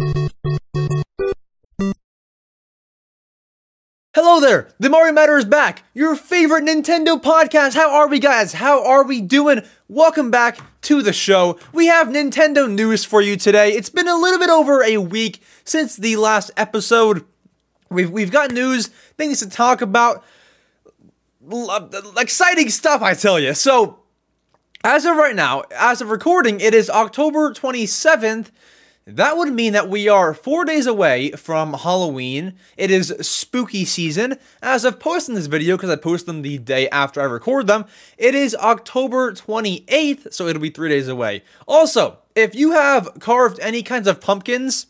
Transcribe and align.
Hello 0.00 0.24
there, 4.40 4.68
the 4.80 4.90
Mario 4.90 5.12
Matter 5.12 5.38
is 5.38 5.44
back, 5.44 5.84
your 5.94 6.16
favorite 6.16 6.64
Nintendo 6.64 7.22
podcast. 7.22 7.74
How 7.74 7.94
are 7.94 8.08
we, 8.08 8.18
guys? 8.18 8.54
How 8.54 8.84
are 8.84 9.04
we 9.04 9.20
doing? 9.20 9.62
Welcome 9.86 10.32
back 10.32 10.58
to 10.82 11.00
the 11.00 11.12
show. 11.12 11.60
We 11.72 11.86
have 11.86 12.08
Nintendo 12.08 12.68
news 12.68 13.04
for 13.04 13.20
you 13.20 13.36
today. 13.36 13.70
It's 13.72 13.88
been 13.88 14.08
a 14.08 14.16
little 14.16 14.40
bit 14.40 14.50
over 14.50 14.82
a 14.82 14.98
week 14.98 15.40
since 15.64 15.94
the 15.96 16.16
last 16.16 16.50
episode. 16.56 17.24
We've, 17.88 18.10
we've 18.10 18.32
got 18.32 18.50
news, 18.50 18.88
things 19.16 19.38
to 19.40 19.48
talk 19.48 19.80
about, 19.80 20.24
exciting 22.18 22.70
stuff, 22.70 23.00
I 23.00 23.14
tell 23.14 23.38
you. 23.38 23.54
So, 23.54 24.00
as 24.82 25.04
of 25.04 25.16
right 25.16 25.36
now, 25.36 25.62
as 25.76 26.00
of 26.00 26.10
recording, 26.10 26.60
it 26.60 26.74
is 26.74 26.90
October 26.90 27.52
27th. 27.52 28.50
That 29.06 29.36
would 29.36 29.52
mean 29.52 29.74
that 29.74 29.90
we 29.90 30.08
are 30.08 30.32
four 30.32 30.64
days 30.64 30.86
away 30.86 31.32
from 31.32 31.74
Halloween. 31.74 32.54
It 32.78 32.90
is 32.90 33.14
spooky 33.20 33.84
season. 33.84 34.38
As 34.62 34.86
of 34.86 34.98
posting 34.98 35.34
this 35.34 35.44
video, 35.44 35.76
because 35.76 35.90
I 35.90 35.96
post 35.96 36.24
them 36.24 36.40
the 36.40 36.56
day 36.56 36.88
after 36.88 37.20
I 37.20 37.24
record 37.24 37.66
them, 37.66 37.84
it 38.16 38.34
is 38.34 38.54
October 38.54 39.32
28th, 39.32 40.32
so 40.32 40.46
it'll 40.46 40.62
be 40.62 40.70
three 40.70 40.88
days 40.88 41.06
away. 41.06 41.42
Also, 41.68 42.16
if 42.34 42.54
you 42.54 42.72
have 42.72 43.10
carved 43.20 43.60
any 43.60 43.82
kinds 43.82 44.08
of 44.08 44.22
pumpkins, 44.22 44.86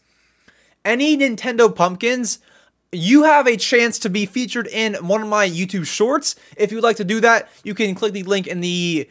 any 0.85 1.17
Nintendo 1.17 1.75
pumpkins, 1.75 2.39
you 2.93 3.25
have 3.25 3.49
a 3.49 3.57
chance 3.57 3.99
to 3.99 4.09
be 4.09 4.27
featured 4.27 4.69
in 4.69 4.95
one 4.95 5.23
of 5.23 5.29
my 5.29 5.49
YouTube 5.49 5.89
shorts. 5.89 6.37
If 6.57 6.71
you'd 6.71 6.85
like 6.85 6.99
to 6.99 7.05
do 7.05 7.21
that, 7.23 7.49
you 7.65 7.75
can 7.75 7.97
click 7.97 8.13
the 8.13 8.23
link 8.23 8.47
in 8.47 8.61
the 8.61 9.09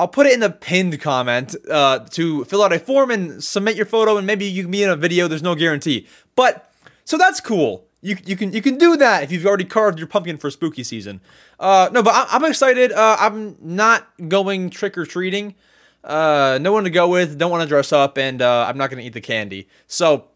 I'll 0.00 0.08
put 0.08 0.26
it 0.26 0.32
in 0.32 0.40
the 0.40 0.48
pinned 0.48 0.98
comment 0.98 1.54
uh, 1.70 1.98
to 2.12 2.46
fill 2.46 2.62
out 2.62 2.72
a 2.72 2.78
form 2.78 3.10
and 3.10 3.44
submit 3.44 3.76
your 3.76 3.84
photo, 3.84 4.16
and 4.16 4.26
maybe 4.26 4.46
you 4.46 4.62
can 4.62 4.70
be 4.70 4.82
in 4.82 4.88
a 4.88 4.96
video. 4.96 5.28
There's 5.28 5.42
no 5.42 5.54
guarantee, 5.54 6.06
but 6.34 6.72
so 7.04 7.18
that's 7.18 7.38
cool. 7.38 7.84
You, 8.00 8.16
you 8.24 8.34
can 8.34 8.50
you 8.54 8.62
can 8.62 8.78
do 8.78 8.96
that 8.96 9.22
if 9.24 9.30
you've 9.30 9.44
already 9.44 9.66
carved 9.66 9.98
your 9.98 10.08
pumpkin 10.08 10.38
for 10.38 10.50
spooky 10.50 10.84
season. 10.84 11.20
Uh, 11.58 11.90
no, 11.92 12.02
but 12.02 12.14
I, 12.14 12.36
am 12.36 12.46
excited. 12.46 12.92
Uh, 12.92 13.18
I'm 13.20 13.56
not 13.60 14.08
going 14.26 14.70
trick 14.70 14.96
or 14.96 15.04
treating. 15.04 15.54
Uh, 16.02 16.58
no 16.62 16.72
one 16.72 16.84
to 16.84 16.90
go 16.90 17.06
with. 17.06 17.36
Don't 17.36 17.50
want 17.50 17.62
to 17.62 17.68
dress 17.68 17.92
up, 17.92 18.16
and 18.16 18.40
uh, 18.40 18.64
I'm 18.66 18.78
not 18.78 18.88
gonna 18.88 19.02
eat 19.02 19.12
the 19.12 19.20
candy. 19.20 19.68
So 19.86 20.28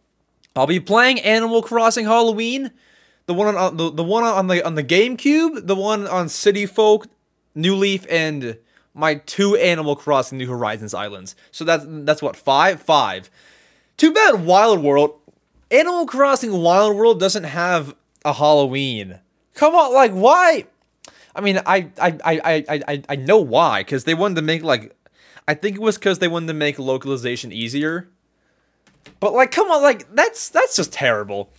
I'll 0.55 0.67
be 0.67 0.79
playing 0.79 1.21
Animal 1.21 1.63
Crossing 1.63 2.05
Halloween. 2.05 2.71
The 3.25 3.33
one 3.33 3.57
on 3.57 3.79
the, 3.79 3.91
the 3.91 4.05
one 4.05 4.25
on 4.25 4.47
the 4.49 4.63
on 4.63 4.75
the 4.75 4.85
GameCube, 4.85 5.67
the 5.67 5.75
one 5.75 6.07
on 6.07 6.29
City 6.29 6.67
Folk, 6.67 7.07
New 7.55 7.77
Leaf, 7.77 8.05
and 8.11 8.59
my 8.95 9.17
two 9.17 9.57
Animal 9.57 9.97
Crossing 9.97 10.39
New 10.39 10.49
Horizons 10.49 10.95
islands. 10.95 11.35
So 11.51 11.65
that's 11.65 11.85
that's 11.89 12.23
what 12.23 12.37
five 12.37 12.81
five. 12.81 13.31
Too 13.97 14.13
bad 14.13 14.45
Wild 14.45 14.83
World, 14.83 15.19
Animal 15.71 16.07
Crossing 16.07 16.53
Wild 16.53 16.97
World 16.97 17.21
doesn't 17.21 17.45
have 17.45 17.95
a 18.25 18.33
Halloween. 18.33 19.19
Come 19.55 19.75
on, 19.75 19.93
like 19.93 20.13
why? 20.13 20.67
I 21.35 21.41
mean, 21.41 21.61
I 21.67 21.89
I 22.01 22.19
I 22.25 22.41
I 22.69 22.83
I, 22.89 23.03
I 23.11 23.17
know 23.17 23.39
why 23.39 23.81
because 23.81 24.05
they 24.05 24.15
wanted 24.15 24.37
to 24.37 24.43
make 24.43 24.63
like, 24.63 24.97
I 25.47 25.55
think 25.55 25.77
it 25.77 25.83
was 25.83 25.99
because 25.99 26.21
they 26.21 26.29
wanted 26.29 26.47
to 26.47 26.55
make 26.55 26.79
localization 26.79 27.53
easier. 27.53 28.09
But 29.21 29.33
like, 29.35 29.51
come 29.51 29.71
on, 29.71 29.83
like 29.83 30.13
that's 30.15 30.49
that's 30.49 30.77
just 30.77 30.93
terrible 30.93 31.51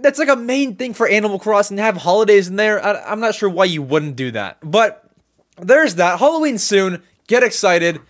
that's 0.00 0.18
like 0.18 0.28
a 0.28 0.36
main 0.36 0.76
thing 0.76 0.94
for 0.94 1.08
Animal 1.08 1.38
Crossing 1.38 1.76
to 1.76 1.82
have 1.82 1.96
holidays 1.96 2.48
in 2.48 2.56
there. 2.56 2.84
I, 2.84 3.12
am 3.12 3.20
not 3.20 3.34
sure 3.34 3.48
why 3.48 3.64
you 3.64 3.82
wouldn't 3.82 4.16
do 4.16 4.30
that, 4.32 4.58
but 4.62 5.08
there's 5.58 5.96
that. 5.96 6.18
Halloween 6.18 6.58
soon. 6.58 7.02
Get 7.28 7.42
excited, 7.42 8.00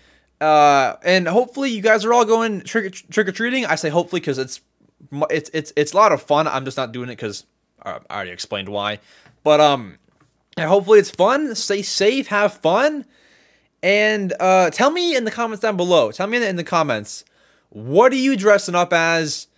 uh, 0.40 0.96
and 1.04 1.28
hopefully 1.28 1.70
you 1.70 1.82
guys 1.82 2.04
are 2.04 2.12
all 2.12 2.24
going 2.24 2.62
trick 2.62 2.94
trick 3.10 3.28
or 3.28 3.32
treating. 3.32 3.66
I 3.66 3.74
say 3.74 3.88
hopefully 3.88 4.20
because 4.20 4.38
it's 4.38 4.60
it's 5.30 5.50
it's 5.52 5.72
it's 5.76 5.92
a 5.92 5.96
lot 5.96 6.12
of 6.12 6.22
fun. 6.22 6.48
I'm 6.48 6.64
just 6.64 6.76
not 6.76 6.92
doing 6.92 7.08
it 7.08 7.16
because 7.16 7.44
uh, 7.82 7.98
I 8.08 8.14
already 8.14 8.30
explained 8.30 8.68
why. 8.68 9.00
But 9.44 9.60
um, 9.60 9.98
hopefully 10.58 10.98
it's 10.98 11.10
fun. 11.10 11.54
Stay 11.54 11.82
safe, 11.82 12.28
have 12.28 12.54
fun, 12.54 13.04
and 13.82 14.32
uh, 14.40 14.70
tell 14.70 14.90
me 14.90 15.14
in 15.14 15.24
the 15.24 15.30
comments 15.30 15.62
down 15.62 15.76
below. 15.76 16.10
Tell 16.10 16.26
me 16.26 16.44
in 16.44 16.56
the 16.56 16.64
comments 16.64 17.24
what 17.68 18.12
are 18.12 18.16
you 18.16 18.36
dressing 18.36 18.74
up 18.74 18.92
as 18.92 19.48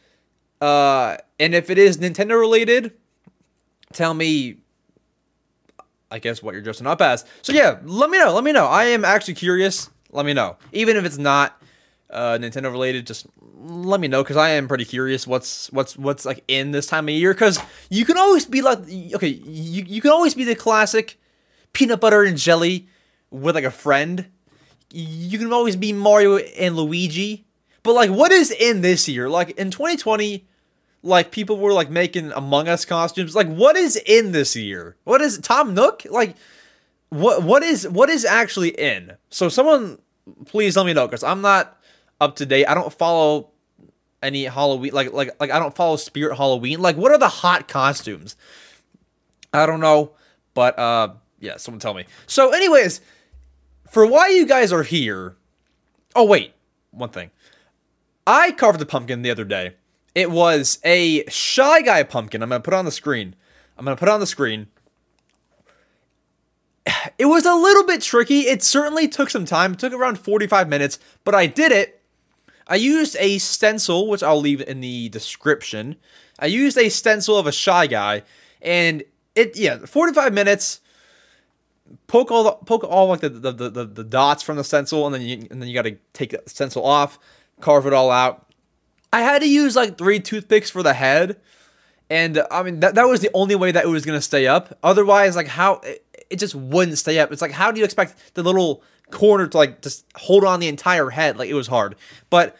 uh, 0.64 1.18
and 1.38 1.54
if 1.54 1.68
it 1.68 1.76
is 1.76 1.98
Nintendo 1.98 2.40
related, 2.40 2.92
tell 3.92 4.14
me, 4.14 4.56
I 6.10 6.18
guess, 6.18 6.42
what 6.42 6.54
you're 6.54 6.62
dressing 6.62 6.86
up 6.86 7.02
as. 7.02 7.26
So 7.42 7.52
yeah, 7.52 7.80
let 7.82 8.08
me 8.08 8.16
know. 8.16 8.32
Let 8.32 8.44
me 8.44 8.52
know. 8.52 8.64
I 8.64 8.84
am 8.84 9.04
actually 9.04 9.34
curious. 9.34 9.90
Let 10.10 10.24
me 10.24 10.32
know. 10.32 10.56
Even 10.72 10.96
if 10.96 11.04
it's 11.04 11.18
not 11.18 11.60
uh, 12.08 12.38
Nintendo 12.40 12.72
related, 12.72 13.06
just 13.06 13.26
let 13.58 14.00
me 14.00 14.08
know 14.08 14.22
because 14.22 14.38
I 14.38 14.50
am 14.50 14.66
pretty 14.66 14.86
curious 14.86 15.26
what's 15.26 15.70
what's 15.70 15.98
what's 15.98 16.24
like 16.24 16.42
in 16.48 16.70
this 16.70 16.86
time 16.86 17.10
of 17.10 17.14
year. 17.14 17.34
Because 17.34 17.58
you 17.90 18.06
can 18.06 18.16
always 18.16 18.46
be 18.46 18.62
like, 18.62 18.78
okay, 18.78 19.28
you 19.28 19.84
you 19.86 20.00
can 20.00 20.12
always 20.12 20.34
be 20.34 20.44
the 20.44 20.54
classic 20.54 21.20
peanut 21.74 22.00
butter 22.00 22.22
and 22.22 22.38
jelly 22.38 22.88
with 23.30 23.54
like 23.54 23.64
a 23.64 23.70
friend. 23.70 24.28
You 24.90 25.38
can 25.38 25.52
always 25.52 25.76
be 25.76 25.92
Mario 25.92 26.38
and 26.38 26.74
Luigi. 26.74 27.44
But 27.82 27.92
like, 27.92 28.08
what 28.08 28.32
is 28.32 28.50
in 28.50 28.80
this 28.80 29.10
year? 29.10 29.28
Like 29.28 29.50
in 29.58 29.70
2020, 29.70 30.46
like 31.04 31.30
people 31.30 31.58
were 31.58 31.72
like 31.72 31.90
making 31.90 32.32
Among 32.32 32.66
Us 32.66 32.84
costumes. 32.84 33.36
Like, 33.36 33.48
what 33.48 33.76
is 33.76 33.96
in 33.96 34.32
this 34.32 34.56
year? 34.56 34.96
What 35.04 35.20
is 35.20 35.38
Tom 35.38 35.74
Nook? 35.74 36.04
Like, 36.10 36.34
what 37.10 37.42
what 37.42 37.62
is 37.62 37.86
what 37.86 38.08
is 38.08 38.24
actually 38.24 38.70
in? 38.70 39.12
So 39.28 39.48
someone 39.48 39.98
please 40.46 40.76
let 40.76 40.86
me 40.86 40.94
know 40.94 41.06
because 41.06 41.22
I'm 41.22 41.42
not 41.42 41.78
up 42.20 42.36
to 42.36 42.46
date. 42.46 42.66
I 42.66 42.74
don't 42.74 42.92
follow 42.92 43.50
any 44.22 44.44
Halloween 44.44 44.92
like 44.92 45.12
like 45.12 45.38
like 45.38 45.50
I 45.50 45.58
don't 45.58 45.76
follow 45.76 45.96
Spirit 45.96 46.36
Halloween. 46.36 46.80
Like, 46.80 46.96
what 46.96 47.12
are 47.12 47.18
the 47.18 47.28
hot 47.28 47.68
costumes? 47.68 48.34
I 49.52 49.66
don't 49.66 49.80
know, 49.80 50.12
but 50.54 50.76
uh, 50.78 51.10
yeah, 51.38 51.58
someone 51.58 51.80
tell 51.80 51.94
me. 51.94 52.06
So, 52.26 52.52
anyways, 52.52 53.00
for 53.90 54.06
why 54.06 54.28
you 54.28 54.46
guys 54.46 54.72
are 54.72 54.82
here. 54.82 55.36
Oh 56.16 56.24
wait, 56.24 56.54
one 56.92 57.10
thing. 57.10 57.30
I 58.26 58.52
carved 58.52 58.80
a 58.80 58.86
pumpkin 58.86 59.20
the 59.20 59.30
other 59.30 59.44
day 59.44 59.74
it 60.14 60.30
was 60.30 60.78
a 60.84 61.24
Shy 61.28 61.82
Guy 61.82 62.02
pumpkin. 62.04 62.42
I'm 62.42 62.48
going 62.48 62.60
to 62.60 62.64
put 62.64 62.74
on 62.74 62.84
the 62.84 62.90
screen. 62.90 63.34
I'm 63.76 63.84
going 63.84 63.96
to 63.96 64.00
put 64.00 64.08
on 64.08 64.20
the 64.20 64.26
screen. 64.26 64.68
It 67.16 67.26
was 67.26 67.46
a 67.46 67.54
little 67.54 67.84
bit 67.84 68.00
tricky. 68.00 68.40
It 68.40 68.62
certainly 68.62 69.06
took 69.06 69.30
some 69.30 69.44
time. 69.44 69.74
It 69.74 69.78
took 69.78 69.92
around 69.92 70.18
45 70.18 70.68
minutes, 70.68 70.98
but 71.22 71.34
I 71.34 71.46
did 71.46 71.70
it. 71.70 72.02
I 72.66 72.76
used 72.76 73.16
a 73.20 73.38
stencil, 73.38 74.08
which 74.08 74.22
I'll 74.22 74.40
leave 74.40 74.60
in 74.60 74.80
the 74.80 75.08
description. 75.10 75.96
I 76.38 76.46
used 76.46 76.76
a 76.78 76.88
stencil 76.88 77.38
of 77.38 77.46
a 77.46 77.52
Shy 77.52 77.86
Guy, 77.86 78.22
and 78.60 79.04
it, 79.34 79.56
yeah, 79.56 79.78
45 79.78 80.32
minutes. 80.32 80.80
Poke 82.06 82.30
all 82.30 82.44
the, 82.44 82.52
poke 82.52 82.84
all 82.84 83.08
like 83.08 83.20
the, 83.20 83.28
the, 83.28 83.52
the, 83.52 83.84
the 83.84 84.04
dots 84.04 84.42
from 84.42 84.56
the 84.56 84.64
stencil, 84.64 85.06
and 85.06 85.14
then 85.14 85.22
you 85.22 85.46
and 85.50 85.60
then 85.60 85.68
you 85.68 85.74
got 85.74 85.82
to 85.82 85.96
take 86.14 86.30
the 86.30 86.42
stencil 86.46 86.84
off, 86.84 87.18
carve 87.60 87.86
it 87.86 87.92
all 87.92 88.10
out, 88.10 88.43
I 89.14 89.20
had 89.20 89.42
to 89.42 89.48
use 89.48 89.76
like 89.76 89.96
three 89.96 90.18
toothpicks 90.18 90.70
for 90.70 90.82
the 90.82 90.92
head. 90.92 91.36
And 92.10 92.42
I 92.50 92.64
mean, 92.64 92.80
that, 92.80 92.96
that 92.96 93.04
was 93.04 93.20
the 93.20 93.30
only 93.32 93.54
way 93.54 93.70
that 93.70 93.84
it 93.84 93.88
was 93.88 94.04
going 94.04 94.18
to 94.18 94.22
stay 94.22 94.48
up. 94.48 94.76
Otherwise, 94.82 95.36
like 95.36 95.46
how 95.46 95.74
it, 95.84 96.04
it 96.30 96.40
just 96.40 96.56
wouldn't 96.56 96.98
stay 96.98 97.20
up. 97.20 97.30
It's 97.30 97.40
like, 97.40 97.52
how 97.52 97.70
do 97.70 97.78
you 97.78 97.84
expect 97.84 98.34
the 98.34 98.42
little 98.42 98.82
corner 99.12 99.46
to 99.46 99.56
like 99.56 99.82
just 99.82 100.04
hold 100.16 100.42
on 100.42 100.58
the 100.58 100.66
entire 100.66 101.10
head? 101.10 101.38
Like 101.38 101.48
it 101.48 101.54
was 101.54 101.68
hard. 101.68 101.94
But 102.28 102.56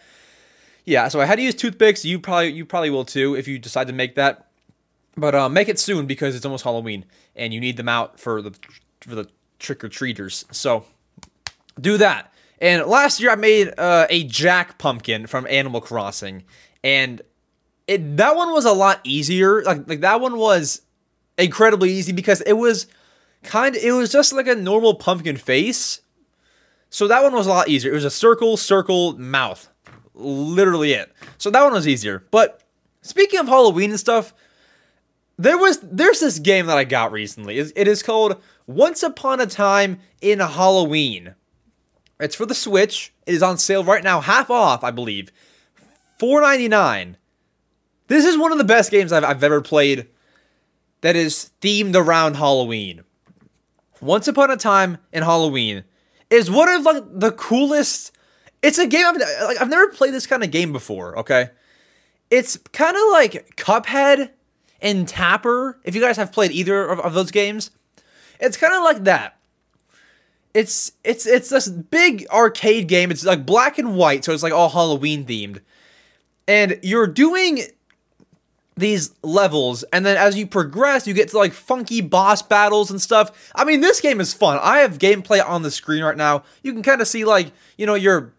yeah, 0.85 1.09
so 1.09 1.21
I 1.21 1.25
had 1.25 1.37
to 1.37 1.43
use 1.43 1.57
toothpicks. 1.57 2.05
You 2.05 2.21
probably, 2.21 2.53
you 2.53 2.65
probably 2.65 2.91
will 2.91 3.05
too 3.05 3.35
if 3.35 3.49
you 3.49 3.59
decide 3.59 3.89
to 3.89 3.93
make 3.93 4.15
that. 4.15 4.47
But 5.17 5.35
uh, 5.35 5.49
make 5.49 5.69
it 5.69 5.81
soon 5.81 6.07
because 6.07 6.37
it's 6.37 6.45
almost 6.45 6.63
Halloween 6.63 7.05
and 7.35 7.53
you 7.53 7.59
need 7.59 7.77
them 7.77 7.89
out 7.89 8.21
for 8.21 8.41
the 8.41 8.57
for 9.01 9.17
the 9.17 9.29
trick 9.59 9.83
or 9.83 9.89
treaters. 9.89 10.45
So 10.53 10.85
do 11.81 11.99
that. 11.99 12.33
And 12.65 12.87
last 12.87 13.21
year 13.21 13.31
I 13.31 13.35
made 13.35 13.75
uh, 13.77 14.07
a 14.09 14.25
Jack 14.25 14.79
pumpkin 14.79 15.27
from 15.27 15.47
Animal 15.51 15.83
Crossing, 15.83 16.45
and 16.83 17.21
it 17.87 18.17
that 18.17 18.37
one 18.37 18.55
was 18.55 18.65
a 18.65 18.73
lot 18.73 19.01
easier. 19.05 19.63
Like 19.65 19.87
like 19.87 20.01
that 20.01 20.23
one 20.23 20.39
was 20.39 20.81
incredibly 21.37 21.93
easy 21.93 22.13
because 22.13 22.41
it 22.41 22.55
was 22.55 22.87
kind 23.43 23.77
of 23.77 23.83
it 23.83 23.93
was 23.93 24.11
just 24.11 24.33
like 24.33 24.47
a 24.47 24.55
normal 24.55 24.95
pumpkin 24.95 25.37
face. 25.37 26.01
So 26.89 27.07
that 27.07 27.23
one 27.23 27.35
was 27.35 27.47
a 27.47 27.51
lot 27.51 27.69
easier. 27.69 27.93
It 27.93 27.97
was 27.97 28.07
a 28.07 28.11
circle, 28.11 28.57
circle, 28.57 29.19
mouth. 29.19 29.69
Literally 30.15 30.95
it. 30.95 31.13
So 31.37 31.51
that 31.51 31.65
one 31.65 31.75
was 31.75 31.87
easier. 31.87 32.25
But 32.31 32.63
speaking 33.03 33.41
of 33.41 33.47
Halloween 33.47 33.91
and 33.91 34.01
stuff, 34.01 34.33
there 35.37 35.59
was 35.59 35.81
there's 35.83 36.21
this 36.21 36.39
game 36.39 36.65
that 36.65 36.79
I 36.79 36.85
got 36.85 37.13
recently. 37.13 37.59
It 37.59 37.87
is 37.87 38.03
called 38.03 38.41
Once 38.67 39.03
Upon 39.03 39.39
a 39.39 39.47
Time 39.47 39.99
in 40.23 40.39
Halloween. 40.39 41.35
It's 42.21 42.37
for 42.37 42.47
the 42.47 42.55
Switch. 42.55 43.13
It 43.27 43.35
is 43.35 43.43
on 43.43 43.59
sale 43.59 43.85
right 43.85 44.05
now, 44.05 44.21
half 44.21 44.51
off, 44.51 44.85
I 44.85 44.91
believe. 44.91 45.31
$4.99. 46.21 47.17
This 48.07 48.25
is 48.25 48.39
one 48.39 48.53
of 48.53 48.59
the 48.59 48.65
best 48.65 48.91
games 48.91 49.13
I've, 49.13 49.25
I've 49.25 49.43
ever 49.43 49.61
played 49.61 50.09
that 51.01 51.17
is 51.17 51.51
themed 51.61 51.97
around 51.97 52.37
Halloween. 52.37 53.03
Once 54.01 54.29
Upon 54.29 54.51
a 54.51 54.57
Time 54.57 54.99
in 55.13 55.23
Halloween 55.23 55.85
is 56.31 56.51
one 56.51 56.69
of 56.69 56.83
like 56.83 57.03
the 57.11 57.33
coolest 57.33 58.13
It's 58.63 58.79
a 58.79 58.87
game 58.87 59.07
I've 59.07 59.17
like 59.17 59.61
I've 59.61 59.69
never 59.69 59.89
played 59.89 60.13
this 60.13 60.27
kind 60.27 60.43
of 60.43 60.51
game 60.51 60.73
before. 60.73 61.19
Okay, 61.19 61.51
it's 62.31 62.57
kind 62.73 62.97
of 62.97 63.03
like 63.13 63.57
Cuphead 63.57 64.31
and 64.81 65.09
Tapper. 65.09 65.79
If 65.85 65.95
you 65.95 66.01
guys 66.01 66.17
have 66.17 66.33
played 66.33 66.53
either 66.53 66.87
of, 66.87 67.01
of 67.01 67.15
those 67.15 67.31
games, 67.31 67.71
it's 68.41 68.57
kind 68.57 68.75
of 68.75 68.83
like 68.83 69.05
that. 69.05 69.39
It's 70.55 70.93
it's 71.03 71.27
it's 71.27 71.51
this 71.51 71.69
big 71.69 72.27
arcade 72.31 72.87
game. 72.87 73.11
It's 73.11 73.25
like 73.25 73.45
black 73.45 73.79
and 73.79 73.97
white, 73.97 74.25
so 74.25 74.33
it's 74.33 74.43
like 74.43 74.53
all 74.53 74.69
Halloween 74.69 75.27
themed, 75.27 75.61
and 76.47 76.79
you're 76.83 77.09
doing 77.09 77.61
these 78.77 79.15
levels 79.23 79.85
and 79.93 80.05
then 80.05 80.17
as 80.17 80.37
you 80.37 80.47
progress 80.47 81.07
you 81.07 81.15
get 81.15 81.29
to 81.29 81.39
like 81.39 81.53
funky 81.53 82.01
boss 82.01 82.43
battles 82.43 82.91
and 82.91 83.01
stuff. 83.01 83.53
I 83.55 83.65
mean 83.65 83.81
this 83.81 84.01
game 84.01 84.21
is 84.21 84.35
fun. 84.35 84.59
I 84.61 84.79
have 84.79 84.99
gameplay 84.99 85.47
on 85.47 85.63
the 85.63 85.71
screen 85.71 86.03
right 86.03 86.17
now. 86.17 86.43
You 86.63 86.73
can 86.73 86.83
kind 86.83 87.01
of 87.01 87.07
see 87.07 87.25
like 87.25 87.53
you 87.79 87.87
know 87.87 87.95
you're 87.95 88.33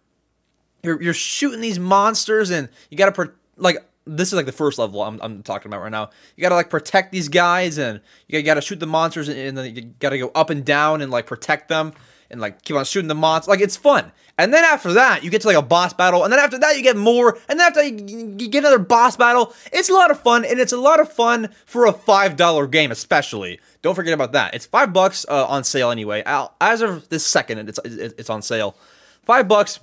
you're, 0.84 1.02
you're 1.02 1.14
shooting 1.14 1.62
these 1.62 1.80
monsters 1.80 2.50
and 2.50 2.70
you 2.90 2.98
gotta 2.98 3.14
pro- 3.14 3.32
like 3.58 3.78
this 4.06 4.30
is 4.30 4.34
like 4.34 4.46
the 4.46 4.52
first 4.52 4.78
level 4.78 5.02
I'm, 5.02 5.20
I'm 5.22 5.44
talking 5.44 5.70
about 5.70 5.82
right 5.82 5.92
now 5.92 6.10
you 6.36 6.42
gotta 6.42 6.56
like 6.56 6.70
protect 6.70 7.12
these 7.12 7.28
guys 7.28 7.78
and 7.78 8.02
you 8.28 8.42
gotta 8.42 8.62
shoot 8.62 8.80
the 8.80 8.88
monsters 8.88 9.28
and 9.30 9.58
then 9.58 9.76
you 9.76 9.82
gotta 10.00 10.18
go 10.18 10.32
up 10.36 10.50
and 10.50 10.64
down 10.64 11.02
and 11.02 11.12
like 11.12 11.26
protect 11.26 11.70
them 11.70 11.94
and 12.30 12.42
like 12.42 12.62
keep 12.64 12.76
on 12.76 12.86
shooting 12.86 13.08
the 13.08 13.16
monsters. 13.16 13.50
Like 13.50 13.62
it's 13.62 13.78
fun. 13.78 14.12
And 14.38 14.54
then 14.54 14.64
after 14.66 14.94
that, 14.94 15.24
you 15.24 15.30
get 15.30 15.42
to 15.42 15.48
like 15.48 15.56
a 15.56 15.62
boss 15.62 15.94
battle, 15.94 16.24
and 16.24 16.34
then 16.34 16.40
after 16.40 16.60
that, 16.60 16.76
you 16.76 16.84
get 16.84 16.98
more, 16.98 17.38
and 17.48 17.58
then 17.58 17.68
after 17.68 17.82
that, 17.82 18.10
you, 18.10 18.36
you 18.38 18.50
get 18.50 18.60
another 18.60 18.80
boss 18.80 19.16
battle. 19.16 19.54
It's 19.72 19.90
a 19.90 19.94
lot 19.94 20.12
of 20.12 20.20
fun, 20.20 20.44
and 20.44 20.60
it's 20.60 20.74
a 20.74 20.78
lot 20.78 21.00
of 21.00 21.10
fun 21.12 21.50
for 21.66 21.86
a 21.86 21.94
five 21.94 22.36
dollar 22.36 22.68
game, 22.68 22.92
especially. 22.92 23.60
Don't 23.82 23.96
forget 23.96 24.14
about 24.14 24.34
that. 24.34 24.54
It's 24.54 24.66
five 24.66 24.92
bucks 24.92 25.26
uh, 25.30 25.46
on 25.46 25.64
sale 25.64 25.90
anyway. 25.90 26.22
As 26.60 26.82
of 26.82 27.08
this 27.08 27.26
second, 27.26 27.70
it's 27.70 27.80
it's 27.86 28.30
on 28.30 28.42
sale. 28.42 28.76
Five 29.24 29.48
bucks. 29.48 29.80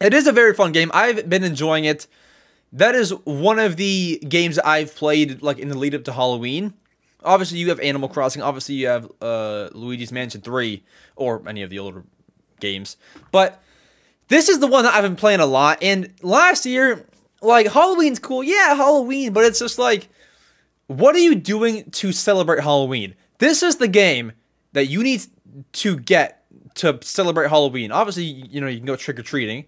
It 0.00 0.14
is 0.14 0.26
a 0.26 0.32
very 0.32 0.54
fun 0.54 0.72
game. 0.72 0.90
I've 0.92 1.28
been 1.28 1.44
enjoying 1.44 1.84
it. 1.84 2.06
That 2.72 2.94
is 2.94 3.10
one 3.24 3.58
of 3.58 3.76
the 3.76 4.18
games 4.28 4.58
I've 4.58 4.94
played 4.94 5.42
like 5.42 5.58
in 5.58 5.68
the 5.68 5.78
lead 5.78 5.94
up 5.94 6.04
to 6.04 6.12
Halloween 6.12 6.74
obviously 7.24 7.58
you 7.58 7.68
have 7.68 7.80
Animal 7.80 8.08
Crossing. 8.08 8.42
Obviously 8.42 8.76
you 8.76 8.86
have 8.88 9.10
uh, 9.20 9.68
Luigi's 9.72 10.12
Mansion 10.12 10.40
Three 10.40 10.82
or 11.16 11.42
any 11.46 11.62
of 11.62 11.70
the 11.70 11.78
older 11.78 12.04
games. 12.60 12.96
But 13.32 13.62
this 14.28 14.48
is 14.48 14.60
the 14.60 14.66
one 14.66 14.84
that 14.84 14.94
I've 14.94 15.02
been 15.02 15.16
playing 15.16 15.40
a 15.40 15.46
lot. 15.46 15.78
And 15.82 16.12
last 16.22 16.66
year, 16.66 17.06
like 17.42 17.68
Halloween's 17.72 18.18
cool, 18.18 18.44
yeah, 18.44 18.74
Halloween, 18.74 19.32
but 19.32 19.44
it's 19.44 19.58
just 19.58 19.78
like, 19.78 20.08
what 20.86 21.14
are 21.14 21.20
you 21.20 21.34
doing 21.34 21.90
to 21.90 22.12
celebrate 22.12 22.62
Halloween? 22.62 23.14
This 23.38 23.62
is 23.62 23.76
the 23.76 23.88
game 23.88 24.32
that 24.72 24.86
you 24.86 25.02
need 25.02 25.22
to 25.72 25.98
get 25.98 26.44
to 26.76 26.98
celebrate 27.02 27.48
Halloween. 27.48 27.90
Obviously, 27.92 28.24
you 28.24 28.60
know 28.60 28.66
you 28.66 28.78
can 28.78 28.86
go 28.86 28.96
trick 28.96 29.18
or 29.18 29.22
treating, 29.22 29.64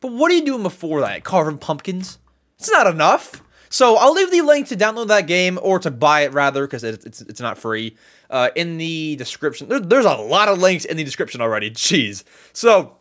but 0.00 0.12
what 0.12 0.30
are 0.30 0.34
you 0.34 0.44
doing 0.44 0.62
before 0.62 1.00
that? 1.00 1.24
Carving 1.24 1.58
pumpkins? 1.58 2.18
It's 2.58 2.70
not 2.70 2.86
enough. 2.86 3.42
So 3.70 3.96
I'll 3.96 4.14
leave 4.14 4.30
the 4.30 4.40
link 4.42 4.68
to 4.68 4.76
download 4.76 5.08
that 5.08 5.26
game 5.26 5.58
or 5.62 5.78
to 5.80 5.90
buy 5.90 6.22
it 6.22 6.32
rather 6.32 6.66
because 6.66 6.84
it, 6.84 7.04
it's 7.04 7.20
it's 7.22 7.40
not 7.40 7.58
free 7.58 7.96
uh, 8.30 8.50
in 8.56 8.78
the 8.78 9.16
description. 9.16 9.68
There, 9.68 9.80
there's 9.80 10.06
a 10.06 10.14
lot 10.14 10.48
of 10.48 10.58
links 10.58 10.84
in 10.84 10.96
the 10.96 11.04
description 11.04 11.40
already. 11.40 11.70
Jeez. 11.70 12.24
So 12.52 12.96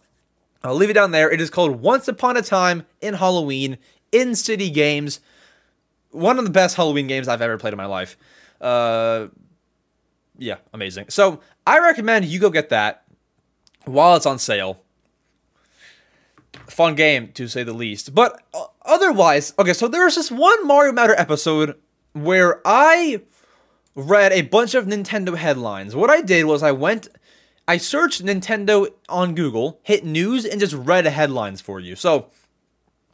I'll 0.63 0.75
leave 0.75 0.89
it 0.89 0.94
down 0.94 1.11
there. 1.11 1.31
It 1.31 1.39
is 1.39 1.49
called 1.49 1.81
Once 1.81 2.07
Upon 2.07 2.35
a 2.35 2.41
Time 2.41 2.85
in 3.01 3.13
Halloween 3.13 3.77
in 4.11 4.35
City 4.35 4.69
Games. 4.69 5.19
One 6.11 6.38
of 6.39 6.45
the 6.45 6.51
best 6.51 6.75
Halloween 6.75 7.07
games 7.07 7.27
I've 7.27 7.41
ever 7.41 7.57
played 7.57 7.73
in 7.73 7.77
my 7.77 7.85
life. 7.85 8.17
Uh, 8.59 9.27
yeah, 10.38 10.57
amazing. 10.73 11.05
So 11.09 11.41
I 11.65 11.79
recommend 11.79 12.25
you 12.25 12.39
go 12.39 12.49
get 12.49 12.69
that 12.69 13.03
while 13.85 14.15
it's 14.15 14.25
on 14.25 14.39
sale 14.39 14.81
fun 16.67 16.95
game 16.95 17.31
to 17.33 17.47
say 17.47 17.63
the 17.63 17.73
least. 17.73 18.13
But 18.13 18.41
uh, 18.53 18.65
otherwise, 18.85 19.53
okay, 19.57 19.73
so 19.73 19.87
there 19.87 20.05
was 20.05 20.15
this 20.15 20.31
one 20.31 20.65
Mario 20.67 20.91
Matter 20.91 21.15
episode 21.17 21.75
where 22.13 22.61
I 22.65 23.21
read 23.95 24.31
a 24.31 24.41
bunch 24.43 24.75
of 24.75 24.85
Nintendo 24.85 25.35
headlines. 25.35 25.95
What 25.95 26.09
I 26.09 26.21
did 26.21 26.45
was 26.45 26.61
I 26.63 26.71
went, 26.71 27.07
I 27.67 27.77
searched 27.77 28.23
Nintendo 28.23 28.87
on 29.09 29.35
Google, 29.35 29.79
hit 29.83 30.05
news, 30.05 30.45
and 30.45 30.59
just 30.59 30.73
read 30.73 31.05
headlines 31.05 31.61
for 31.61 31.79
you. 31.79 31.95
So 31.95 32.27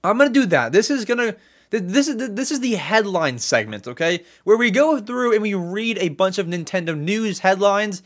I'm 0.04 0.18
gonna 0.18 0.30
do 0.30 0.46
that. 0.48 0.72
This 0.72 0.90
is 0.90 1.06
gonna. 1.06 1.36
This 1.70 2.08
is 2.08 2.18
this 2.36 2.52
is 2.52 2.60
the 2.60 2.76
headline 2.76 3.40
segment, 3.40 3.88
okay? 3.88 4.24
Where 4.44 4.58
we 4.58 4.70
go 4.70 5.00
through 5.00 5.34
and 5.34 5.42
we 5.42 5.56
read 5.56 5.98
a 5.98 6.10
bunch 6.10 6.38
of 6.38 6.46
Nintendo 6.46 6.96
news 6.96 7.40
headlines 7.40 8.04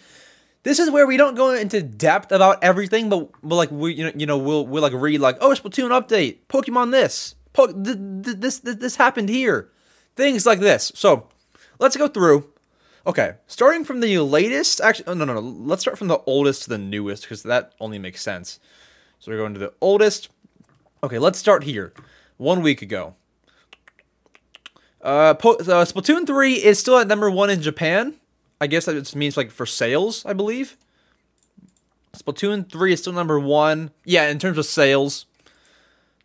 this 0.67 0.79
is 0.79 0.91
where 0.91 1.07
we 1.07 1.15
don't 1.15 1.35
go 1.35 1.53
into 1.53 1.81
depth 1.81 2.33
about 2.33 2.61
everything, 2.61 3.07
but, 3.07 3.29
but 3.41 3.55
like 3.55 3.71
we 3.71 3.93
you 3.93 4.03
know 4.03 4.11
you 4.15 4.25
know 4.25 4.37
we'll 4.37 4.67
we'll 4.67 4.81
like 4.81 4.91
read 4.91 5.21
like 5.21 5.37
oh 5.39 5.51
Splatoon 5.51 5.89
update, 5.89 6.39
Pokemon 6.49 6.91
this, 6.91 7.35
po- 7.53 7.71
th- 7.71 7.97
th- 8.23 8.37
this 8.37 8.59
th- 8.59 8.77
this 8.77 8.97
happened 8.97 9.29
here, 9.29 9.69
things 10.17 10.45
like 10.45 10.59
this. 10.59 10.91
So 10.93 11.29
let's 11.79 11.95
go 11.95 12.09
through. 12.09 12.51
Okay, 13.05 13.35
starting 13.47 13.85
from 13.85 14.01
the 14.01 14.19
latest. 14.19 14.81
Actually, 14.81 15.07
oh, 15.07 15.13
no, 15.13 15.23
no, 15.23 15.35
no. 15.35 15.39
Let's 15.39 15.81
start 15.81 15.97
from 15.97 16.09
the 16.09 16.19
oldest 16.25 16.63
to 16.63 16.69
the 16.69 16.77
newest 16.77 17.23
because 17.23 17.43
that 17.43 17.71
only 17.79 17.97
makes 17.97 18.21
sense. 18.21 18.59
So 19.19 19.31
we're 19.31 19.37
going 19.37 19.53
to 19.53 19.59
the 19.61 19.73
oldest. 19.79 20.27
Okay, 21.01 21.17
let's 21.17 21.39
start 21.39 21.63
here. 21.63 21.93
One 22.35 22.61
week 22.61 22.81
ago. 22.81 23.15
Uh, 25.01 25.33
po- 25.35 25.55
uh, 25.55 25.85
Splatoon 25.85 26.27
3 26.27 26.55
is 26.55 26.77
still 26.77 26.97
at 26.97 27.07
number 27.07 27.31
one 27.31 27.49
in 27.49 27.61
Japan. 27.61 28.15
I 28.59 28.67
guess 28.67 28.85
that 28.85 28.93
just 28.93 29.15
means 29.15 29.37
like 29.37 29.51
for 29.51 29.65
sales, 29.65 30.25
I 30.25 30.33
believe. 30.33 30.77
Splatoon 32.15 32.71
3 32.71 32.93
is 32.93 32.99
still 32.99 33.13
number 33.13 33.39
one. 33.39 33.91
Yeah, 34.03 34.29
in 34.29 34.39
terms 34.39 34.57
of 34.57 34.65
sales. 34.65 35.25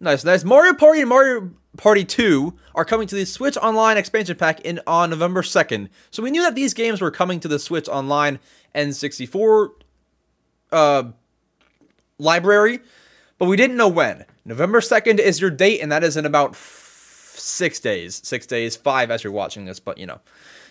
Nice, 0.00 0.24
nice. 0.24 0.42
Mario 0.42 0.74
Party 0.74 1.00
and 1.00 1.08
Mario 1.08 1.50
Party 1.76 2.04
2 2.04 2.54
are 2.74 2.84
coming 2.84 3.06
to 3.08 3.14
the 3.14 3.24
Switch 3.24 3.56
Online 3.58 3.96
expansion 3.96 4.36
pack 4.36 4.60
in 4.60 4.80
on 4.86 5.10
November 5.10 5.42
2nd. 5.42 5.88
So 6.10 6.22
we 6.22 6.30
knew 6.30 6.42
that 6.42 6.54
these 6.54 6.74
games 6.74 7.00
were 7.00 7.10
coming 7.10 7.38
to 7.40 7.48
the 7.48 7.58
Switch 7.58 7.88
Online 7.88 8.38
N64 8.74 9.68
uh, 10.72 11.04
library, 12.18 12.80
but 13.38 13.46
we 13.46 13.56
didn't 13.56 13.76
know 13.76 13.88
when. 13.88 14.24
November 14.44 14.80
2nd 14.80 15.18
is 15.18 15.40
your 15.40 15.50
date, 15.50 15.80
and 15.80 15.92
that 15.92 16.02
is 16.02 16.16
in 16.16 16.26
about 16.26 16.52
f- 16.52 17.34
six 17.36 17.78
days. 17.78 18.20
Six 18.24 18.46
days, 18.46 18.76
five 18.76 19.10
as 19.10 19.22
you're 19.22 19.32
watching 19.32 19.66
this, 19.66 19.78
but 19.78 19.98
you 19.98 20.06
know. 20.06 20.20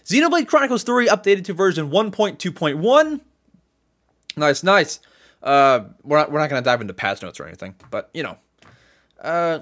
Xenoblade 0.05 0.47
Chronicles 0.47 0.83
3 0.83 1.07
updated 1.07 1.45
to 1.45 1.53
version 1.53 1.89
1.2.1. 1.89 3.21
Nice, 4.37 4.63
nice. 4.63 4.99
Uh, 5.43 5.81
we're 6.03 6.17
not, 6.17 6.31
we're 6.31 6.39
not 6.39 6.49
going 6.49 6.61
to 6.61 6.65
dive 6.65 6.81
into 6.81 6.93
patch 6.93 7.21
notes 7.21 7.39
or 7.39 7.47
anything, 7.47 7.75
but 7.89 8.09
you 8.13 8.23
know. 8.23 8.37
Uh, 9.19 9.59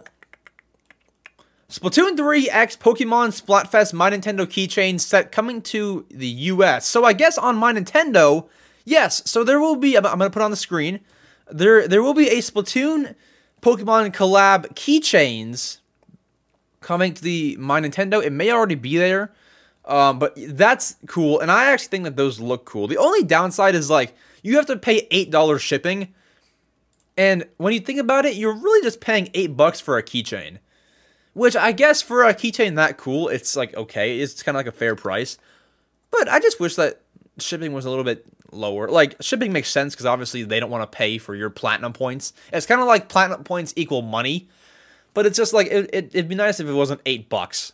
Splatoon 1.69 2.17
3 2.17 2.49
X 2.49 2.75
Pokemon 2.75 3.39
Splatfest 3.39 3.93
My 3.93 4.09
Nintendo 4.09 4.47
keychain 4.47 4.99
set 4.99 5.31
coming 5.31 5.61
to 5.63 6.05
the 6.09 6.27
US. 6.27 6.87
So 6.87 7.05
I 7.05 7.13
guess 7.13 7.37
on 7.37 7.57
My 7.57 7.71
Nintendo, 7.71 8.47
yes. 8.85 9.21
So 9.29 9.43
there 9.43 9.59
will 9.59 9.75
be. 9.75 9.95
I'm, 9.95 10.05
I'm 10.05 10.17
going 10.17 10.31
to 10.31 10.33
put 10.33 10.41
on 10.41 10.49
the 10.49 10.57
screen. 10.57 10.99
There 11.51 11.87
there 11.87 12.01
will 12.01 12.15
be 12.15 12.27
a 12.29 12.37
Splatoon 12.37 13.13
Pokemon 13.61 14.13
collab 14.15 14.73
keychains 14.73 15.77
coming 16.81 17.13
to 17.13 17.21
the 17.21 17.55
My 17.59 17.79
Nintendo. 17.79 18.23
It 18.23 18.31
may 18.31 18.51
already 18.51 18.75
be 18.75 18.97
there. 18.97 19.31
Um, 19.89 20.19
but 20.19 20.33
that's 20.37 20.97
cool, 21.07 21.39
and 21.39 21.49
I 21.49 21.65
actually 21.65 21.87
think 21.87 22.03
that 22.03 22.15
those 22.15 22.39
look 22.39 22.63
cool. 22.63 22.87
The 22.87 22.97
only 22.97 23.23
downside 23.23 23.73
is 23.73 23.89
like 23.89 24.13
you 24.43 24.55
have 24.57 24.67
to 24.67 24.77
pay 24.77 25.07
eight 25.09 25.31
dollars 25.31 25.63
shipping, 25.63 26.13
and 27.17 27.45
when 27.57 27.73
you 27.73 27.79
think 27.79 27.99
about 27.99 28.25
it, 28.25 28.35
you're 28.35 28.53
really 28.53 28.83
just 28.83 29.01
paying 29.01 29.29
eight 29.33 29.57
bucks 29.57 29.79
for 29.79 29.97
a 29.97 30.03
keychain, 30.03 30.59
which 31.33 31.55
I 31.55 31.71
guess 31.71 32.03
for 32.03 32.23
a 32.23 32.35
keychain 32.35 32.75
that 32.75 32.97
cool, 32.97 33.29
it's 33.29 33.55
like 33.55 33.75
okay, 33.75 34.19
it's 34.19 34.43
kind 34.43 34.55
of 34.55 34.59
like 34.59 34.67
a 34.67 34.77
fair 34.77 34.95
price. 34.95 35.39
But 36.11 36.29
I 36.29 36.39
just 36.39 36.59
wish 36.59 36.75
that 36.75 37.01
shipping 37.39 37.73
was 37.73 37.85
a 37.85 37.89
little 37.89 38.05
bit 38.05 38.25
lower. 38.51 38.89
Like 38.89 39.15
shipping 39.21 39.51
makes 39.51 39.71
sense 39.71 39.95
because 39.95 40.05
obviously 40.05 40.43
they 40.43 40.59
don't 40.59 40.69
want 40.69 40.89
to 40.89 40.95
pay 40.95 41.17
for 41.17 41.33
your 41.33 41.49
platinum 41.49 41.93
points. 41.93 42.31
It's 42.53 42.67
kind 42.67 42.79
of 42.79 42.85
like 42.85 43.09
platinum 43.09 43.43
points 43.43 43.73
equal 43.75 44.03
money, 44.03 44.49
but 45.15 45.25
it's 45.25 45.37
just 45.37 45.51
like 45.51 45.65
it, 45.65 45.89
it, 45.91 46.05
it'd 46.13 46.29
be 46.29 46.35
nice 46.35 46.59
if 46.59 46.67
it 46.67 46.73
wasn't 46.73 47.01
eight 47.07 47.27
bucks 47.27 47.73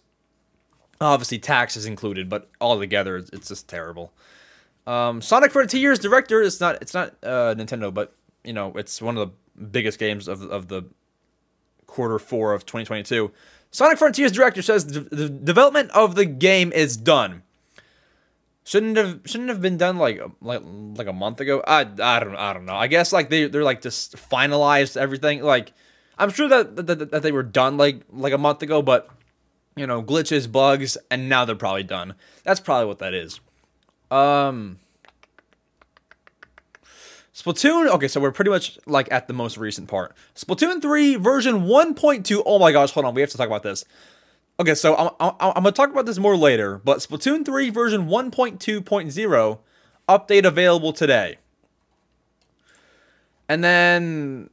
Obviously, 1.01 1.39
tax 1.39 1.75
is 1.75 1.85
included, 1.85 2.29
but 2.29 2.49
altogether, 2.61 3.17
it's 3.17 3.49
just 3.49 3.67
terrible. 3.67 4.13
Um, 4.87 5.21
Sonic 5.21 5.51
Frontiers 5.51 5.99
director 5.99 6.41
is 6.41 6.61
not 6.61 6.81
it's 6.81 6.93
not 6.93 7.15
uh, 7.23 7.55
Nintendo, 7.55 7.93
but 7.93 8.15
you 8.43 8.53
know 8.53 8.71
it's 8.75 9.01
one 9.01 9.17
of 9.17 9.27
the 9.27 9.63
biggest 9.65 9.99
games 9.99 10.27
of 10.27 10.43
of 10.43 10.67
the 10.67 10.83
quarter 11.87 12.19
four 12.19 12.53
of 12.53 12.65
2022. 12.65 13.31
Sonic 13.71 13.97
Frontiers 13.97 14.31
director 14.31 14.61
says 14.61 14.85
the, 14.85 15.29
development 15.29 15.91
of 15.91 16.15
the 16.15 16.25
game 16.25 16.71
is 16.71 16.95
done. 16.95 17.43
Shouldn't 18.63 18.95
have 18.97 19.21
shouldn't 19.25 19.49
have 19.49 19.61
been 19.61 19.77
done 19.77 19.97
like 19.97 20.21
like 20.41 20.61
like 20.63 21.07
a 21.07 21.13
month 21.13 21.39
ago. 21.39 21.63
I 21.67 21.81
I 21.81 22.19
don't 22.19 22.35
I 22.35 22.53
don't 22.53 22.65
know. 22.65 22.75
I 22.75 22.87
guess 22.87 23.11
like 23.11 23.29
they 23.29 23.47
they're 23.47 23.63
like 23.63 23.81
just 23.81 24.15
finalized 24.15 24.97
everything. 24.97 25.41
Like 25.41 25.73
I'm 26.17 26.29
sure 26.29 26.47
that 26.47 26.75
that, 26.75 27.11
that 27.11 27.21
they 27.21 27.31
were 27.31 27.43
done 27.43 27.77
like 27.77 28.01
like 28.11 28.33
a 28.33 28.37
month 28.37 28.61
ago, 28.61 28.81
but 28.81 29.09
you 29.75 29.85
know, 29.87 30.01
glitches, 30.01 30.51
bugs, 30.51 30.97
and 31.11 31.27
now 31.27 31.45
they're 31.45 31.55
probably 31.55 31.83
done. 31.83 32.15
That's 32.43 32.59
probably 32.59 32.87
what 32.87 32.99
that 32.99 33.13
is. 33.13 33.39
Um 34.11 34.79
Splatoon, 37.33 37.89
okay, 37.89 38.07
so 38.07 38.21
we're 38.21 38.31
pretty 38.31 38.49
much 38.49 38.79
like 38.85 39.11
at 39.11 39.27
the 39.27 39.33
most 39.33 39.57
recent 39.57 39.89
part. 39.89 40.15
Splatoon 40.35 40.81
3 40.81 41.15
version 41.17 41.65
1.2. 41.65 42.41
Oh 42.45 42.59
my 42.59 42.71
gosh, 42.71 42.91
hold 42.91 43.05
on, 43.05 43.13
we 43.13 43.19
have 43.21 43.29
to 43.31 43.37
talk 43.37 43.47
about 43.47 43.61
this. 43.61 43.83
Okay, 44.57 44.73
so 44.73 44.95
I'm, 44.95 45.09
I'm, 45.19 45.33
I'm 45.39 45.53
gonna 45.63 45.73
talk 45.73 45.91
about 45.91 46.05
this 46.05 46.17
more 46.17 46.37
later, 46.37 46.79
but 46.85 46.99
Splatoon 46.99 47.45
3 47.45 47.69
version 47.71 48.07
1.2.0 48.07 49.59
update 50.07 50.45
available 50.45 50.93
today. 50.93 51.37
And 53.49 53.63
then, 53.63 54.49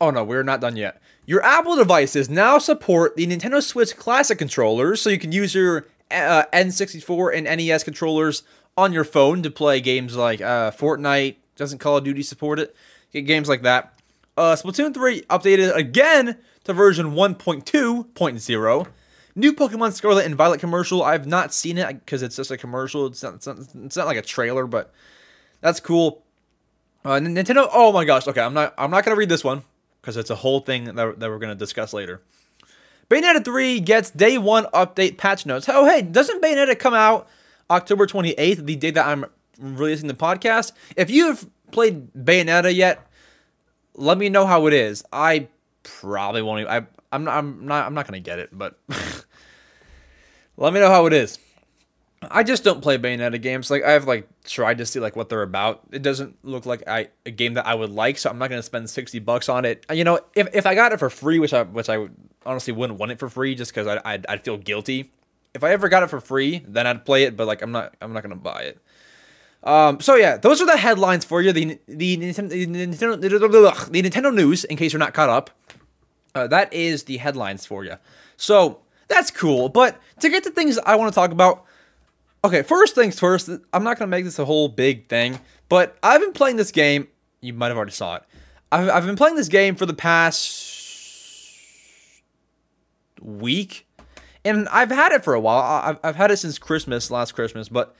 oh 0.00 0.10
no, 0.10 0.24
we're 0.24 0.42
not 0.42 0.60
done 0.60 0.76
yet. 0.76 1.00
Your 1.26 1.44
Apple 1.44 1.76
devices 1.76 2.28
now 2.28 2.58
support 2.58 3.16
the 3.16 3.26
Nintendo 3.26 3.62
Switch 3.62 3.96
Classic 3.96 4.38
controllers, 4.38 5.00
so 5.00 5.10
you 5.10 5.18
can 5.18 5.32
use 5.32 5.54
your 5.54 5.86
uh, 6.10 6.44
N64 6.52 7.36
and 7.36 7.44
NES 7.44 7.84
controllers 7.84 8.42
on 8.76 8.92
your 8.92 9.04
phone 9.04 9.42
to 9.42 9.50
play 9.50 9.80
games 9.80 10.16
like 10.16 10.40
uh, 10.40 10.70
Fortnite. 10.70 11.36
Doesn't 11.56 11.78
Call 11.78 11.98
of 11.98 12.04
Duty 12.04 12.22
support 12.22 12.58
it? 12.58 12.74
Games 13.12 13.48
like 13.48 13.62
that. 13.62 13.94
Uh, 14.36 14.56
Splatoon 14.56 14.94
3 14.94 15.22
updated 15.22 15.74
again 15.74 16.38
to 16.64 16.72
version 16.72 17.12
1.2.0. 17.12 18.86
New 19.36 19.52
Pokemon 19.52 19.92
Scarlet 19.92 20.26
and 20.26 20.34
Violet 20.34 20.60
commercial. 20.60 21.02
I've 21.02 21.26
not 21.26 21.52
seen 21.52 21.78
it 21.78 22.04
because 22.04 22.22
it's 22.22 22.36
just 22.36 22.50
a 22.50 22.56
commercial. 22.56 23.06
It's 23.06 23.22
not, 23.22 23.34
it's 23.34 23.46
not, 23.46 23.58
it's 23.58 23.96
not 23.96 24.06
like 24.06 24.16
a 24.16 24.22
trailer, 24.22 24.66
but 24.66 24.92
that's 25.60 25.80
cool. 25.80 26.22
Uh, 27.04 27.12
Nintendo. 27.12 27.68
Oh 27.72 27.92
my 27.92 28.04
gosh. 28.04 28.26
Okay, 28.26 28.40
I'm 28.40 28.54
not. 28.54 28.74
I'm 28.76 28.90
not 28.90 29.04
gonna 29.04 29.16
read 29.16 29.28
this 29.28 29.44
one 29.44 29.62
because 30.10 30.16
it's 30.16 30.30
a 30.30 30.34
whole 30.34 30.58
thing 30.58 30.84
that, 30.84 31.20
that 31.20 31.30
we're 31.30 31.38
gonna 31.38 31.54
discuss 31.54 31.92
later. 31.92 32.20
Bayonetta 33.08 33.44
3 33.44 33.78
gets 33.78 34.10
day 34.10 34.38
one 34.38 34.64
update 34.74 35.18
patch 35.18 35.46
notes. 35.46 35.68
Oh 35.68 35.84
hey, 35.84 36.02
doesn't 36.02 36.42
Bayonetta 36.42 36.76
come 36.76 36.94
out 36.94 37.28
October 37.70 38.08
28th, 38.08 38.66
the 38.66 38.74
day 38.74 38.90
that 38.90 39.06
I'm 39.06 39.26
releasing 39.60 40.08
the 40.08 40.14
podcast? 40.14 40.72
If 40.96 41.10
you've 41.10 41.46
played 41.70 42.12
Bayonetta 42.12 42.74
yet, 42.74 43.06
let 43.94 44.18
me 44.18 44.28
know 44.28 44.46
how 44.46 44.66
it 44.66 44.72
is. 44.72 45.04
I 45.12 45.46
probably 45.84 46.42
won't. 46.42 46.62
Even, 46.62 46.72
I 46.72 46.86
I'm 47.12 47.22
not. 47.22 47.38
I'm 47.38 47.66
not. 47.66 47.86
I'm 47.86 47.94
not 47.94 48.08
gonna 48.08 48.18
get 48.18 48.40
it, 48.40 48.48
but 48.52 48.80
let 50.56 50.72
me 50.72 50.80
know 50.80 50.90
how 50.90 51.06
it 51.06 51.12
is. 51.12 51.38
I 52.22 52.42
just 52.42 52.64
don't 52.64 52.82
play 52.82 52.98
Bayonetta 52.98 53.40
games. 53.40 53.70
Like 53.70 53.82
I've 53.82 54.06
like 54.06 54.28
tried 54.44 54.78
to 54.78 54.86
see 54.86 55.00
like 55.00 55.16
what 55.16 55.28
they're 55.30 55.42
about. 55.42 55.80
It 55.90 56.02
doesn't 56.02 56.36
look 56.44 56.66
like 56.66 56.82
I 56.86 57.08
a 57.24 57.30
game 57.30 57.54
that 57.54 57.66
I 57.66 57.74
would 57.74 57.90
like, 57.90 58.18
so 58.18 58.28
I'm 58.28 58.38
not 58.38 58.50
gonna 58.50 58.62
spend 58.62 58.90
sixty 58.90 59.18
bucks 59.18 59.48
on 59.48 59.64
it. 59.64 59.86
You 59.92 60.04
know, 60.04 60.20
if, 60.34 60.48
if 60.54 60.66
I 60.66 60.74
got 60.74 60.92
it 60.92 60.98
for 60.98 61.08
free, 61.08 61.38
which 61.38 61.54
I 61.54 61.62
which 61.62 61.88
I 61.88 62.08
honestly 62.44 62.74
wouldn't 62.74 62.98
want 62.98 63.12
it 63.12 63.18
for 63.18 63.28
free, 63.30 63.54
just 63.54 63.72
because 63.72 63.86
I'd, 63.86 64.00
I'd 64.04 64.26
I'd 64.26 64.44
feel 64.44 64.58
guilty. 64.58 65.12
If 65.54 65.64
I 65.64 65.72
ever 65.72 65.88
got 65.88 66.02
it 66.02 66.10
for 66.10 66.20
free, 66.20 66.62
then 66.68 66.86
I'd 66.86 67.06
play 67.06 67.24
it. 67.24 67.36
But 67.36 67.46
like 67.46 67.62
I'm 67.62 67.72
not 67.72 67.94
I'm 68.02 68.12
not 68.12 68.22
gonna 68.22 68.36
buy 68.36 68.62
it. 68.62 68.78
Um, 69.62 70.00
so 70.00 70.14
yeah, 70.14 70.36
those 70.36 70.60
are 70.60 70.66
the 70.66 70.76
headlines 70.76 71.24
for 71.24 71.40
you. 71.40 71.52
The 71.52 71.78
the 71.86 72.16
Nintendo, 72.18 72.50
the 72.50 72.66
Nintendo, 72.66 73.90
the 73.90 74.02
Nintendo 74.02 74.34
news, 74.34 74.64
in 74.64 74.76
case 74.76 74.92
you're 74.92 75.00
not 75.00 75.14
caught 75.14 75.30
up. 75.30 75.50
Uh, 76.34 76.46
that 76.46 76.72
is 76.72 77.04
the 77.04 77.16
headlines 77.16 77.64
for 77.66 77.82
you. 77.82 77.96
So 78.36 78.80
that's 79.08 79.30
cool. 79.30 79.68
But 79.68 79.98
to 80.20 80.28
get 80.28 80.44
to 80.44 80.50
things 80.50 80.78
I 80.78 80.96
want 80.96 81.12
to 81.12 81.14
talk 81.14 81.32
about, 81.32 81.64
okay, 82.44 82.62
first 82.62 82.94
things 82.94 83.18
first, 83.18 83.48
I'm 83.48 83.84
not 83.84 83.98
going 83.98 84.08
to 84.08 84.16
make 84.16 84.24
this 84.24 84.38
a 84.38 84.44
whole 84.44 84.68
big 84.68 85.08
thing, 85.08 85.40
but 85.68 85.96
I've 86.02 86.20
been 86.20 86.32
playing 86.32 86.56
this 86.56 86.70
game. 86.70 87.08
You 87.40 87.52
might 87.52 87.68
have 87.68 87.76
already 87.76 87.92
saw 87.92 88.16
it. 88.16 88.22
I've, 88.72 88.88
I've 88.88 89.06
been 89.06 89.16
playing 89.16 89.36
this 89.36 89.48
game 89.48 89.74
for 89.74 89.86
the 89.86 89.94
past 89.94 90.76
week, 93.20 93.86
and 94.44 94.68
I've 94.68 94.90
had 94.90 95.12
it 95.12 95.24
for 95.24 95.34
a 95.34 95.40
while. 95.40 95.82
I've, 95.84 95.98
I've 96.02 96.16
had 96.16 96.30
it 96.30 96.38
since 96.38 96.58
Christmas, 96.58 97.10
last 97.10 97.32
Christmas, 97.32 97.68
but 97.68 97.94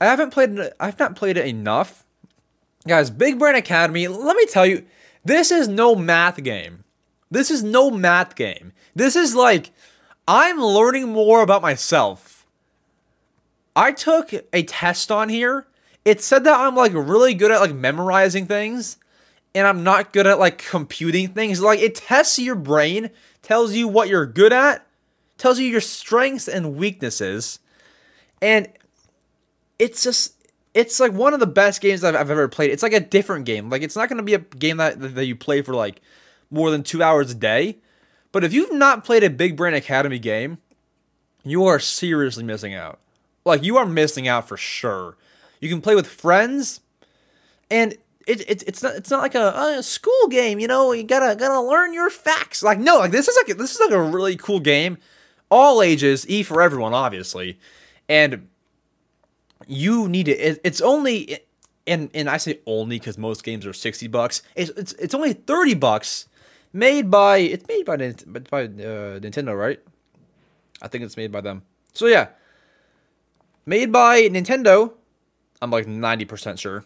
I 0.00 0.06
haven't 0.06 0.30
played 0.30 0.50
it. 0.52 0.74
I've 0.80 0.98
not 0.98 1.16
played 1.16 1.36
it 1.36 1.46
enough. 1.46 2.04
Guys, 2.86 3.10
Big 3.10 3.38
Brain 3.38 3.54
Academy, 3.54 4.08
let 4.08 4.36
me 4.36 4.46
tell 4.46 4.64
you, 4.64 4.84
this 5.24 5.50
is 5.50 5.68
no 5.68 5.94
math 5.94 6.42
game. 6.42 6.84
This 7.30 7.50
is 7.50 7.62
no 7.62 7.90
math 7.90 8.34
game. 8.34 8.72
This 8.94 9.14
is 9.14 9.34
like 9.34 9.70
I'm 10.26 10.58
learning 10.60 11.08
more 11.10 11.42
about 11.42 11.62
myself. 11.62 12.37
I 13.78 13.92
took 13.92 14.32
a 14.52 14.64
test 14.64 15.12
on 15.12 15.28
here. 15.28 15.68
It 16.04 16.20
said 16.20 16.42
that 16.44 16.58
I'm 16.58 16.74
like 16.74 16.92
really 16.94 17.32
good 17.32 17.52
at 17.52 17.60
like 17.60 17.72
memorizing 17.72 18.46
things 18.46 18.96
and 19.54 19.68
I'm 19.68 19.84
not 19.84 20.12
good 20.12 20.26
at 20.26 20.40
like 20.40 20.58
computing 20.58 21.28
things. 21.28 21.60
Like 21.60 21.78
it 21.78 21.94
tests 21.94 22.40
your 22.40 22.56
brain, 22.56 23.10
tells 23.40 23.74
you 23.74 23.86
what 23.86 24.08
you're 24.08 24.26
good 24.26 24.52
at, 24.52 24.84
tells 25.36 25.60
you 25.60 25.66
your 25.66 25.80
strengths 25.80 26.48
and 26.48 26.74
weaknesses. 26.74 27.60
And 28.42 28.68
it's 29.78 30.02
just 30.02 30.34
it's 30.74 30.98
like 30.98 31.12
one 31.12 31.32
of 31.32 31.38
the 31.38 31.46
best 31.46 31.80
games 31.80 32.02
I've, 32.02 32.16
I've 32.16 32.32
ever 32.32 32.48
played. 32.48 32.72
It's 32.72 32.82
like 32.82 32.92
a 32.92 33.00
different 33.00 33.44
game. 33.44 33.70
Like 33.70 33.82
it's 33.82 33.94
not 33.94 34.08
going 34.08 34.16
to 34.16 34.24
be 34.24 34.34
a 34.34 34.38
game 34.40 34.78
that 34.78 35.14
that 35.14 35.26
you 35.26 35.36
play 35.36 35.62
for 35.62 35.72
like 35.72 36.00
more 36.50 36.72
than 36.72 36.82
two 36.82 37.00
hours 37.00 37.30
a 37.30 37.36
day. 37.36 37.76
But 38.32 38.42
if 38.42 38.52
you've 38.52 38.72
not 38.72 39.04
played 39.04 39.22
a 39.22 39.30
Big 39.30 39.56
Brain 39.56 39.74
Academy 39.74 40.18
game, 40.18 40.58
you 41.44 41.64
are 41.64 41.78
seriously 41.78 42.42
missing 42.42 42.74
out. 42.74 42.98
Like 43.48 43.64
you 43.64 43.76
are 43.78 43.86
missing 43.86 44.28
out 44.28 44.48
for 44.48 44.56
sure. 44.56 45.16
You 45.60 45.68
can 45.68 45.80
play 45.80 45.94
with 45.94 46.06
friends, 46.06 46.80
and 47.70 47.96
it, 48.26 48.48
it 48.48 48.62
it's 48.66 48.82
not 48.82 48.94
it's 48.94 49.10
not 49.10 49.22
like 49.22 49.34
a, 49.34 49.76
a, 49.78 49.82
school 49.82 50.28
game. 50.28 50.60
You 50.60 50.68
know, 50.68 50.92
you 50.92 51.02
gotta 51.02 51.34
gotta 51.34 51.60
learn 51.60 51.92
your 51.92 52.10
facts. 52.10 52.62
Like 52.62 52.78
no, 52.78 52.98
like 52.98 53.10
this 53.10 53.26
is 53.26 53.36
like 53.36 53.56
this 53.56 53.74
is 53.74 53.80
like 53.80 53.90
a 53.90 54.00
really 54.00 54.36
cool 54.36 54.60
game, 54.60 54.98
all 55.50 55.82
ages, 55.82 56.28
E 56.28 56.42
for 56.42 56.62
everyone, 56.62 56.94
obviously, 56.94 57.58
and 58.08 58.48
you 59.66 60.08
need 60.08 60.28
it. 60.28 60.38
it 60.38 60.60
it's 60.62 60.80
only 60.80 61.38
and 61.86 62.10
and 62.14 62.28
I 62.28 62.36
say 62.36 62.60
only 62.66 62.98
because 62.98 63.18
most 63.18 63.42
games 63.42 63.66
are 63.66 63.72
sixty 63.72 64.06
bucks. 64.06 64.42
It's, 64.54 64.70
it's 64.70 64.92
it's 64.94 65.14
only 65.14 65.32
thirty 65.32 65.74
bucks 65.74 66.28
made 66.72 67.10
by 67.10 67.38
it's 67.38 67.66
made 67.66 67.84
by 67.84 67.96
by 67.96 68.64
uh, 68.64 69.18
Nintendo, 69.20 69.58
right? 69.58 69.80
I 70.80 70.88
think 70.88 71.02
it's 71.02 71.16
made 71.16 71.32
by 71.32 71.40
them. 71.40 71.62
So 71.92 72.06
yeah, 72.06 72.28
made 73.68 73.92
by 73.92 74.22
Nintendo. 74.22 74.94
I'm 75.60 75.70
like 75.70 75.86
ninety 75.86 76.24
percent 76.24 76.58
sure. 76.58 76.84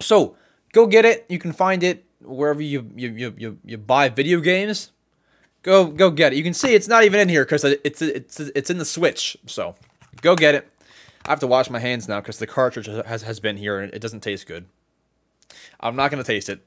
So 0.00 0.36
go 0.72 0.86
get 0.86 1.04
it. 1.04 1.24
You 1.28 1.38
can 1.38 1.52
find 1.52 1.82
it 1.82 2.04
wherever 2.20 2.60
you 2.60 2.90
you 2.94 3.08
you 3.10 3.34
you, 3.36 3.58
you 3.64 3.78
buy 3.78 4.08
video 4.08 4.40
games. 4.40 4.92
Go 5.62 5.86
go 5.86 6.10
get 6.10 6.32
it. 6.32 6.36
You 6.36 6.42
can 6.42 6.54
see 6.54 6.74
it's 6.74 6.88
not 6.88 7.04
even 7.04 7.20
in 7.20 7.28
here 7.28 7.44
because 7.44 7.64
it's 7.64 8.02
it's 8.02 8.40
it's 8.40 8.70
in 8.70 8.78
the 8.78 8.84
Switch. 8.84 9.36
So 9.46 9.74
go 10.20 10.36
get 10.36 10.54
it. 10.54 10.68
I 11.24 11.30
have 11.30 11.40
to 11.40 11.46
wash 11.46 11.70
my 11.70 11.78
hands 11.78 12.08
now 12.08 12.20
because 12.20 12.38
the 12.38 12.48
cartridge 12.48 12.86
has, 12.86 13.22
has 13.22 13.40
been 13.40 13.56
here 13.56 13.78
and 13.78 13.94
it 13.94 14.00
doesn't 14.00 14.20
taste 14.20 14.46
good. 14.46 14.66
I'm 15.80 15.96
not 15.96 16.10
gonna 16.10 16.24
taste 16.24 16.48
it. 16.48 16.60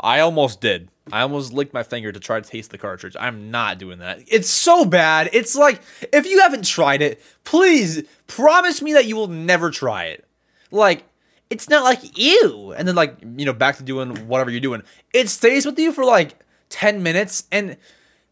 I 0.00 0.20
almost 0.20 0.60
did. 0.60 0.90
I 1.12 1.20
almost 1.20 1.52
licked 1.52 1.72
my 1.72 1.82
finger 1.82 2.10
to 2.10 2.18
try 2.18 2.40
to 2.40 2.48
taste 2.48 2.70
the 2.70 2.78
cartridge. 2.78 3.16
I'm 3.18 3.50
not 3.50 3.78
doing 3.78 4.00
that. 4.00 4.20
It's 4.26 4.48
so 4.48 4.84
bad. 4.84 5.30
It's 5.32 5.54
like 5.54 5.80
if 6.12 6.26
you 6.26 6.40
haven't 6.40 6.66
tried 6.66 7.00
it, 7.00 7.22
please 7.44 8.02
promise 8.26 8.82
me 8.82 8.92
that 8.94 9.06
you 9.06 9.14
will 9.14 9.28
never 9.28 9.70
try 9.70 10.06
it. 10.06 10.26
Like 10.70 11.04
it's 11.48 11.68
not 11.68 11.84
like 11.84 12.18
ew, 12.18 12.72
and 12.72 12.88
then 12.88 12.96
like 12.96 13.18
you 13.20 13.46
know 13.46 13.52
back 13.52 13.76
to 13.76 13.84
doing 13.84 14.26
whatever 14.26 14.50
you're 14.50 14.60
doing. 14.60 14.82
It 15.12 15.28
stays 15.28 15.64
with 15.64 15.78
you 15.78 15.92
for 15.92 16.04
like 16.04 16.40
ten 16.68 17.02
minutes, 17.02 17.44
and 17.52 17.76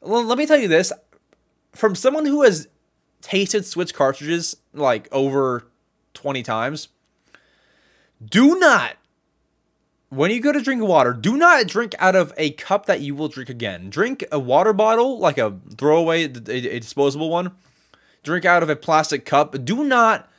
let 0.03 0.37
me 0.37 0.47
tell 0.47 0.59
you 0.59 0.69
this: 0.69 0.93
from 1.75 1.95
someone 1.95 2.27
who 2.27 2.43
has 2.43 2.67
tasted 3.23 3.65
Switch 3.65 3.95
cartridges 3.95 4.57
like 4.73 5.09
over 5.13 5.69
twenty 6.13 6.43
times, 6.43 6.89
do 8.25 8.59
not 8.59 8.97
when 10.15 10.31
you 10.31 10.41
go 10.41 10.53
to 10.53 10.61
drink 10.61 10.83
water, 10.83 11.13
do 11.13 11.37
not 11.37 11.67
drink 11.67 11.95
out 11.99 12.15
of 12.15 12.33
a 12.37 12.51
cup 12.53 12.87
that 12.87 13.01
you 13.01 13.15
will 13.15 13.29
drink 13.29 13.49
again. 13.49 13.91
Drink 13.91 14.25
a 14.31 14.39
water 14.39 14.73
bottle, 14.73 15.19
like 15.19 15.39
a 15.39 15.59
throwaway, 15.77 16.25
a, 16.25 16.29
disposable 16.29 17.31
one. 17.31 17.53
Drink 18.23 18.45
out 18.45 18.63
of 18.63 18.71
a 18.71 18.77
plastic 18.77 19.25
cup. 19.25 19.65
Do 19.65 19.85
not 19.85 20.31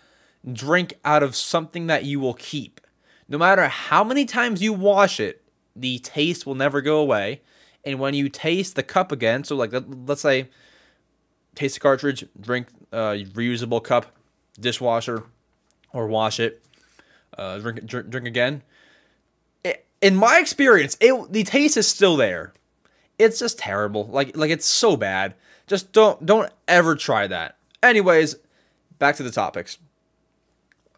drink 0.52 0.94
out 1.04 1.24
of 1.24 1.36
something 1.36 1.88
that 1.88 2.06
you 2.06 2.20
will 2.20 2.34
keep. 2.34 2.82
No 3.28 3.38
matter 3.38 3.68
how 3.68 4.04
many 4.04 4.26
times 4.26 4.62
you 4.62 4.72
wash 4.74 5.20
it, 5.20 5.44
the 5.76 6.00
taste 6.00 6.46
will 6.46 6.56
never 6.56 6.82
go 6.82 7.00
away. 7.00 7.42
And 7.84 8.00
when 8.00 8.14
you 8.14 8.30
taste 8.30 8.76
the 8.76 8.84
cup 8.84 9.12
again, 9.12 9.44
so 9.44 9.56
like 9.56 9.74
let's 10.06 10.22
say, 10.22 10.50
taste 11.54 11.76
the 11.76 11.82
cartridge, 11.82 12.26
drink 12.40 12.68
a 12.92 13.26
reusable 13.34 13.84
cup, 13.84 14.08
dishwasher, 14.60 15.24
or 15.92 16.08
wash 16.08 16.40
it, 16.40 16.64
uh, 17.38 17.60
drink, 17.60 17.86
drink 17.86 18.10
drink 18.10 18.28
again 18.28 18.64
in 20.06 20.16
my 20.16 20.38
experience, 20.38 20.96
it 21.02 21.34
the 21.34 21.44
taste 21.44 21.78
is 21.78 21.88
still 21.88 22.16
there. 22.16 22.54
It's 23.18 23.40
just 23.40 23.58
terrible. 23.58 24.06
Like 24.06 24.38
like 24.38 24.52
it's 24.52 24.68
so 24.68 24.96
bad. 24.96 25.34
Just 25.66 25.92
don't 25.94 26.24
don't 26.24 26.52
ever 26.68 26.96
try 26.96 27.26
that. 27.26 27.58
Anyways, 27.82 28.36
back 29.00 29.16
to 29.16 29.24
the 29.24 29.32
topics. 29.32 29.80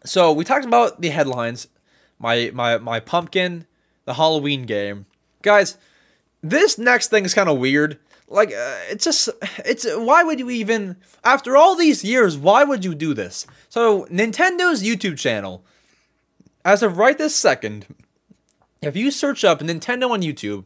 So 0.04 0.30
we 0.30 0.44
talked 0.44 0.66
about 0.66 1.00
the 1.00 1.08
headlines, 1.08 1.68
my 2.18 2.50
my 2.52 2.76
my 2.76 3.00
pumpkin, 3.00 3.66
the 4.04 4.12
Halloween 4.12 4.64
game, 4.64 5.06
guys. 5.40 5.78
This 6.42 6.76
next 6.76 7.08
thing 7.08 7.24
is 7.24 7.32
kind 7.32 7.48
of 7.48 7.56
weird. 7.56 7.98
Like 8.28 8.50
uh, 8.50 8.76
it's 8.90 9.04
just 9.04 9.30
it's 9.64 9.86
why 9.90 10.22
would 10.22 10.38
you 10.38 10.50
even 10.50 10.96
after 11.24 11.56
all 11.56 11.74
these 11.76 12.04
years 12.04 12.36
why 12.36 12.62
would 12.62 12.84
you 12.84 12.94
do 12.94 13.14
this? 13.14 13.46
So 13.70 14.04
Nintendo's 14.10 14.82
YouTube 14.82 15.16
channel 15.16 15.64
as 16.62 16.82
of 16.82 16.98
right 16.98 17.16
this 17.16 17.34
second, 17.34 17.86
if 18.82 18.96
you 18.96 19.10
search 19.10 19.44
up 19.44 19.60
Nintendo 19.60 20.10
on 20.10 20.22
YouTube, 20.22 20.64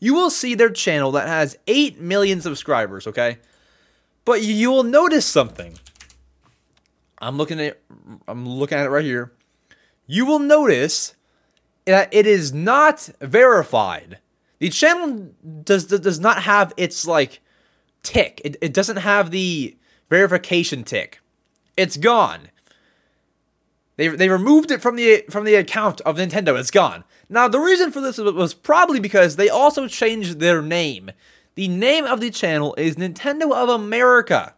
you 0.00 0.14
will 0.14 0.30
see 0.30 0.54
their 0.54 0.70
channel 0.70 1.12
that 1.12 1.28
has 1.28 1.56
8 1.66 2.00
million 2.00 2.40
subscribers, 2.40 3.06
okay? 3.06 3.38
But 4.24 4.42
you 4.42 4.70
will 4.70 4.82
notice 4.82 5.24
something. 5.24 5.78
I'm 7.18 7.36
looking 7.38 7.60
at 7.60 7.80
I'm 8.28 8.46
looking 8.46 8.76
at 8.76 8.86
it 8.86 8.90
right 8.90 9.04
here. 9.04 9.32
You 10.06 10.26
will 10.26 10.38
notice 10.38 11.14
that 11.86 12.12
it 12.12 12.26
is 12.26 12.52
not 12.52 13.08
verified. 13.20 14.18
The 14.58 14.68
channel 14.68 15.30
does 15.64 15.86
does 15.86 16.20
not 16.20 16.42
have 16.42 16.74
its 16.76 17.06
like 17.06 17.40
tick. 18.02 18.40
It, 18.44 18.56
it 18.60 18.74
doesn't 18.74 18.98
have 18.98 19.30
the 19.30 19.76
verification 20.10 20.84
tick. 20.84 21.20
It's 21.76 21.96
gone. 21.96 22.48
They, 23.96 24.08
they 24.08 24.28
removed 24.28 24.70
it 24.70 24.82
from 24.82 24.96
the 24.96 25.24
from 25.30 25.44
the 25.44 25.54
account 25.54 26.00
of 26.02 26.16
Nintendo. 26.16 26.58
It's 26.58 26.70
gone. 26.70 27.04
Now 27.28 27.48
the 27.48 27.60
reason 27.60 27.90
for 27.90 28.00
this 28.00 28.18
was 28.18 28.54
probably 28.54 29.00
because 29.00 29.36
they 29.36 29.48
also 29.48 29.88
changed 29.88 30.38
their 30.38 30.60
name. 30.60 31.10
The 31.54 31.68
name 31.68 32.04
of 32.04 32.20
the 32.20 32.30
channel 32.30 32.74
is 32.76 32.96
Nintendo 32.96 33.52
of 33.52 33.68
America. 33.68 34.54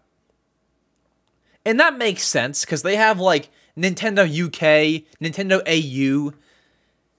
And 1.65 1.79
that 1.79 1.99
makes 1.99 2.25
sense 2.25 2.65
because 2.65 2.83
they 2.83 2.97
have 2.97 3.21
like 3.21 3.51
Nintendo 3.77 4.25
UK, 4.25 5.05
Nintendo 5.21 5.61
AU. 5.67 6.35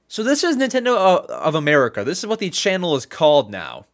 So 0.10 0.24
this 0.24 0.44
is 0.44 0.58
Nintendo 0.58 0.98
of 1.28 1.56
America. 1.56 2.04
This 2.04 2.20
is 2.20 2.28
what 2.28 2.40
the 2.40 2.50
channel 2.50 2.96
is 2.96 3.06
called 3.06 3.52
now. 3.52 3.86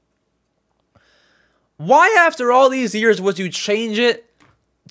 Why, 1.77 2.15
after 2.17 2.53
all 2.53 2.69
these 2.69 2.95
years, 2.95 3.19
would 3.21 3.37
you 3.37 3.49
change 3.49 3.99
it 3.99 4.29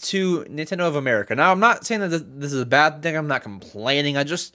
to 0.03 0.45
Nintendo 0.45 0.81
of 0.81 0.97
America? 0.97 1.35
Now, 1.35 1.53
I'm 1.53 1.61
not 1.61 1.87
saying 1.87 2.01
that 2.01 2.09
this 2.41 2.53
is 2.53 2.61
a 2.61 2.67
bad 2.67 3.03
thing. 3.03 3.17
I'm 3.17 3.29
not 3.29 3.43
complaining. 3.43 4.17
I 4.17 4.25
just, 4.25 4.55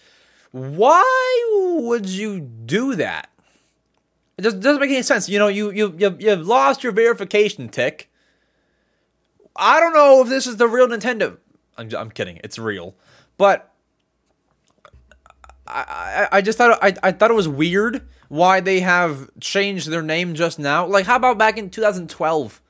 why 0.52 1.76
would 1.82 2.08
you 2.08 2.40
do 2.40 2.96
that? 2.96 3.30
It 4.40 4.44
just 4.44 4.62
doesn't 4.62 4.80
make 4.80 4.90
any 4.90 5.04
sense. 5.04 5.28
You 5.28 5.38
know, 5.38 5.50
you 5.50 5.70
you 5.72 5.94
you 5.98 6.16
you've 6.18 6.48
lost 6.48 6.82
your 6.82 6.94
verification 6.94 7.68
tick. 7.68 8.10
I 9.54 9.82
don't 9.82 9.94
know 9.94 10.22
if 10.22 10.30
this 10.30 10.48
is 10.48 10.56
the 10.56 10.68
real 10.68 10.88
Nintendo. 10.88 11.38
I'm 11.78 11.94
I'm 11.94 12.10
kidding. 12.10 12.40
It's 12.42 12.58
real, 12.58 12.96
but 13.38 13.74
I 15.68 16.28
I, 16.32 16.38
I 16.38 16.42
just 16.42 16.58
thought 16.58 16.80
I 16.82 16.94
I 17.04 17.12
thought 17.12 17.32
it 17.32 17.34
was 17.34 17.50
weird 17.50 18.08
why 18.30 18.62
they 18.62 18.80
have 18.80 19.30
changed 19.42 19.90
their 19.90 20.02
name 20.02 20.36
just 20.36 20.58
now. 20.58 20.86
Like, 20.86 21.06
how 21.06 21.18
about 21.18 21.38
back 21.38 21.58
in 21.58 21.70
2012? 21.70 22.62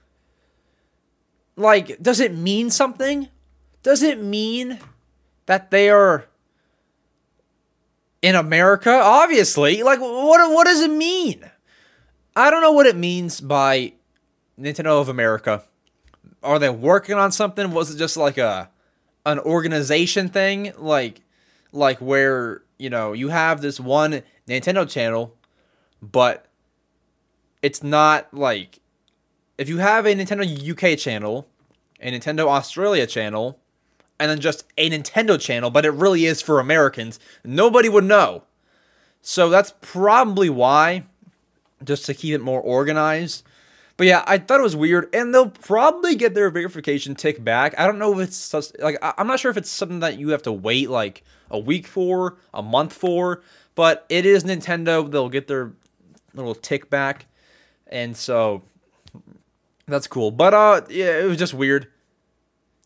Like, 1.60 2.02
does 2.02 2.20
it 2.20 2.34
mean 2.34 2.70
something? 2.70 3.28
Does 3.84 4.02
it 4.02 4.24
mean 4.24 4.80
that 5.46 5.72
they 5.72 5.90
are 5.90 6.26
in 8.22 8.36
America? 8.36 8.92
Obviously. 8.92 9.84
Like, 9.84 10.00
what 10.00 10.52
what 10.52 10.66
does 10.66 10.82
it 10.82 10.92
mean? 10.92 11.50
I 12.36 12.50
don't 12.50 12.62
know 12.62 12.72
what 12.72 12.86
it 12.86 12.96
means 12.96 13.42
by 13.42 13.94
Nintendo 14.58 15.02
of 15.02 15.10
America. 15.10 15.64
Are 16.42 16.60
they 16.60 16.70
working 16.70 17.16
on 17.16 17.32
something? 17.34 17.72
Was 17.72 17.94
it 17.94 17.98
just 17.98 18.16
like 18.16 18.38
a 18.38 18.70
an 19.26 19.40
organization 19.40 20.30
thing? 20.30 20.72
Like 20.78 21.22
like 21.74 22.00
where, 22.00 22.64
you 22.78 22.90
know, 22.90 23.12
you 23.12 23.28
have 23.28 23.62
this 23.62 23.80
one 23.80 24.24
Nintendo 24.48 24.90
channel 24.90 25.36
but 26.02 26.46
it's 27.62 27.84
not 27.84 28.34
like 28.34 28.80
if 29.58 29.68
you 29.68 29.80
have 29.80 30.06
a 30.06 30.16
Nintendo 30.16 30.94
UK 30.94 30.98
channel, 30.98 31.49
a 32.02 32.12
Nintendo 32.12 32.48
Australia 32.48 33.06
channel, 33.06 33.60
and 34.20 34.30
then 34.30 34.40
just 34.40 34.66
a 34.78 34.90
Nintendo 34.90 35.40
channel, 35.40 35.70
but 35.70 35.86
it 35.86 35.92
really 35.92 36.26
is 36.26 36.42
for 36.42 36.60
Americans, 36.60 37.20
nobody 37.44 37.90
would 37.90 38.04
know. 38.04 38.44
So 39.22 39.50
that's 39.50 39.74
probably 39.82 40.50
why, 40.50 41.04
just 41.84 42.06
to 42.06 42.14
keep 42.14 42.34
it 42.34 42.42
more 42.42 42.62
organized. 42.62 43.44
But 43.98 44.08
yeah, 44.08 44.24
I 44.26 44.38
thought 44.38 44.62
it 44.62 44.64
was 44.64 44.78
weird, 44.78 45.14
and 45.14 45.34
they'll 45.34 45.50
probably 45.50 46.16
get 46.16 46.34
their 46.34 46.50
verification 46.50 47.16
tick 47.16 47.44
back. 47.44 47.78
I 47.78 47.86
don't 47.86 48.00
know 48.00 48.18
if 48.18 48.28
it's 48.28 48.54
like 48.80 48.98
I'm 49.02 49.28
not 49.28 49.42
sure 49.42 49.52
if 49.52 49.58
it's 49.58 49.70
something 49.70 50.00
that 50.00 50.18
you 50.18 50.30
have 50.30 50.44
to 50.44 50.54
wait 50.54 50.90
like 50.90 51.24
a 51.52 51.60
week 51.60 51.86
for, 51.86 52.38
a 52.54 52.62
month 52.62 52.94
for, 52.94 53.42
but 53.76 54.06
it 54.08 54.26
is 54.26 54.46
Nintendo. 54.46 55.10
They'll 55.10 55.28
get 55.28 55.48
their 55.48 55.74
little 56.34 56.56
tick 56.56 56.90
back, 56.90 57.26
and 57.88 58.16
so 58.16 58.62
that's 59.92 60.08
cool. 60.08 60.32
But 60.32 60.54
uh, 60.54 60.82
yeah, 60.90 61.20
it 61.20 61.26
was 61.26 61.38
just 61.38 61.54
weird. 61.54 61.88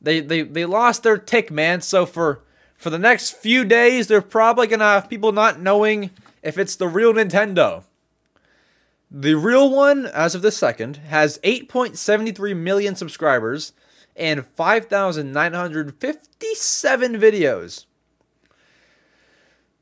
They 0.01 0.19
they 0.19 0.43
they 0.43 0.65
lost 0.65 1.03
their 1.03 1.17
tick, 1.17 1.51
man. 1.51 1.81
So 1.81 2.05
for 2.05 2.41
for 2.77 2.89
the 2.89 2.99
next 2.99 3.31
few 3.31 3.63
days, 3.63 4.07
they're 4.07 4.21
probably 4.21 4.67
gonna 4.67 4.83
have 4.83 5.09
people 5.09 5.31
not 5.31 5.59
knowing 5.59 6.11
if 6.41 6.57
it's 6.57 6.75
the 6.75 6.87
real 6.87 7.13
Nintendo. 7.13 7.83
The 9.15 9.35
real 9.35 9.69
one, 9.69 10.07
as 10.07 10.33
of 10.33 10.41
this 10.41 10.57
second, 10.57 10.97
has 10.97 11.37
8.73 11.43 12.57
million 12.57 12.95
subscribers 12.95 13.73
and 14.15 14.43
5,957 14.45 17.19
videos. 17.19 17.85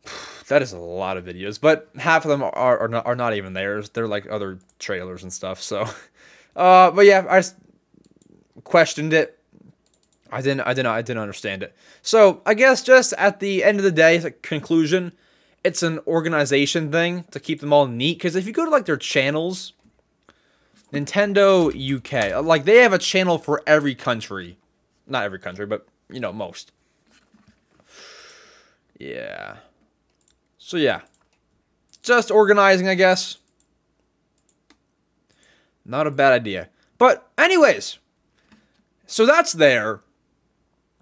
That 0.48 0.62
is 0.62 0.74
a 0.74 0.80
lot 0.80 1.16
of 1.16 1.24
videos, 1.24 1.62
but 1.62 1.90
half 1.98 2.26
of 2.26 2.30
them 2.30 2.44
are 2.44 2.52
are 2.52 2.90
not, 2.90 3.06
are 3.06 3.16
not 3.16 3.36
even 3.36 3.54
theirs. 3.54 3.92
They're 3.92 4.06
like 4.06 4.30
other 4.30 4.60
trailers 4.80 5.24
and 5.24 5.32
stuff. 5.32 5.62
So, 5.62 5.88
uh, 6.56 6.92
but 6.92 7.06
yeah, 7.06 7.26
I 7.30 7.44
questioned 8.64 9.14
it. 9.14 9.38
I 10.32 10.42
didn't, 10.42 10.62
I 10.62 10.74
didn't, 10.74 10.88
I 10.88 11.02
didn't 11.02 11.22
understand 11.22 11.62
it. 11.62 11.76
So 12.02 12.42
I 12.46 12.54
guess 12.54 12.84
just 12.84 13.14
at 13.18 13.40
the 13.40 13.64
end 13.64 13.78
of 13.78 13.84
the 13.84 13.92
day, 13.92 14.34
conclusion, 14.42 15.12
it's 15.64 15.84
an 15.84 16.00
organization 16.08 16.92
thing 16.92 17.26
to 17.32 17.40
keep 17.40 17.60
them 17.60 17.74
all 17.74 17.88
neat. 17.88 18.18
Because 18.18 18.36
if 18.36 18.48
you 18.48 18.54
go 18.54 18.64
to 18.66 18.72
like 18.72 18.86
their 18.86 18.98
channels, 18.98 19.74
Nintendo 20.94 21.70
UK, 21.70 22.44
like 22.44 22.66
they 22.66 22.78
have 22.78 22.94
a 22.94 22.98
channel 22.98 23.38
for 23.38 23.62
every 23.68 23.96
country, 23.96 24.58
not 25.08 25.24
every 25.24 25.40
country, 25.40 25.66
but 25.66 25.86
you 26.10 26.20
know 26.20 26.34
most. 26.34 26.72
Yeah. 28.98 29.58
So 30.58 30.78
yeah, 30.78 31.02
just 32.02 32.32
organizing, 32.32 32.88
I 32.88 32.96
guess. 32.96 33.38
Not 35.92 36.08
a 36.08 36.12
bad 36.12 36.32
idea. 36.32 36.70
But 36.98 37.30
anyways, 37.38 38.00
so 39.06 39.26
that's 39.26 39.52
there. 39.52 40.00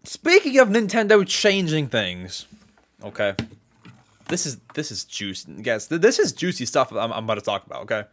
Speaking 0.03 0.57
of 0.57 0.69
Nintendo 0.69 1.25
changing 1.27 1.89
things, 1.89 2.47
okay. 3.03 3.35
This 4.29 4.47
is 4.47 4.57
this 4.73 4.91
is 4.91 5.03
juicy, 5.03 5.61
guys. 5.61 5.87
This 5.87 6.17
is 6.17 6.31
juicy 6.31 6.65
stuff 6.65 6.91
I'm, 6.91 7.13
I'm 7.13 7.23
about 7.25 7.35
to 7.35 7.41
talk 7.41 7.67
about. 7.67 7.83
Okay. 7.83 8.05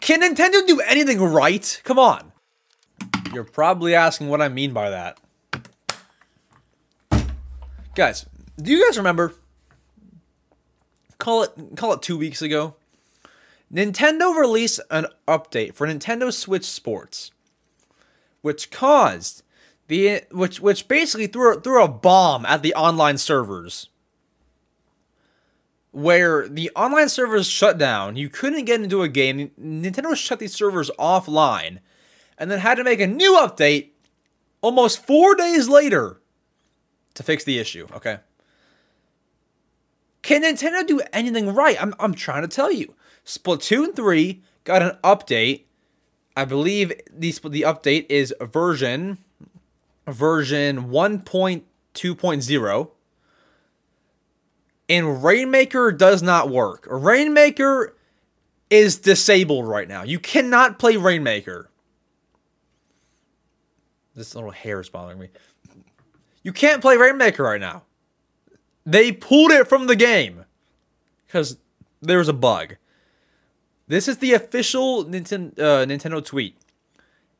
Can 0.00 0.22
Nintendo 0.22 0.66
do 0.66 0.80
anything 0.80 1.22
right? 1.22 1.80
Come 1.84 1.98
on. 1.98 2.32
You're 3.32 3.44
probably 3.44 3.94
asking 3.94 4.30
what 4.30 4.42
I 4.42 4.48
mean 4.48 4.72
by 4.72 4.90
that. 4.90 5.20
Guys, 7.94 8.26
do 8.60 8.72
you 8.72 8.84
guys 8.84 8.98
remember 8.98 9.34
call 11.18 11.44
it 11.44 11.52
call 11.76 11.92
it 11.92 12.02
two 12.02 12.18
weeks 12.18 12.42
ago, 12.42 12.74
Nintendo 13.72 14.36
released 14.36 14.80
an 14.90 15.06
update 15.26 15.74
for 15.74 15.86
Nintendo 15.86 16.32
Switch 16.32 16.64
Sports, 16.64 17.30
which 18.42 18.70
caused 18.70 19.42
the 19.88 20.22
which 20.30 20.60
which 20.60 20.88
basically 20.88 21.26
threw 21.26 21.58
threw 21.60 21.82
a 21.82 21.88
bomb 21.88 22.44
at 22.46 22.62
the 22.62 22.74
online 22.74 23.18
servers. 23.18 23.88
Where 25.90 26.48
the 26.48 26.70
online 26.74 27.10
servers 27.10 27.46
shut 27.46 27.76
down, 27.76 28.16
you 28.16 28.30
couldn't 28.30 28.64
get 28.64 28.80
into 28.80 29.02
a 29.02 29.08
game. 29.08 29.50
Nintendo 29.60 30.16
shut 30.16 30.38
these 30.38 30.54
servers 30.54 30.90
offline, 30.98 31.78
and 32.38 32.50
then 32.50 32.60
had 32.60 32.76
to 32.76 32.84
make 32.84 33.00
a 33.00 33.06
new 33.06 33.34
update 33.34 33.90
almost 34.62 35.04
four 35.04 35.34
days 35.34 35.68
later 35.68 36.20
to 37.14 37.22
fix 37.22 37.44
the 37.44 37.58
issue. 37.58 37.86
Okay. 37.94 38.18
Can 40.22 40.44
Nintendo 40.44 40.86
do 40.86 41.00
anything 41.12 41.52
right? 41.52 41.76
I'm, 41.82 41.94
I'm 41.98 42.14
trying 42.14 42.42
to 42.42 42.48
tell 42.48 42.72
you. 42.72 42.94
Splatoon 43.24 43.94
3 43.94 44.42
got 44.64 44.82
an 44.82 44.98
update. 45.04 45.62
I 46.36 46.44
believe 46.44 46.92
the, 47.10 47.32
the 47.44 47.62
update 47.62 48.06
is 48.08 48.34
version 48.40 49.18
version 50.06 50.88
1.2.0. 50.88 52.90
And 54.88 55.24
Rainmaker 55.24 55.92
does 55.92 56.22
not 56.22 56.50
work. 56.50 56.86
Rainmaker 56.90 57.94
is 58.68 58.98
disabled 58.98 59.68
right 59.68 59.88
now. 59.88 60.02
You 60.02 60.18
cannot 60.18 60.78
play 60.78 60.96
Rainmaker. 60.96 61.70
This 64.14 64.34
little 64.34 64.50
hair 64.50 64.80
is 64.80 64.90
bothering 64.90 65.18
me. 65.18 65.28
You 66.42 66.52
can't 66.52 66.82
play 66.82 66.96
Rainmaker 66.96 67.44
right 67.44 67.60
now. 67.60 67.84
They 68.84 69.12
pulled 69.12 69.52
it 69.52 69.68
from 69.68 69.86
the 69.86 69.96
game 69.96 70.44
because 71.26 71.56
there 72.02 72.18
was 72.18 72.28
a 72.28 72.34
bug. 72.34 72.76
This 73.88 74.08
is 74.08 74.18
the 74.18 74.32
official 74.32 75.04
Nintendo, 75.04 75.58
uh, 75.58 75.86
Nintendo 75.86 76.24
tweet. 76.24 76.56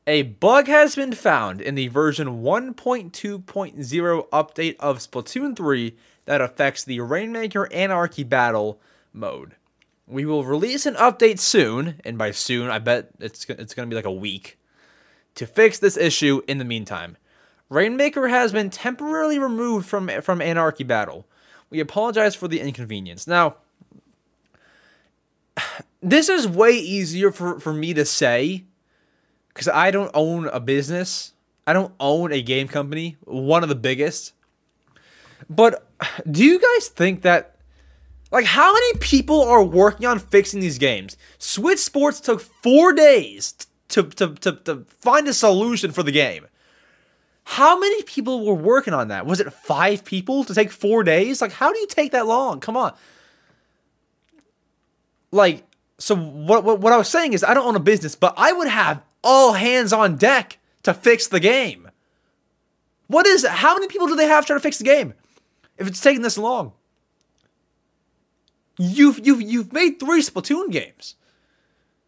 A 0.05 0.23
bug 0.23 0.67
has 0.67 0.95
been 0.95 1.13
found 1.13 1.61
in 1.61 1.75
the 1.75 1.87
version 1.87 2.41
1.2.0 2.41 4.29
update 4.29 4.75
of 4.79 4.99
Splatoon 4.99 5.55
3 5.55 5.95
that 6.25 6.41
affects 6.41 6.83
the 6.83 6.99
Rainmaker 6.99 7.71
Anarchy 7.71 8.23
Battle 8.23 8.81
mode. 9.13 9.55
We 10.05 10.25
will 10.25 10.43
release 10.43 10.85
an 10.85 10.95
update 10.95 11.39
soon, 11.39 12.01
and 12.03 12.17
by 12.17 12.31
soon, 12.31 12.69
I 12.69 12.79
bet 12.79 13.11
it's, 13.19 13.45
it's 13.45 13.73
going 13.73 13.89
to 13.89 13.93
be 13.93 13.95
like 13.95 14.03
a 14.03 14.11
week, 14.11 14.59
to 15.35 15.47
fix 15.47 15.79
this 15.79 15.95
issue 15.95 16.41
in 16.49 16.57
the 16.57 16.65
meantime. 16.65 17.15
Rainmaker 17.69 18.27
has 18.27 18.51
been 18.51 18.69
temporarily 18.69 19.39
removed 19.39 19.87
from, 19.87 20.09
from 20.21 20.41
Anarchy 20.41 20.83
Battle. 20.83 21.25
We 21.69 21.79
apologize 21.79 22.35
for 22.35 22.49
the 22.49 22.59
inconvenience. 22.59 23.25
Now, 23.25 23.55
this 26.03 26.29
is 26.29 26.47
way 26.47 26.71
easier 26.71 27.31
for, 27.31 27.59
for 27.59 27.73
me 27.73 27.93
to 27.93 28.05
say 28.05 28.65
because 29.47 29.67
I 29.67 29.89
don't 29.89 30.11
own 30.13 30.47
a 30.47 30.59
business. 30.59 31.33
I 31.65 31.73
don't 31.73 31.93
own 31.99 32.33
a 32.33 32.41
game 32.41 32.67
company, 32.67 33.15
one 33.23 33.63
of 33.63 33.69
the 33.69 33.75
biggest. 33.75 34.33
But 35.49 35.87
do 36.29 36.43
you 36.43 36.59
guys 36.59 36.89
think 36.89 37.21
that, 37.21 37.55
like, 38.31 38.45
how 38.45 38.73
many 38.73 38.97
people 38.97 39.41
are 39.41 39.63
working 39.63 40.05
on 40.05 40.19
fixing 40.19 40.59
these 40.59 40.77
games? 40.77 41.15
Switch 41.37 41.79
Sports 41.79 42.19
took 42.19 42.41
four 42.41 42.91
days 42.91 43.55
to, 43.89 44.03
to, 44.03 44.33
to, 44.35 44.51
to 44.53 44.85
find 44.99 45.27
a 45.27 45.33
solution 45.33 45.91
for 45.91 46.03
the 46.03 46.11
game. 46.11 46.47
How 47.45 47.79
many 47.79 48.03
people 48.03 48.45
were 48.45 48.53
working 48.53 48.93
on 48.93 49.09
that? 49.09 49.25
Was 49.25 49.39
it 49.39 49.51
five 49.53 50.03
people 50.03 50.43
to 50.45 50.53
take 50.53 50.71
four 50.71 51.03
days? 51.03 51.41
Like, 51.41 51.51
how 51.51 51.71
do 51.71 51.79
you 51.79 51.87
take 51.87 52.11
that 52.13 52.25
long? 52.25 52.59
Come 52.59 52.75
on. 52.75 52.93
Like, 55.31 55.63
so 56.03 56.17
what, 56.17 56.65
what, 56.65 56.81
what 56.81 56.91
I 56.91 56.97
was 56.97 57.07
saying 57.07 57.31
is 57.31 57.45
I 57.45 57.53
don't 57.53 57.65
own 57.65 57.77
a 57.77 57.79
business, 57.79 58.13
but 58.13 58.33
I 58.35 58.51
would 58.51 58.67
have 58.67 59.01
all 59.23 59.53
hands 59.53 59.93
on 59.93 60.17
deck 60.17 60.57
to 60.83 60.93
fix 60.93 61.27
the 61.27 61.39
game. 61.39 61.89
What 63.07 63.25
is? 63.25 63.45
How 63.45 63.73
many 63.73 63.87
people 63.87 64.07
do 64.07 64.15
they 64.17 64.27
have 64.27 64.45
trying 64.45 64.59
to 64.59 64.63
fix 64.63 64.79
the 64.79 64.83
game? 64.83 65.13
If 65.77 65.87
it's 65.87 66.01
taking 66.01 66.21
this 66.21 66.37
long. 66.37 66.73
You've 68.77 69.25
you've 69.25 69.41
you've 69.41 69.71
made 69.71 69.97
three 69.97 70.21
Splatoon 70.21 70.71
games. 70.71 71.15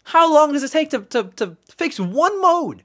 How 0.04 0.32
long 0.32 0.52
does 0.52 0.64
it 0.64 0.72
take 0.72 0.90
to, 0.90 1.00
to, 1.00 1.24
to 1.38 1.56
fix 1.70 1.98
one 1.98 2.42
mode? 2.42 2.84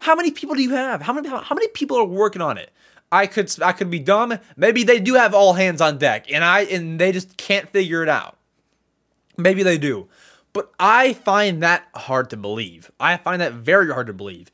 How 0.00 0.16
many 0.16 0.32
people 0.32 0.56
do 0.56 0.62
you 0.62 0.70
have? 0.70 1.02
How 1.02 1.12
many 1.12 1.28
how 1.28 1.54
many 1.54 1.68
people 1.68 1.96
are 1.96 2.04
working 2.04 2.42
on 2.42 2.58
it? 2.58 2.72
I 3.12 3.28
could 3.28 3.54
I 3.62 3.70
could 3.70 3.88
be 3.88 4.00
dumb. 4.00 4.36
Maybe 4.56 4.82
they 4.82 4.98
do 4.98 5.14
have 5.14 5.32
all 5.32 5.52
hands 5.52 5.80
on 5.80 5.98
deck 5.98 6.26
and 6.32 6.42
I 6.42 6.62
and 6.62 6.98
they 6.98 7.12
just 7.12 7.36
can't 7.36 7.68
figure 7.68 8.02
it 8.02 8.08
out. 8.08 8.37
Maybe 9.38 9.62
they 9.62 9.78
do. 9.78 10.08
But 10.52 10.72
I 10.78 11.12
find 11.12 11.62
that 11.62 11.86
hard 11.94 12.28
to 12.30 12.36
believe. 12.36 12.90
I 12.98 13.16
find 13.16 13.40
that 13.40 13.52
very 13.52 13.90
hard 13.92 14.08
to 14.08 14.12
believe. 14.12 14.50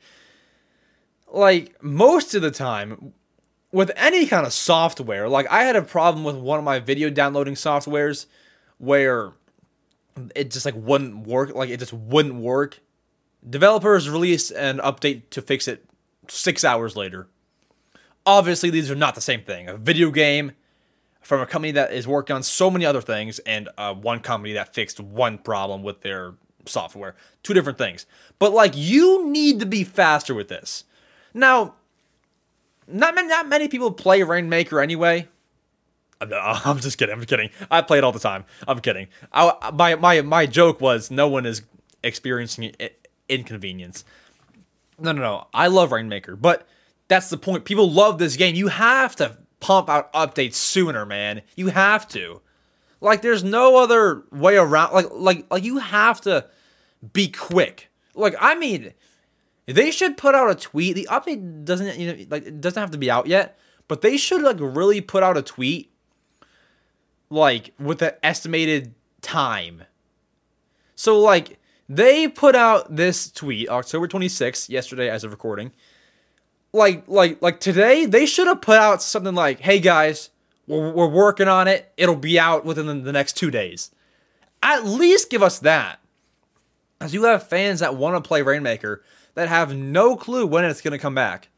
Like, 1.27 1.81
most 1.83 2.35
of 2.35 2.41
the 2.41 2.51
time, 2.51 3.13
with 3.71 3.91
any 3.95 4.27
kind 4.27 4.45
of 4.45 4.53
software, 4.53 5.27
like, 5.27 5.47
I 5.49 5.63
had 5.63 5.75
a 5.75 5.81
problem 5.81 6.23
with 6.23 6.35
one 6.35 6.59
of 6.59 6.65
my 6.65 6.79
video 6.79 7.09
downloading 7.09 7.55
softwares 7.55 8.27
where 8.77 9.31
it 10.35 10.51
just, 10.51 10.65
like, 10.65 10.75
wouldn't 10.77 11.25
work. 11.25 11.55
Like, 11.55 11.69
it 11.69 11.79
just 11.79 11.93
wouldn't 11.93 12.35
work. 12.35 12.79
Developers 13.49 14.09
released 14.09 14.51
an 14.51 14.77
update 14.79 15.23
to 15.31 15.41
fix 15.41 15.67
it 15.67 15.85
six 16.27 16.63
hours 16.63 16.95
later. 16.95 17.27
Obviously, 18.25 18.69
these 18.69 18.91
are 18.91 18.95
not 18.95 19.15
the 19.15 19.21
same 19.21 19.41
thing. 19.41 19.67
A 19.67 19.77
video 19.77 20.11
game 20.11 20.51
from 21.25 21.41
a 21.41 21.45
company 21.47 21.71
that 21.71 21.91
is 21.91 22.07
working 22.07 22.35
on 22.35 22.43
so 22.43 22.69
many 22.69 22.85
other 22.85 23.01
things 23.01 23.39
and 23.39 23.67
uh, 23.79 23.91
one 23.95 24.19
company 24.19 24.53
that 24.53 24.75
fixed 24.75 24.99
one 24.99 25.39
problem 25.39 25.81
with 25.81 26.01
their 26.01 26.35
software. 26.67 27.15
Two 27.41 27.55
different 27.55 27.79
things. 27.79 28.05
But 28.37 28.53
like 28.53 28.73
you 28.75 29.27
need 29.27 29.59
to 29.59 29.65
be 29.65 29.83
faster 29.83 30.35
with 30.35 30.49
this. 30.49 30.83
Now, 31.33 31.73
not 32.87 33.15
many, 33.15 33.27
not 33.27 33.49
many 33.49 33.67
people 33.67 33.91
play 33.91 34.21
Rainmaker 34.21 34.79
anyway. 34.79 35.27
No, 36.25 36.37
I'm 36.65 36.79
just 36.79 36.99
kidding. 36.99 37.15
I'm 37.15 37.25
kidding. 37.25 37.49
I 37.71 37.81
play 37.81 37.97
it 37.97 38.03
all 38.03 38.11
the 38.11 38.19
time. 38.19 38.45
I'm 38.67 38.79
kidding. 38.79 39.07
I, 39.33 39.71
my 39.73 39.95
my 39.95 40.21
my 40.21 40.45
joke 40.45 40.79
was 40.79 41.09
no 41.09 41.27
one 41.27 41.47
is 41.47 41.63
experiencing 42.03 42.75
inconvenience. 43.27 44.05
No, 44.99 45.11
no, 45.11 45.21
no. 45.23 45.47
I 45.55 45.67
love 45.67 45.91
Rainmaker, 45.91 46.35
but 46.35 46.67
that's 47.07 47.31
the 47.31 47.37
point. 47.37 47.65
People 47.65 47.89
love 47.91 48.19
this 48.19 48.35
game. 48.37 48.53
You 48.53 48.67
have 48.67 49.15
to 49.15 49.37
pump 49.65 49.89
out 49.89 50.13
updates 50.13 50.53
sooner, 50.53 51.07
man. 51.07 51.41
You 51.55 51.69
have 51.69 52.07
to. 52.09 52.39
Like 53.01 53.23
there's 53.23 53.43
no 53.43 53.77
other 53.77 54.21
way 54.31 54.57
around 54.57 54.93
like 54.93 55.07
like 55.11 55.45
like 55.49 55.63
you 55.63 55.79
have 55.79 56.21
to 56.21 56.45
be 57.13 57.29
quick. 57.29 57.89
Like 58.13 58.35
I 58.39 58.53
mean 58.53 58.93
they 59.65 59.89
should 59.89 60.17
put 60.17 60.35
out 60.35 60.51
a 60.51 60.55
tweet. 60.55 60.95
The 60.95 61.07
update 61.09 61.65
doesn't 61.65 61.97
you 61.97 62.13
know 62.13 62.25
like 62.29 62.45
it 62.45 62.61
doesn't 62.61 62.79
have 62.79 62.91
to 62.91 62.99
be 62.99 63.09
out 63.09 63.25
yet, 63.25 63.57
but 63.87 64.01
they 64.01 64.17
should 64.17 64.43
like 64.43 64.57
really 64.59 65.01
put 65.01 65.23
out 65.23 65.35
a 65.35 65.41
tweet 65.41 65.91
like 67.31 67.73
with 67.79 67.97
the 67.97 68.23
estimated 68.23 68.93
time. 69.23 69.81
So 70.93 71.19
like 71.19 71.59
they 71.89 72.27
put 72.27 72.55
out 72.55 72.95
this 72.95 73.31
tweet 73.31 73.67
October 73.69 74.07
26th, 74.07 74.69
yesterday 74.69 75.09
as 75.09 75.23
of 75.23 75.31
recording 75.31 75.71
like 76.75 77.03
like 77.07 77.41
like 77.41 77.59
today 77.59 78.05
they 78.05 78.25
should 78.25 78.47
have 78.47 78.61
put 78.61 78.77
out 78.77 79.01
something 79.01 79.33
like 79.33 79.61
hey 79.61 79.79
guys 79.79 80.29
we're, 80.67 80.91
we're 80.91 81.07
working 81.07 81.47
on 81.47 81.67
it. 81.67 81.91
It'll 81.97 82.15
be 82.15 82.39
out 82.39 82.65
within 82.65 83.03
the 83.03 83.11
next 83.11 83.33
two 83.33 83.51
days. 83.51 83.91
At 84.63 84.85
least 84.85 85.29
give 85.29 85.43
us 85.43 85.59
that. 85.59 85.99
As 86.99 87.13
you 87.13 87.23
have 87.23 87.47
fans 87.47 87.81
that 87.81 87.95
want 87.95 88.15
to 88.15 88.27
play 88.27 88.41
rainmaker 88.41 89.03
that 89.35 89.49
have 89.49 89.75
no 89.75 90.15
clue 90.15 90.47
when 90.47 90.65
it's 90.65 90.81
going 90.81 90.93
to 90.93 90.97
come 90.97 91.15
back. 91.15 91.49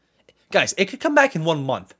Guys 0.50 0.74
it 0.76 0.86
could 0.86 1.00
come 1.00 1.14
back 1.14 1.34
in 1.36 1.44
one 1.44 1.64
month. 1.64 1.94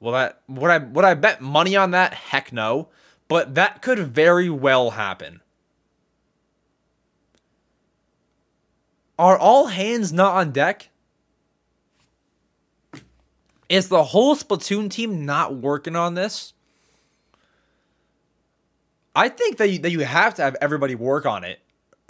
Well 0.00 0.12
that 0.12 0.42
would 0.48 0.70
i 0.70 0.78
would 0.78 1.04
i 1.04 1.14
bet 1.14 1.40
money 1.40 1.76
on 1.76 1.90
that? 1.92 2.14
Heck 2.14 2.52
no. 2.52 2.88
But 3.26 3.54
that 3.56 3.82
could 3.82 3.98
very 3.98 4.48
well 4.48 4.90
happen. 4.90 5.40
Are 9.18 9.36
all 9.36 9.66
hands 9.66 10.12
not 10.12 10.36
on 10.36 10.52
deck 10.52 10.90
is 13.68 13.88
the 13.88 14.04
whole 14.04 14.34
Splatoon 14.36 14.90
team 14.90 15.24
not 15.24 15.54
working 15.54 15.96
on 15.96 16.14
this? 16.14 16.54
I 19.14 19.28
think 19.28 19.56
that 19.56 19.68
you, 19.68 19.78
that 19.80 19.90
you 19.90 20.00
have 20.00 20.34
to 20.34 20.42
have 20.42 20.56
everybody 20.60 20.94
work 20.94 21.26
on 21.26 21.44
it 21.44 21.60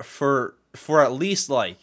for 0.02 0.54
for 0.76 1.02
at 1.02 1.12
least 1.12 1.48
like 1.48 1.78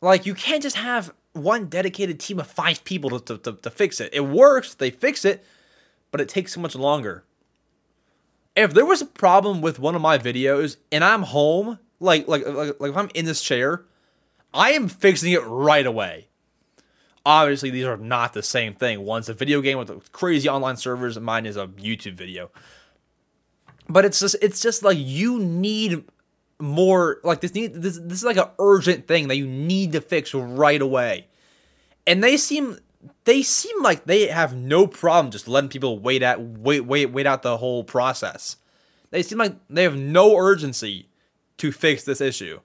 like 0.00 0.24
you 0.26 0.34
can't 0.34 0.62
just 0.62 0.76
have 0.76 1.12
one 1.32 1.66
dedicated 1.66 2.18
team 2.18 2.40
of 2.40 2.46
five 2.46 2.82
people 2.84 3.20
to, 3.20 3.38
to, 3.38 3.52
to, 3.52 3.70
fix 3.70 4.00
it. 4.00 4.12
It 4.12 4.22
works, 4.22 4.74
they 4.74 4.90
fix 4.90 5.24
it, 5.24 5.44
but 6.10 6.20
it 6.20 6.28
takes 6.28 6.54
so 6.54 6.60
much 6.60 6.74
longer. 6.74 7.22
If 8.56 8.74
there 8.74 8.84
was 8.84 9.00
a 9.00 9.06
problem 9.06 9.60
with 9.60 9.78
one 9.78 9.94
of 9.94 10.02
my 10.02 10.18
videos 10.18 10.76
and 10.90 11.04
I'm 11.04 11.22
home, 11.22 11.78
like 12.00 12.26
like 12.26 12.46
like, 12.46 12.80
like 12.80 12.90
if 12.90 12.96
I'm 12.96 13.10
in 13.14 13.26
this 13.26 13.42
chair, 13.42 13.84
I 14.52 14.72
am 14.72 14.88
fixing 14.88 15.32
it 15.32 15.44
right 15.44 15.86
away. 15.86 16.29
Obviously, 17.24 17.70
these 17.70 17.84
are 17.84 17.96
not 17.96 18.32
the 18.32 18.42
same 18.42 18.74
thing. 18.74 19.02
One's 19.02 19.28
a 19.28 19.34
video 19.34 19.60
game 19.60 19.78
with 19.78 20.12
crazy 20.12 20.48
online 20.48 20.76
servers, 20.76 21.16
and 21.16 21.26
mine 21.26 21.46
is 21.46 21.56
a 21.56 21.66
YouTube 21.66 22.14
video. 22.14 22.50
But 23.88 24.04
it's 24.04 24.20
just 24.20 24.36
it's 24.40 24.60
just 24.60 24.82
like 24.82 24.96
you 24.98 25.38
need 25.38 26.04
more 26.58 27.18
like 27.24 27.40
this 27.40 27.54
need 27.54 27.74
this 27.74 27.98
this 27.98 28.18
is 28.18 28.24
like 28.24 28.36
an 28.36 28.48
urgent 28.58 29.06
thing 29.06 29.28
that 29.28 29.36
you 29.36 29.46
need 29.46 29.92
to 29.92 30.00
fix 30.00 30.32
right 30.32 30.80
away. 30.80 31.26
And 32.06 32.22
they 32.22 32.36
seem 32.36 32.78
they 33.24 33.42
seem 33.42 33.82
like 33.82 34.04
they 34.04 34.28
have 34.28 34.54
no 34.54 34.86
problem 34.86 35.30
just 35.30 35.48
letting 35.48 35.70
people 35.70 35.98
wait 35.98 36.22
at 36.22 36.40
wait 36.40 36.80
wait 36.80 37.06
wait 37.06 37.26
out 37.26 37.42
the 37.42 37.58
whole 37.58 37.84
process. 37.84 38.56
They 39.10 39.22
seem 39.22 39.38
like 39.38 39.56
they 39.68 39.82
have 39.82 39.96
no 39.96 40.36
urgency 40.36 41.08
to 41.58 41.72
fix 41.72 42.04
this 42.04 42.20
issue. 42.20 42.60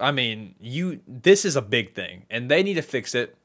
I 0.00 0.12
mean, 0.12 0.54
you 0.60 1.00
this 1.06 1.44
is 1.44 1.56
a 1.56 1.62
big 1.62 1.94
thing, 1.94 2.24
and 2.30 2.50
they 2.50 2.62
need 2.62 2.74
to 2.74 2.82
fix 2.82 3.14
it. 3.14 3.36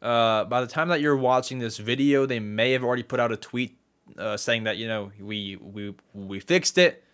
Uh, 0.00 0.44
by 0.44 0.60
the 0.60 0.66
time 0.66 0.88
that 0.88 1.00
you're 1.00 1.16
watching 1.16 1.58
this 1.58 1.78
video, 1.78 2.26
they 2.26 2.40
may 2.40 2.72
have 2.72 2.82
already 2.82 3.02
put 3.02 3.20
out 3.20 3.30
a 3.30 3.36
tweet 3.36 3.76
uh, 4.18 4.36
saying 4.36 4.64
that 4.64 4.76
you 4.76 4.88
know 4.88 5.12
we 5.20 5.56
we 5.56 5.94
we 6.14 6.40
fixed 6.40 6.78
it. 6.78 7.04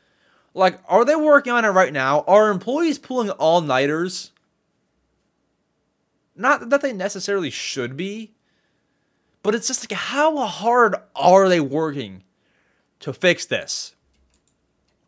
Like, 0.55 0.81
are 0.89 1.05
they 1.05 1.17
working 1.17 1.53
on 1.53 1.65
it 1.65 1.69
right 1.69 1.93
now? 1.93 2.23
Are 2.23 2.51
employees 2.51 2.99
pulling 2.99 3.31
all 3.31 3.61
nighters? 3.61 4.33
Not 6.35 6.71
that 6.71 6.81
they 6.81 6.93
necessarily 6.93 7.51
should 7.51 7.97
be, 7.97 8.33
but 9.43 9.55
it's 9.55 9.67
just 9.67 9.91
like 9.91 9.99
how 9.99 10.37
hard 10.47 10.95
are 11.17 11.49
they 11.49 11.61
working 11.61 12.23
to 13.01 13.13
fix 13.13 13.45
this? 13.45 13.95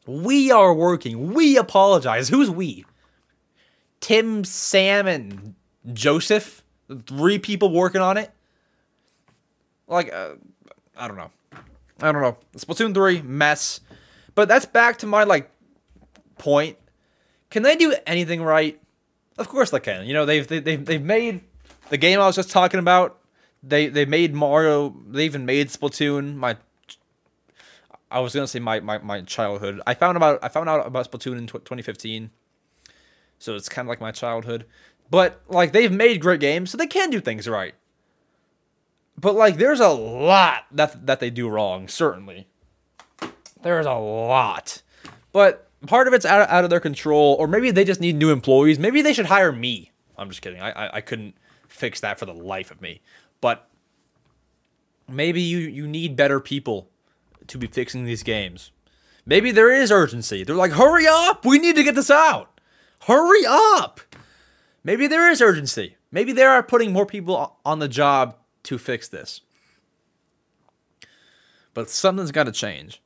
We 0.07 0.51
are 0.51 0.75
working. 0.75 1.33
We 1.33 1.57
apologize. 1.57 2.29
Who's 2.29 2.51
we? 2.51 2.85
Tim, 4.01 4.45
Sam, 4.45 5.07
and 5.07 5.55
Joseph. 5.93 6.63
Three 7.07 7.39
people 7.39 7.73
working 7.73 8.01
on 8.01 8.17
it. 8.17 8.31
Like, 9.87 10.13
uh, 10.13 10.35
I 10.97 11.07
don't 11.07 11.17
know. 11.17 11.31
I 12.01 12.13
don't 12.13 12.23
know. 12.23 12.37
Splatoon 12.57 12.95
3, 12.95 13.23
mess. 13.23 13.81
But 14.35 14.49
that's 14.49 14.67
back 14.67 14.99
to 14.99 15.07
my, 15.07 15.25
like, 15.25 15.51
point, 16.39 16.79
can 17.51 17.63
they 17.63 17.77
do 17.77 17.95
anything 18.07 18.43
right? 18.43 18.81
Of 19.39 19.49
course 19.49 19.71
they 19.71 19.81
can. 19.81 20.07
You 20.07 20.15
know, 20.15 20.27
they've 20.27 20.47
they, 20.47 20.59
they've 20.59 20.85
they've 20.85 21.03
made 21.03 21.41
the 21.89 21.97
game 21.97 22.21
I 22.21 22.27
was 22.27 22.37
just 22.37 22.51
talking 22.51 22.81
about. 22.81 23.19
They 23.63 23.89
they 23.89 24.05
made 24.05 24.35
Mario. 24.35 24.95
They 25.09 25.25
even 25.25 25.45
made 25.45 25.69
Splatoon. 25.69 26.37
My 26.37 26.57
I 28.11 28.21
was 28.21 28.35
gonna 28.35 28.49
say 28.49 28.59
my, 28.59 28.81
my, 28.81 28.99
my 28.99 29.21
childhood. 29.23 29.81
I 29.87 29.95
found 29.95 30.17
about 30.17 30.41
I 30.43 30.49
found 30.49 30.69
out 30.69 30.87
about 30.87 31.11
Splatoon 31.11 31.39
in 31.39 31.47
2015, 31.47 32.31
so 33.41 33.57
it's 33.57 33.69
kind 33.69 33.87
of 33.87 33.89
like 33.89 34.01
my 34.01 34.13
childhood. 34.13 34.67
But 35.11 35.41
like 35.49 35.73
they've 35.73 35.91
made 35.91 36.21
great 36.21 36.39
games, 36.39 36.71
so 36.71 36.79
they 36.79 36.87
can 36.87 37.11
do 37.11 37.21
things 37.21 37.49
right. 37.49 37.75
But 39.19 39.35
like 39.35 39.57
there's 39.57 39.81
a 39.81 39.89
lot 39.89 40.67
that 40.71 41.07
that 41.07 41.19
they 41.19 41.31
do 41.31 41.49
wrong. 41.49 41.89
Certainly, 41.89 42.47
there's 43.63 43.87
a 43.87 43.95
lot. 43.95 44.83
But 45.33 45.69
part 45.87 46.07
of 46.07 46.15
it's 46.15 46.25
out 46.25 46.43
of, 46.43 46.49
out 46.49 46.65
of 46.65 46.71
their 46.71 46.81
control, 46.81 47.37
or 47.41 47.49
maybe 47.49 47.73
they 47.73 47.85
just 47.85 48.01
need 48.01 48.17
new 48.17 48.31
employees. 48.31 48.79
Maybe 48.79 49.03
they 49.03 49.13
should 49.13 49.27
hire 49.27 49.53
me. 49.53 49.91
I'm 50.17 50.29
just 50.29 50.43
kidding. 50.43 50.61
I, 50.61 50.71
I, 50.71 50.97
I 50.97 51.01
couldn't 51.01 51.35
fix 51.67 52.01
that 52.01 52.19
for 52.19 52.27
the 52.27 52.35
life 52.35 52.71
of 52.71 52.81
me. 52.81 53.01
But 53.41 53.69
maybe 55.09 55.41
you 55.41 55.59
you 55.59 55.89
need 55.89 56.15
better 56.15 56.41
people 56.41 56.89
to 57.49 57.59
be 57.59 57.67
fixing 57.67 58.05
these 58.05 58.23
games. 58.23 58.71
Maybe 59.27 59.51
there 59.51 59.73
is 59.73 59.91
urgency. 59.91 60.45
They're 60.45 60.57
like, 60.57 60.73
hurry 60.73 61.07
up! 61.07 61.45
We 61.45 61.59
need 61.59 61.77
to 61.77 61.83
get 61.83 61.95
this 61.95 62.11
out! 62.11 62.50
Hurry 63.07 63.45
up! 63.47 64.01
Maybe 64.85 65.07
there 65.07 65.31
is 65.31 65.43
urgency. 65.43 65.97
Maybe 66.11 66.33
they 66.33 66.43
are 66.43 66.63
putting 66.63 66.93
more 66.93 67.07
people 67.07 67.59
on 67.65 67.79
the 67.79 67.89
job 67.89 68.37
to 68.65 68.79
fix 68.79 69.09
this. 69.09 69.43
But 71.75 71.89
something's 71.89 72.33
got 72.33 72.45
to 72.45 72.53
change. 72.53 73.03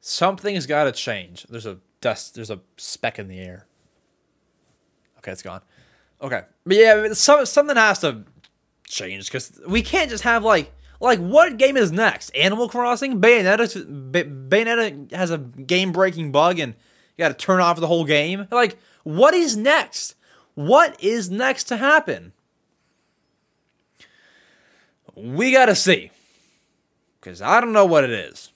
Something's 0.00 0.66
got 0.66 0.84
to 0.84 0.92
change. 0.92 1.46
There's 1.48 1.66
a 1.66 1.78
dust. 2.00 2.34
There's 2.34 2.50
a 2.50 2.60
speck 2.76 3.18
in 3.18 3.28
the 3.28 3.38
air. 3.38 3.66
Okay, 5.18 5.32
it's 5.32 5.42
gone. 5.42 5.62
Okay, 6.20 6.42
but 6.64 6.76
yeah, 6.76 7.12
some, 7.12 7.44
something 7.44 7.76
has 7.76 7.98
to 8.00 8.24
change 8.86 9.26
because 9.26 9.60
we 9.66 9.82
can't 9.82 10.08
just 10.08 10.24
have 10.24 10.44
like 10.44 10.72
like 11.00 11.18
what 11.18 11.56
game 11.58 11.76
is 11.76 11.92
next? 11.92 12.30
Animal 12.34 12.68
Crossing? 12.68 13.20
Bayonetta 13.20 14.48
Bayonetta 14.48 15.12
has 15.12 15.30
a 15.30 15.38
game 15.38 15.92
breaking 15.92 16.32
bug 16.32 16.58
and 16.58 16.74
you 17.16 17.22
got 17.22 17.28
to 17.28 17.34
turn 17.34 17.60
off 17.60 17.78
the 17.78 17.86
whole 17.86 18.04
game. 18.04 18.46
Like 18.50 18.78
what 19.06 19.34
is 19.34 19.56
next? 19.56 20.16
What 20.56 21.00
is 21.00 21.30
next 21.30 21.64
to 21.64 21.76
happen? 21.76 22.32
We 25.14 25.52
got 25.52 25.66
to 25.66 25.76
see. 25.76 26.10
Cuz 27.20 27.40
I 27.40 27.60
don't 27.60 27.72
know 27.72 27.84
what 27.86 28.02
it 28.02 28.10
is. 28.10 28.50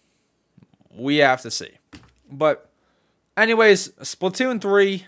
We 0.93 1.19
have 1.19 1.41
to 1.43 1.53
see. 1.53 1.71
But 2.29 2.69
anyways, 3.37 3.91
Splatoon 4.01 4.61
3 4.61 5.07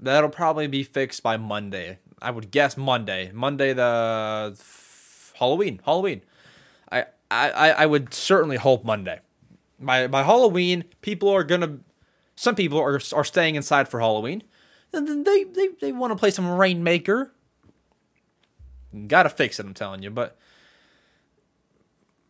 that'll 0.00 0.30
probably 0.30 0.66
be 0.66 0.82
fixed 0.82 1.22
by 1.22 1.36
Monday. 1.36 1.98
I 2.22 2.30
would 2.30 2.50
guess 2.50 2.78
Monday. 2.78 3.32
Monday 3.34 3.74
the 3.74 4.58
Halloween. 5.34 5.82
Halloween. 5.84 6.22
I, 6.90 7.04
I, 7.30 7.70
I 7.72 7.86
would 7.86 8.14
certainly 8.14 8.56
hope 8.56 8.82
Monday. 8.82 9.20
By 9.78 10.06
by 10.06 10.22
Halloween, 10.22 10.84
people 11.02 11.28
are 11.28 11.44
gonna 11.44 11.80
some 12.36 12.54
people 12.54 12.78
are 12.78 13.00
are 13.12 13.24
staying 13.24 13.54
inside 13.54 13.88
for 13.88 14.00
Halloween. 14.00 14.42
And 14.92 15.26
they 15.26 15.44
they, 15.44 15.68
they 15.80 15.92
want 15.92 16.12
to 16.12 16.16
play 16.16 16.30
some 16.30 16.48
Rainmaker. 16.48 17.32
Gotta 19.06 19.28
fix 19.28 19.58
it, 19.58 19.66
I'm 19.66 19.74
telling 19.74 20.02
you. 20.02 20.10
But 20.10 20.36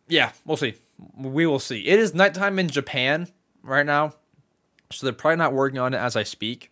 yeah, 0.07 0.31
we'll 0.45 0.57
see. 0.57 0.75
We 1.15 1.45
will 1.45 1.59
see. 1.59 1.85
It 1.85 1.99
is 1.99 2.13
nighttime 2.13 2.57
in 2.57 2.69
Japan 2.69 3.27
right 3.61 3.85
now. 3.85 4.13
So 4.91 5.05
they're 5.05 5.13
probably 5.13 5.37
not 5.37 5.53
working 5.53 5.79
on 5.79 5.93
it 5.93 5.97
as 5.97 6.15
I 6.15 6.23
speak 6.23 6.71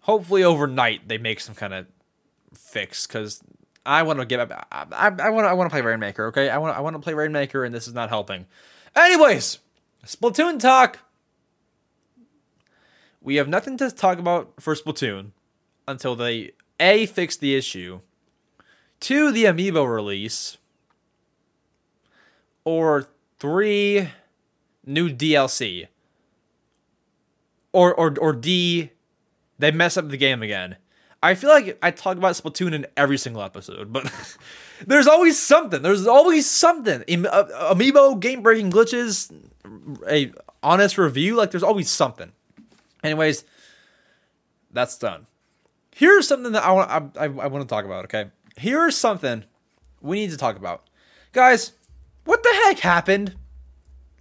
hopefully 0.00 0.42
overnight 0.42 1.06
they 1.08 1.18
make 1.18 1.40
some 1.40 1.54
kind 1.54 1.72
of 1.74 1.86
fix 2.54 3.06
because 3.06 3.40
I 3.84 4.02
want 4.02 4.18
to 4.18 4.26
get 4.26 4.50
I, 4.50 4.86
I, 4.92 5.12
I 5.18 5.30
want 5.30 5.46
I 5.46 5.52
want 5.52 5.70
to 5.70 5.72
play 5.72 5.82
Rainmaker. 5.82 6.26
Okay, 6.26 6.48
I 6.50 6.58
want 6.58 6.76
I 6.76 6.80
want 6.80 6.94
to 6.94 7.00
play 7.00 7.14
Rainmaker, 7.14 7.64
and 7.64 7.74
this 7.74 7.88
is 7.88 7.94
not 7.94 8.08
helping. 8.08 8.46
Anyways, 8.96 9.58
Splatoon 10.06 10.58
talk. 10.58 11.00
We 13.20 13.36
have 13.36 13.48
nothing 13.48 13.76
to 13.78 13.90
talk 13.90 14.18
about 14.18 14.54
for 14.58 14.74
Splatoon 14.74 15.32
until 15.86 16.16
they 16.16 16.52
a 16.78 17.06
fix 17.06 17.36
the 17.36 17.54
issue, 17.54 18.00
two 18.98 19.30
the 19.30 19.44
amiibo 19.44 19.86
release, 19.92 20.56
or 22.64 23.08
three 23.38 24.08
new 24.86 25.10
DLC, 25.10 25.88
or 27.72 27.94
or 27.94 28.14
or 28.18 28.32
D 28.32 28.90
they 29.58 29.70
mess 29.70 29.96
up 29.98 30.08
the 30.08 30.16
game 30.16 30.42
again. 30.42 30.76
I 31.22 31.34
feel 31.34 31.50
like 31.50 31.78
I 31.82 31.90
talk 31.90 32.16
about 32.16 32.32
Splatoon 32.32 32.72
in 32.72 32.86
every 32.96 33.18
single 33.18 33.42
episode, 33.42 33.92
but 33.92 34.10
there's 34.86 35.06
always 35.06 35.38
something. 35.38 35.82
There's 35.82 36.06
always 36.06 36.48
something. 36.48 37.02
Uh, 37.26 37.74
amiibo 37.74 38.18
game 38.18 38.42
breaking 38.42 38.70
glitches, 38.70 39.30
a 40.08 40.32
honest 40.62 40.98
review. 40.98 41.36
Like 41.36 41.50
there's 41.50 41.62
always 41.62 41.90
something. 41.90 42.32
Anyways, 43.02 43.44
that's 44.70 44.96
done. 44.98 45.26
Here's 45.94 46.26
something 46.28 46.52
that 46.52 46.62
I 46.62 46.72
want. 46.72 46.90
I, 46.90 47.24
I, 47.24 47.24
I 47.24 47.46
want 47.46 47.62
to 47.62 47.68
talk 47.68 47.84
about. 47.84 48.04
Okay, 48.04 48.30
here's 48.56 48.96
something 48.96 49.44
we 50.00 50.20
need 50.20 50.30
to 50.30 50.36
talk 50.36 50.56
about, 50.56 50.84
guys. 51.32 51.72
What 52.24 52.42
the 52.42 52.60
heck 52.64 52.78
happened? 52.80 53.34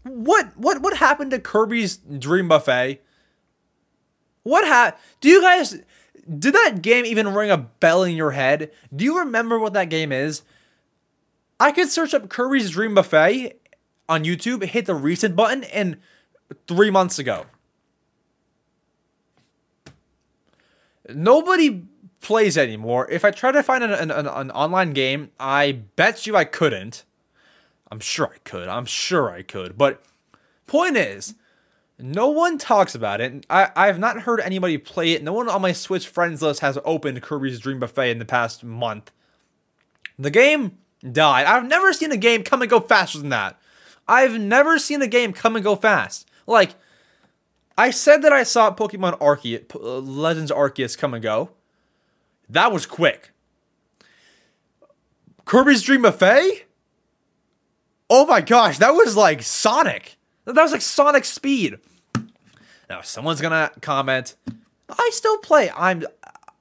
What 0.03 0.57
what 0.57 0.81
what 0.81 0.97
happened 0.97 1.31
to 1.31 1.39
Kirby's 1.39 1.97
Dream 1.97 2.47
Buffet? 2.47 3.01
What 4.43 4.65
ha? 4.65 4.95
Do 5.21 5.29
you 5.29 5.41
guys? 5.41 5.81
Did 6.27 6.53
that 6.53 6.81
game 6.81 7.05
even 7.05 7.33
ring 7.33 7.49
a 7.49 7.57
bell 7.57 8.03
in 8.03 8.15
your 8.15 8.31
head? 8.31 8.71
Do 8.95 9.03
you 9.03 9.19
remember 9.19 9.57
what 9.57 9.73
that 9.73 9.89
game 9.89 10.11
is? 10.11 10.43
I 11.59 11.71
could 11.71 11.89
search 11.89 12.13
up 12.13 12.29
Kirby's 12.29 12.69
Dream 12.69 12.93
Buffet 12.95 13.58
on 14.09 14.25
YouTube, 14.25 14.63
hit 14.63 14.87
the 14.87 14.95
recent 14.95 15.35
button, 15.35 15.63
and 15.65 15.97
three 16.67 16.89
months 16.89 17.19
ago. 17.19 17.45
Nobody 21.07 21.83
plays 22.21 22.57
anymore. 22.57 23.09
If 23.09 23.23
I 23.23 23.31
try 23.31 23.51
to 23.51 23.63
find 23.63 23.83
an, 23.83 23.91
an, 23.91 24.11
an, 24.11 24.51
online 24.51 24.91
game, 24.91 25.31
I 25.39 25.71
bet 25.95 26.27
you 26.27 26.35
I 26.35 26.43
couldn't. 26.43 27.05
I'm 27.91 27.99
sure 27.99 28.31
I 28.33 28.37
could. 28.43 28.67
I'm 28.67 28.85
sure 28.85 29.31
I 29.31 29.41
could. 29.41 29.77
But 29.77 30.03
point 30.67 30.97
is, 30.97 31.35
no 31.97 32.27
one 32.27 32.57
talks 32.57 32.93
about 32.93 33.21
it. 33.21 33.45
I, 33.49 33.71
I 33.75 33.87
have 33.87 33.99
not 33.99 34.21
heard 34.21 34.39
anybody 34.41 34.77
play 34.77 35.13
it. 35.13 35.23
No 35.23 35.33
one 35.33 35.49
on 35.49 35.61
my 35.61 35.71
Switch 35.71 36.07
friends 36.07 36.41
list 36.41 36.59
has 36.59 36.77
opened 36.85 37.21
Kirby's 37.21 37.59
Dream 37.59 37.79
Buffet 37.79 38.11
in 38.11 38.19
the 38.19 38.25
past 38.25 38.63
month. 38.63 39.11
The 40.17 40.29
game 40.29 40.77
died. 41.09 41.45
I've 41.45 41.67
never 41.67 41.93
seen 41.93 42.11
a 42.11 42.17
game 42.17 42.43
come 42.43 42.61
and 42.61 42.69
go 42.69 42.79
faster 42.79 43.17
than 43.17 43.29
that. 43.29 43.59
I've 44.09 44.39
never 44.39 44.79
seen 44.79 45.01
a 45.03 45.07
game 45.07 45.31
come 45.31 45.55
and 45.55 45.63
go 45.63 45.75
fast. 45.75 46.27
Like, 46.47 46.73
I 47.77 47.91
said 47.91 48.23
that 48.23 48.33
I 48.33 48.41
saw 48.43 48.73
Pokemon 48.73 49.19
Arceus, 49.19 49.63
uh, 49.75 49.99
Legends 49.99 50.51
Arceus 50.51 50.97
come 50.97 51.13
and 51.13 51.23
go. 51.23 51.51
That 52.49 52.71
was 52.71 52.87
quick. 52.87 53.31
Kirby's 55.45 55.83
Dream 55.83 56.01
Buffet? 56.01 56.65
Oh 58.09 58.25
my 58.25 58.41
gosh, 58.41 58.79
that 58.79 58.95
was 58.95 59.15
like 59.15 59.43
Sonic. 59.43 60.17
That 60.45 60.55
was 60.55 60.71
like 60.71 60.81
Sonic 60.81 61.23
speed. 61.23 61.77
Now, 62.89 63.01
someone's 63.01 63.41
gonna 63.41 63.71
comment, 63.81 64.35
I 64.89 65.11
still 65.13 65.37
play. 65.37 65.71
I'm 65.77 66.03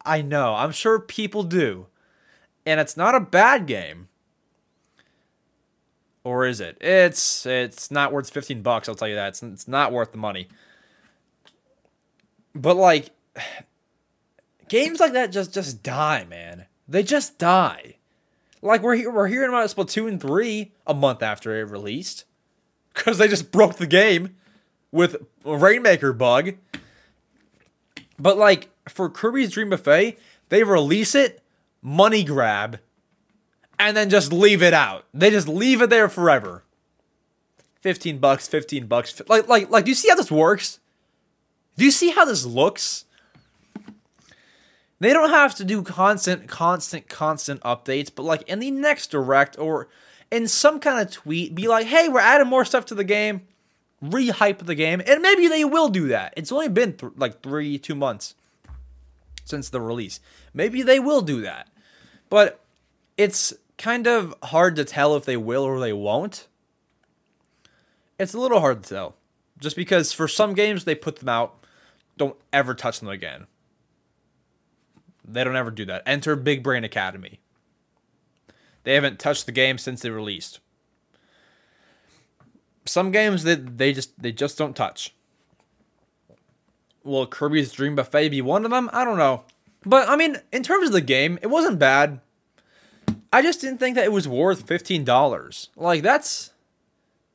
I 0.04 0.20
know, 0.20 0.54
I'm 0.54 0.72
sure 0.72 0.98
people 0.98 1.42
do. 1.42 1.86
And 2.66 2.78
it's 2.78 2.96
not 2.96 3.14
a 3.14 3.20
bad 3.20 3.66
game. 3.66 4.08
Or 6.28 6.44
is 6.44 6.60
it? 6.60 6.76
It's 6.82 7.46
it's 7.46 7.90
not 7.90 8.12
worth 8.12 8.28
15 8.28 8.60
bucks, 8.60 8.86
I'll 8.86 8.94
tell 8.94 9.08
you 9.08 9.14
that. 9.14 9.28
It's, 9.28 9.42
it's 9.42 9.66
not 9.66 9.92
worth 9.92 10.12
the 10.12 10.18
money. 10.18 10.46
But 12.54 12.76
like 12.76 13.12
games 14.68 15.00
like 15.00 15.14
that 15.14 15.32
just 15.32 15.54
just 15.54 15.82
die, 15.82 16.26
man. 16.28 16.66
They 16.86 17.02
just 17.02 17.38
die. 17.38 17.96
Like 18.60 18.82
we're 18.82 18.96
here, 18.96 19.10
we're 19.10 19.28
hearing 19.28 19.48
about 19.48 19.70
Splatoon 19.70 20.20
3 20.20 20.70
a 20.86 20.92
month 20.92 21.22
after 21.22 21.58
it 21.58 21.70
released 21.70 22.26
cuz 22.92 23.16
they 23.16 23.26
just 23.26 23.50
broke 23.50 23.76
the 23.76 23.86
game 23.86 24.36
with 24.92 25.16
a 25.46 25.56
Rainmaker 25.56 26.12
bug. 26.12 26.56
But 28.18 28.36
like 28.36 28.68
for 28.86 29.08
Kirby's 29.08 29.52
Dream 29.52 29.70
Buffet, 29.70 30.18
they 30.50 30.62
release 30.62 31.14
it, 31.14 31.42
money 31.80 32.22
grab, 32.22 32.80
and 33.78 33.96
then 33.96 34.10
just 34.10 34.32
leave 34.32 34.62
it 34.62 34.74
out. 34.74 35.04
They 35.14 35.30
just 35.30 35.48
leave 35.48 35.82
it 35.82 35.90
there 35.90 36.08
forever. 36.08 36.64
15 37.80 38.18
bucks, 38.18 38.48
15 38.48 38.86
bucks. 38.86 39.20
Like 39.28 39.48
like 39.48 39.70
like 39.70 39.84
do 39.84 39.90
you 39.90 39.94
see 39.94 40.08
how 40.08 40.16
this 40.16 40.30
works? 40.30 40.80
Do 41.76 41.84
you 41.84 41.90
see 41.90 42.10
how 42.10 42.24
this 42.24 42.44
looks? 42.44 43.04
They 45.00 45.12
don't 45.12 45.30
have 45.30 45.54
to 45.56 45.64
do 45.64 45.82
constant 45.82 46.48
constant 46.48 47.08
constant 47.08 47.60
updates, 47.60 48.10
but 48.14 48.24
like 48.24 48.42
in 48.48 48.58
the 48.58 48.70
next 48.70 49.12
direct 49.12 49.58
or 49.58 49.88
in 50.30 50.48
some 50.48 50.80
kind 50.80 51.00
of 51.00 51.12
tweet 51.12 51.54
be 51.54 51.68
like, 51.68 51.86
"Hey, 51.86 52.08
we're 52.08 52.20
adding 52.20 52.48
more 52.48 52.64
stuff 52.64 52.84
to 52.86 52.94
the 52.94 53.04
game." 53.04 53.42
re-hype 54.00 54.64
the 54.64 54.74
game, 54.74 55.02
and 55.06 55.22
maybe 55.22 55.48
they 55.48 55.64
will 55.64 55.88
do 55.88 56.08
that. 56.08 56.32
It's 56.36 56.52
only 56.52 56.68
been 56.68 56.94
th- 56.94 57.12
like 57.16 57.42
three, 57.42 57.78
two 57.78 57.94
months 57.94 58.34
since 59.44 59.70
the 59.70 59.80
release. 59.80 60.20
Maybe 60.54 60.82
they 60.82 61.00
will 61.00 61.22
do 61.22 61.40
that, 61.42 61.68
but 62.30 62.60
it's 63.16 63.54
kind 63.78 64.06
of 64.06 64.34
hard 64.42 64.76
to 64.76 64.84
tell 64.84 65.16
if 65.16 65.24
they 65.24 65.36
will 65.36 65.62
or 65.62 65.80
they 65.80 65.92
won't. 65.92 66.46
It's 68.18 68.34
a 68.34 68.40
little 68.40 68.60
hard 68.60 68.82
to 68.82 68.88
tell, 68.88 69.14
just 69.58 69.76
because 69.76 70.12
for 70.12 70.26
some 70.28 70.52
games 70.54 70.84
they 70.84 70.96
put 70.96 71.16
them 71.16 71.28
out, 71.28 71.64
don't 72.16 72.36
ever 72.52 72.74
touch 72.74 72.98
them 72.98 73.08
again. 73.08 73.46
They 75.26 75.44
don't 75.44 75.56
ever 75.56 75.70
do 75.70 75.84
that. 75.84 76.02
Enter 76.04 76.34
Big 76.36 76.62
Brain 76.62 76.84
Academy. 76.84 77.38
They 78.84 78.94
haven't 78.94 79.18
touched 79.18 79.46
the 79.46 79.52
game 79.52 79.78
since 79.78 80.00
they 80.00 80.10
released. 80.10 80.60
Some 82.86 83.12
games 83.12 83.44
that 83.44 83.76
they 83.78 83.92
just 83.92 84.20
they 84.20 84.32
just 84.32 84.56
don't 84.56 84.74
touch. 84.74 85.14
Will 87.04 87.26
Kirby's 87.26 87.70
Dream 87.72 87.94
Buffet 87.94 88.30
be 88.30 88.40
one 88.40 88.64
of 88.64 88.70
them? 88.70 88.88
I 88.92 89.04
don't 89.04 89.18
know. 89.18 89.44
But 89.84 90.08
I 90.08 90.16
mean, 90.16 90.38
in 90.52 90.62
terms 90.62 90.88
of 90.88 90.92
the 90.92 91.00
game, 91.02 91.38
it 91.42 91.48
wasn't 91.48 91.78
bad. 91.78 92.20
I 93.32 93.42
just 93.42 93.60
didn't 93.60 93.78
think 93.78 93.96
that 93.96 94.04
it 94.04 94.12
was 94.12 94.26
worth 94.26 94.66
$15. 94.66 95.68
Like 95.76 96.02
that's 96.02 96.52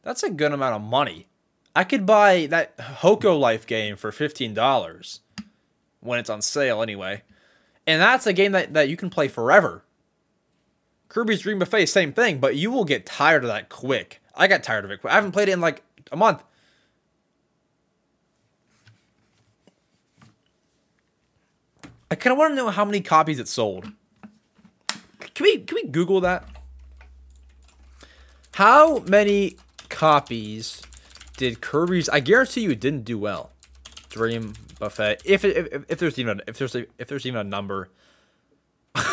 that's 0.03 0.23
a 0.23 0.29
good 0.29 0.51
amount 0.51 0.75
of 0.75 0.81
money. 0.81 1.27
I 1.75 1.83
could 1.83 2.05
buy 2.05 2.47
that 2.47 2.77
Hokko 2.77 3.39
Life 3.39 3.65
game 3.65 3.95
for 3.95 4.11
$15 4.11 5.19
when 6.01 6.19
it's 6.19 6.29
on 6.29 6.41
sale 6.41 6.81
anyway. 6.81 7.23
And 7.87 8.01
that's 8.01 8.27
a 8.27 8.33
game 8.33 8.51
that, 8.51 8.73
that 8.73 8.89
you 8.89 8.97
can 8.97 9.09
play 9.09 9.27
forever. 9.27 9.83
Kirby's 11.09 11.41
Dream 11.41 11.59
Buffet, 11.59 11.87
same 11.87 12.13
thing, 12.13 12.39
but 12.39 12.55
you 12.55 12.71
will 12.71 12.85
get 12.85 13.05
tired 13.05 13.43
of 13.43 13.49
that 13.49 13.69
quick. 13.69 14.21
I 14.35 14.47
got 14.47 14.63
tired 14.63 14.85
of 14.85 14.91
it. 14.91 14.99
I 15.03 15.13
haven't 15.13 15.31
played 15.31 15.49
it 15.49 15.53
in 15.53 15.61
like 15.61 15.83
a 16.11 16.15
month. 16.15 16.43
I 22.09 22.15
kind 22.15 22.31
of 22.31 22.37
want 22.37 22.51
to 22.51 22.55
know 22.55 22.69
how 22.69 22.85
many 22.85 23.01
copies 23.01 23.39
it 23.39 23.47
sold. 23.47 23.91
Can 25.33 25.43
we 25.43 25.57
can 25.59 25.75
we 25.75 25.82
Google 25.93 26.21
that? 26.21 26.47
How 28.55 28.99
many 28.99 29.57
copies 29.89 30.81
did 31.37 31.61
Kirby's? 31.61 32.09
I 32.09 32.19
guarantee 32.19 32.61
you 32.61 32.71
it 32.71 32.79
didn't 32.79 33.05
do 33.05 33.17
well. 33.17 33.51
Dream 34.09 34.53
Buffet. 34.79 35.21
If 35.25 35.45
if, 35.45 35.85
if 35.89 35.99
there's 35.99 36.19
even 36.19 36.41
if 36.47 36.57
there's 36.57 36.75
if 36.75 37.07
there's 37.07 37.25
even 37.25 37.39
a 37.39 37.43
number. 37.43 37.89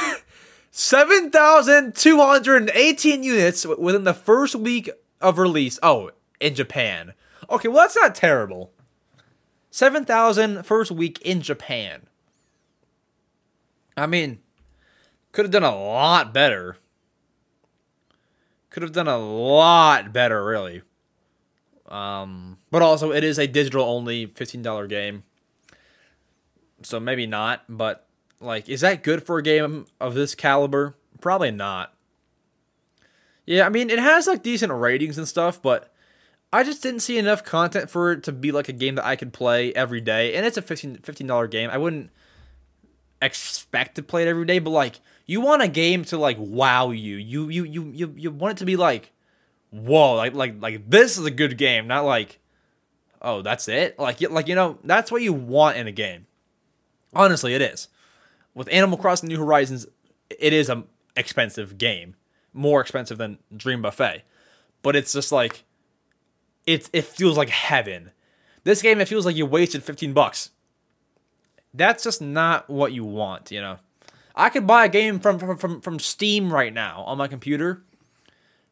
7,218 0.72 3.22
units 3.22 3.66
within 3.66 4.04
the 4.04 4.14
first 4.14 4.54
week 4.54 4.88
of 5.20 5.38
release. 5.38 5.78
Oh, 5.82 6.10
in 6.38 6.54
Japan. 6.54 7.14
Okay, 7.48 7.68
well, 7.68 7.78
that's 7.78 7.96
not 7.96 8.14
terrible. 8.14 8.72
7,000 9.70 10.64
first 10.64 10.90
week 10.90 11.20
in 11.22 11.42
Japan. 11.42 12.06
I 13.96 14.06
mean, 14.06 14.40
could 15.32 15.44
have 15.44 15.52
done 15.52 15.64
a 15.64 15.76
lot 15.76 16.32
better. 16.34 16.76
Could 18.70 18.82
have 18.82 18.92
done 18.92 19.08
a 19.08 19.18
lot 19.18 20.12
better, 20.12 20.44
really. 20.44 20.82
Um, 21.88 22.58
but 22.70 22.82
also, 22.82 23.12
it 23.12 23.24
is 23.24 23.38
a 23.38 23.46
digital 23.46 23.84
only 23.84 24.26
$15 24.26 24.88
game. 24.88 25.24
So 26.82 27.00
maybe 27.00 27.26
not, 27.26 27.64
but 27.68 28.06
like, 28.40 28.68
is 28.68 28.80
that 28.80 29.02
good 29.02 29.24
for 29.24 29.38
a 29.38 29.42
game 29.42 29.86
of 30.00 30.14
this 30.14 30.34
caliber? 30.34 30.96
Probably 31.20 31.50
not. 31.50 31.92
Yeah, 33.44 33.66
I 33.66 33.68
mean, 33.68 33.90
it 33.90 33.98
has 33.98 34.26
like 34.26 34.42
decent 34.42 34.72
ratings 34.72 35.18
and 35.18 35.26
stuff, 35.26 35.60
but 35.60 35.92
I 36.52 36.62
just 36.62 36.82
didn't 36.82 37.00
see 37.00 37.18
enough 37.18 37.44
content 37.44 37.90
for 37.90 38.12
it 38.12 38.22
to 38.24 38.32
be 38.32 38.52
like 38.52 38.68
a 38.68 38.72
game 38.72 38.94
that 38.94 39.04
I 39.04 39.16
could 39.16 39.32
play 39.32 39.74
every 39.74 40.00
day. 40.00 40.34
And 40.34 40.46
it's 40.46 40.56
a 40.56 40.62
15 40.62 40.98
$15 40.98 41.50
game. 41.50 41.70
I 41.70 41.78
wouldn't 41.78 42.10
expect 43.20 43.96
to 43.96 44.02
play 44.02 44.22
it 44.22 44.28
every 44.28 44.46
day, 44.46 44.58
but 44.58 44.70
like, 44.70 45.00
you 45.30 45.40
want 45.40 45.62
a 45.62 45.68
game 45.68 46.04
to 46.06 46.18
like 46.18 46.36
wow 46.40 46.90
you. 46.90 47.14
You 47.14 47.48
you 47.50 47.62
you 47.62 47.92
you 47.94 48.14
you 48.16 48.30
want 48.32 48.56
it 48.56 48.58
to 48.58 48.64
be 48.64 48.74
like, 48.74 49.12
whoa, 49.70 50.16
like 50.16 50.34
like 50.34 50.60
like 50.60 50.90
this 50.90 51.16
is 51.18 51.24
a 51.24 51.30
good 51.30 51.56
game, 51.56 51.86
not 51.86 52.04
like, 52.04 52.40
oh, 53.22 53.40
that's 53.40 53.68
it. 53.68 53.96
Like 53.96 54.20
like 54.28 54.48
you 54.48 54.56
know, 54.56 54.80
that's 54.82 55.12
what 55.12 55.22
you 55.22 55.32
want 55.32 55.76
in 55.76 55.86
a 55.86 55.92
game. 55.92 56.26
Honestly, 57.14 57.54
it 57.54 57.62
is 57.62 57.86
with 58.56 58.68
Animal 58.72 58.98
Crossing 58.98 59.28
New 59.28 59.38
Horizons, 59.38 59.86
it 60.36 60.52
is 60.52 60.68
a 60.68 60.82
expensive 61.16 61.78
game, 61.78 62.16
more 62.52 62.80
expensive 62.80 63.18
than 63.18 63.38
Dream 63.56 63.82
Buffet, 63.82 64.24
but 64.82 64.96
it's 64.96 65.12
just 65.12 65.30
like 65.30 65.62
it 66.66 66.90
it 66.92 67.04
feels 67.04 67.36
like 67.36 67.50
heaven. 67.50 68.10
This 68.64 68.82
game 68.82 69.00
it 69.00 69.06
feels 69.06 69.26
like 69.26 69.36
you 69.36 69.46
wasted 69.46 69.84
15 69.84 70.12
bucks. 70.12 70.50
That's 71.72 72.02
just 72.02 72.20
not 72.20 72.68
what 72.68 72.92
you 72.92 73.04
want, 73.04 73.52
you 73.52 73.60
know. 73.60 73.78
I 74.34 74.48
could 74.48 74.66
buy 74.66 74.84
a 74.84 74.88
game 74.88 75.18
from 75.20 75.38
from 75.38 75.56
from, 75.56 75.80
from 75.80 75.98
Steam 75.98 76.52
right 76.52 76.72
now 76.72 77.02
on 77.06 77.18
my 77.18 77.28
computer 77.28 77.82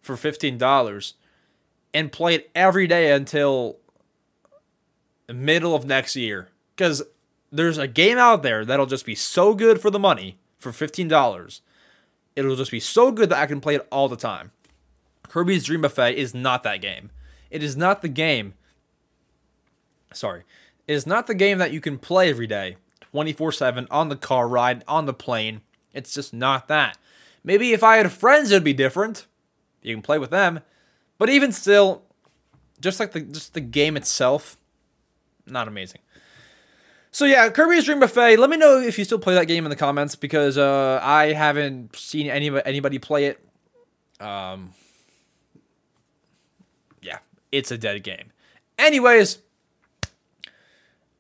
for 0.01 0.15
$15 0.15 1.13
and 1.93 2.13
play 2.13 2.35
it 2.35 2.51
every 2.55 2.87
day 2.87 3.13
until 3.13 3.79
the 5.27 5.35
middle 5.35 5.75
of 5.75 5.85
next 5.85 6.17
year 6.17 6.49
cuz 6.77 7.03
there's 7.51 7.79
a 7.79 7.89
game 7.89 8.19
out 8.19 8.43
there 8.43 8.65
that'll 8.65 8.87
just 8.87 9.07
be 9.07 9.15
so 9.15 9.55
good 9.55 9.81
for 9.81 9.91
the 9.91 9.99
money 9.99 10.39
for 10.59 10.71
$15. 10.71 11.61
It'll 12.37 12.57
just 12.57 12.71
be 12.71 12.81
so 12.81 13.11
good 13.11 13.31
that 13.31 13.39
I 13.39 13.47
can 13.47 13.61
play 13.61 13.75
it 13.75 13.87
all 13.91 14.09
the 14.09 14.17
time. 14.17 14.53
Kirby's 15.29 15.65
Dream 15.65 15.83
Buffet 15.83 16.15
is 16.17 16.35
not 16.35 16.63
that 16.63 16.81
game. 16.81 17.11
It 17.51 17.63
is 17.63 17.77
not 17.77 18.03
the 18.03 18.09
game. 18.09 18.55
Sorry. 20.13 20.45
It 20.87 20.95
is 20.95 21.07
not 21.07 21.27
the 21.27 21.35
game 21.35 21.59
that 21.59 21.73
you 21.73 21.81
can 21.81 21.99
play 21.99 22.31
every 22.31 22.47
day, 22.47 22.77
24 23.13 23.53
7, 23.53 23.87
on 23.91 24.09
the 24.09 24.17
car 24.17 24.49
ride, 24.49 24.85
on 24.87 25.07
the 25.07 25.15
plane. 25.15 25.61
It's 25.93 26.15
just 26.15 26.33
not 26.33 26.69
that. 26.69 26.99
Maybe 27.43 27.73
if 27.73 27.83
I 27.83 27.97
had 27.97 28.13
friends, 28.13 28.51
it'd 28.51 28.65
be 28.65 28.73
different. 28.73 29.27
You 29.83 29.95
can 29.95 30.03
play 30.03 30.19
with 30.19 30.31
them. 30.31 30.61
But 31.19 31.31
even 31.31 31.53
still, 31.53 32.03
just 32.81 33.01
like 33.01 33.13
the 33.13 33.21
just 33.21 33.55
the 33.55 33.61
game 33.61 33.97
itself, 33.97 34.57
not 35.47 35.69
amazing. 35.69 36.01
So 37.11 37.25
yeah, 37.25 37.49
Kirby's 37.49 37.85
Dream 37.85 38.01
Buffet. 38.01 38.37
Let 38.37 38.51
me 38.51 38.57
know 38.57 38.79
if 38.79 38.99
you 38.99 39.05
still 39.05 39.19
play 39.19 39.35
that 39.35 39.47
game 39.47 39.65
in 39.65 39.71
the 39.71 39.77
comments 39.77 40.15
because 40.15 40.59
uh, 40.59 41.01
I 41.03 41.33
haven't 41.33 41.97
seen 41.97 42.29
any 42.29 42.51
anybody 42.65 42.99
play 42.99 43.27
it. 43.27 43.45
Um, 44.21 44.75
yeah, 47.03 47.19
it's 47.51 47.71
a 47.71 47.79
dead 47.79 48.03
game. 48.03 48.33
Anyways, 48.79 49.39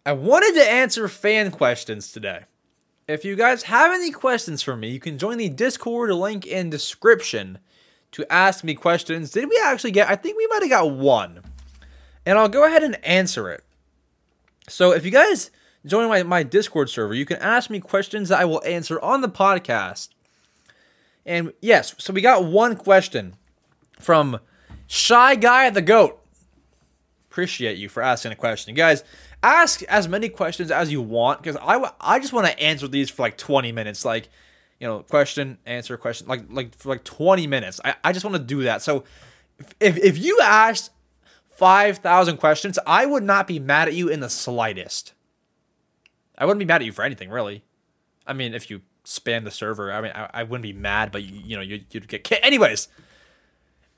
I 0.08 0.12
wanted 0.12 0.54
to 0.54 0.70
answer 0.70 1.06
fan 1.06 1.50
questions 1.50 2.10
today. 2.10 2.44
If 3.06 3.26
you 3.26 3.36
guys 3.36 3.64
have 3.64 3.92
any 3.92 4.10
questions 4.10 4.62
for 4.62 4.74
me, 4.74 4.88
you 4.88 5.00
can 5.00 5.18
join 5.18 5.36
the 5.36 5.50
Discord 5.50 6.10
link 6.12 6.46
in 6.46 6.70
description 6.70 7.58
to 8.12 8.24
ask 8.32 8.64
me 8.64 8.74
questions. 8.74 9.32
Did 9.32 9.50
we 9.50 9.60
actually 9.62 9.90
get? 9.90 10.08
I 10.08 10.16
think 10.16 10.38
we 10.38 10.46
might 10.46 10.62
have 10.62 10.70
got 10.70 10.92
one, 10.92 11.42
and 12.24 12.38
I'll 12.38 12.48
go 12.48 12.64
ahead 12.64 12.82
and 12.82 13.04
answer 13.04 13.50
it. 13.50 13.62
So 14.66 14.92
if 14.92 15.04
you 15.04 15.10
guys 15.10 15.50
join 15.84 16.08
my, 16.08 16.22
my 16.22 16.42
Discord 16.42 16.88
server. 16.88 17.12
You 17.12 17.26
can 17.26 17.36
ask 17.36 17.68
me 17.68 17.78
questions 17.78 18.30
that 18.30 18.40
I 18.40 18.46
will 18.46 18.64
answer 18.64 18.98
on 19.02 19.20
the 19.20 19.28
podcast. 19.28 20.08
And 21.26 21.52
yes, 21.60 21.94
so 21.98 22.14
we 22.14 22.22
got 22.22 22.46
one 22.46 22.76
question 22.76 23.36
from 24.00 24.40
Shy 24.86 25.34
Guy 25.34 25.68
the 25.68 25.82
Goat. 25.82 26.18
Appreciate 27.30 27.76
you 27.76 27.90
for 27.90 28.02
asking 28.02 28.32
a 28.32 28.36
question. 28.36 28.74
Guys, 28.74 29.04
ask 29.42 29.82
as 29.84 30.08
many 30.08 30.28
questions 30.28 30.70
as 30.70 30.90
you 30.90 31.02
want 31.02 31.42
because 31.42 31.56
I, 31.56 31.90
I 32.00 32.18
just 32.18 32.32
want 32.32 32.46
to 32.46 32.58
answer 32.58 32.88
these 32.88 33.10
for 33.10 33.22
like 33.22 33.36
20 33.36 33.72
minutes. 33.72 34.04
Like, 34.04 34.28
you 34.80 34.86
know, 34.86 35.00
question, 35.00 35.58
answer, 35.66 35.96
question, 35.96 36.26
like 36.28 36.44
like 36.50 36.74
for 36.74 36.88
like 36.88 37.04
20 37.04 37.46
minutes. 37.46 37.80
I, 37.84 37.94
I 38.04 38.12
just 38.12 38.24
want 38.24 38.36
to 38.36 38.42
do 38.42 38.62
that. 38.62 38.82
So 38.82 39.04
if, 39.80 39.96
if 39.96 40.18
you 40.18 40.38
asked 40.42 40.90
5,000 41.56 42.36
questions, 42.36 42.78
I 42.86 43.06
would 43.06 43.24
not 43.24 43.46
be 43.46 43.58
mad 43.58 43.88
at 43.88 43.94
you 43.94 44.08
in 44.08 44.20
the 44.20 44.30
slightest. 44.30 45.12
I 46.36 46.44
wouldn't 46.44 46.60
be 46.60 46.64
mad 46.64 46.82
at 46.82 46.86
you 46.86 46.92
for 46.92 47.02
anything, 47.02 47.30
really. 47.30 47.64
I 48.26 48.32
mean, 48.32 48.54
if 48.54 48.70
you 48.70 48.82
spam 49.04 49.42
the 49.42 49.50
server, 49.50 49.92
I 49.92 50.00
mean, 50.00 50.12
I, 50.14 50.30
I 50.32 50.42
wouldn't 50.44 50.62
be 50.62 50.72
mad, 50.72 51.10
but 51.10 51.24
you, 51.24 51.40
you 51.44 51.56
know, 51.56 51.62
you, 51.62 51.80
would 51.94 52.06
get. 52.06 52.22
kicked 52.22 52.46
Anyways, 52.46 52.86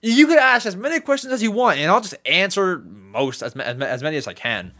you 0.00 0.26
could 0.26 0.38
ask 0.38 0.64
as 0.64 0.74
many 0.74 1.00
questions 1.00 1.32
as 1.32 1.42
you 1.42 1.50
want, 1.50 1.78
and 1.78 1.90
I'll 1.90 2.00
just 2.00 2.16
answer 2.24 2.78
most 2.78 3.42
as, 3.42 3.54
as, 3.56 3.78
as 3.78 4.02
many 4.02 4.16
as 4.16 4.26
I 4.26 4.32
can. 4.32 4.72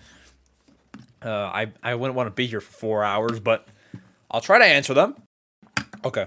Uh, 1.22 1.30
I 1.30 1.72
I 1.82 1.94
wouldn't 1.94 2.16
want 2.16 2.28
to 2.28 2.30
be 2.30 2.46
here 2.46 2.60
for 2.60 2.72
four 2.72 3.04
hours, 3.04 3.40
but 3.40 3.68
I'll 4.30 4.40
try 4.40 4.58
to 4.58 4.64
answer 4.64 4.94
them. 4.94 5.16
Okay. 6.04 6.26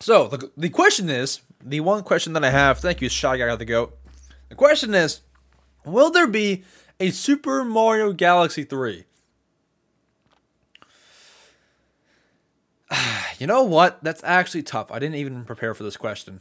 So 0.00 0.28
the 0.28 0.50
the 0.56 0.68
question 0.68 1.08
is 1.10 1.40
the 1.64 1.80
one 1.80 2.02
question 2.02 2.32
that 2.34 2.44
I 2.44 2.50
have. 2.50 2.78
Thank 2.78 3.00
you, 3.00 3.08
Shy 3.08 3.38
Guy 3.38 3.54
the 3.56 3.64
Goat. 3.64 3.96
The 4.48 4.54
question 4.54 4.94
is, 4.94 5.22
will 5.84 6.10
there 6.10 6.28
be 6.28 6.64
a 7.00 7.10
Super 7.10 7.64
Mario 7.64 8.12
Galaxy 8.12 8.64
three? 8.64 9.04
you 13.38 13.46
know 13.46 13.64
what? 13.64 14.02
That's 14.04 14.22
actually 14.22 14.62
tough. 14.62 14.92
I 14.92 14.98
didn't 14.98 15.16
even 15.16 15.44
prepare 15.44 15.74
for 15.74 15.82
this 15.82 15.96
question. 15.96 16.40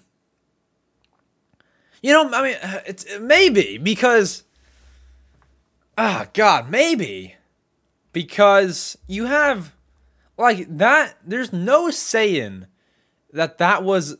You 2.03 2.13
know, 2.13 2.29
I 2.31 2.43
mean, 2.43 2.57
it's 2.85 3.05
maybe 3.19 3.79
because 3.79 4.43
Ah, 5.97 6.27
God, 6.33 6.69
maybe. 6.69 7.35
Because 8.15 8.97
you 9.07 9.25
have, 9.25 9.73
like, 10.37 10.77
that, 10.77 11.17
there's 11.21 11.51
no 11.51 11.89
saying 11.89 12.65
that 13.33 13.57
that 13.57 13.83
was 13.83 14.15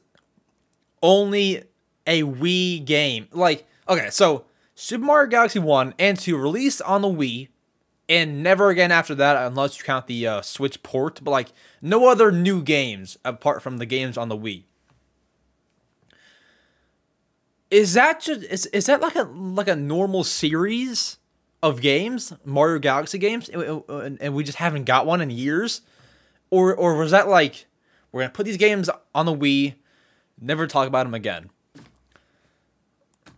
only 1.02 1.64
a 2.06 2.24
Wii 2.24 2.84
game. 2.84 3.30
Like, 3.32 3.66
okay, 3.88 4.10
so 4.10 4.43
Super 4.76 5.06
Mario 5.06 5.30
Galaxy 5.30 5.60
1 5.60 5.93
and 5.98 6.20
2 6.20 6.36
released 6.36 6.82
on 6.82 7.04
the 7.04 7.08
Wii, 7.08 7.48
and 8.10 8.43
never 8.43 8.68
again 8.68 8.91
after 8.91 9.16
that, 9.16 9.48
unless 9.48 9.78
you 9.78 9.86
count 9.86 10.08
the 10.08 10.28
uh, 10.28 10.41
Switch 10.41 10.84
port, 10.84 11.22
but 11.24 11.32
like, 11.32 11.54
no 11.82 12.10
other 12.10 12.34
new 12.34 12.62
games 12.62 13.18
apart 13.24 13.62
from 13.62 13.78
the 13.78 13.86
games 13.86 14.18
on 14.18 14.28
the 14.28 14.38
Wii. 14.38 14.64
Is 17.72 17.93
that 17.93 18.20
just 18.20 18.43
is, 18.43 18.66
is 18.68 18.88
that 18.88 19.00
like 19.00 19.16
a 19.16 19.24
like 19.24 19.70
a 19.70 19.76
normal 19.76 20.26
series 20.26 21.18
of 21.66 21.82
games, 21.82 22.32
Mario 22.45 22.78
Galaxy 22.78 23.18
games, 23.18 23.49
and, 23.49 24.36
we 24.36 24.43
just 24.43 24.59
haven't 24.59 24.84
got 24.84 25.07
one 25.07 25.20
in 25.20 25.32
years, 25.32 25.82
or 26.51 26.76
or 26.76 26.95
was 26.95 27.09
that 27.09 27.28
like 27.28 27.66
we're 28.11 28.22
gonna 28.22 28.32
put 28.32 28.45
these 28.45 28.57
games 28.57 28.88
on 29.16 29.26
the 29.26 29.36
Wii, 29.36 29.74
never 30.39 30.68
talk 30.68 30.88
about 30.88 31.05
them 31.05 31.16
again? 31.16 31.49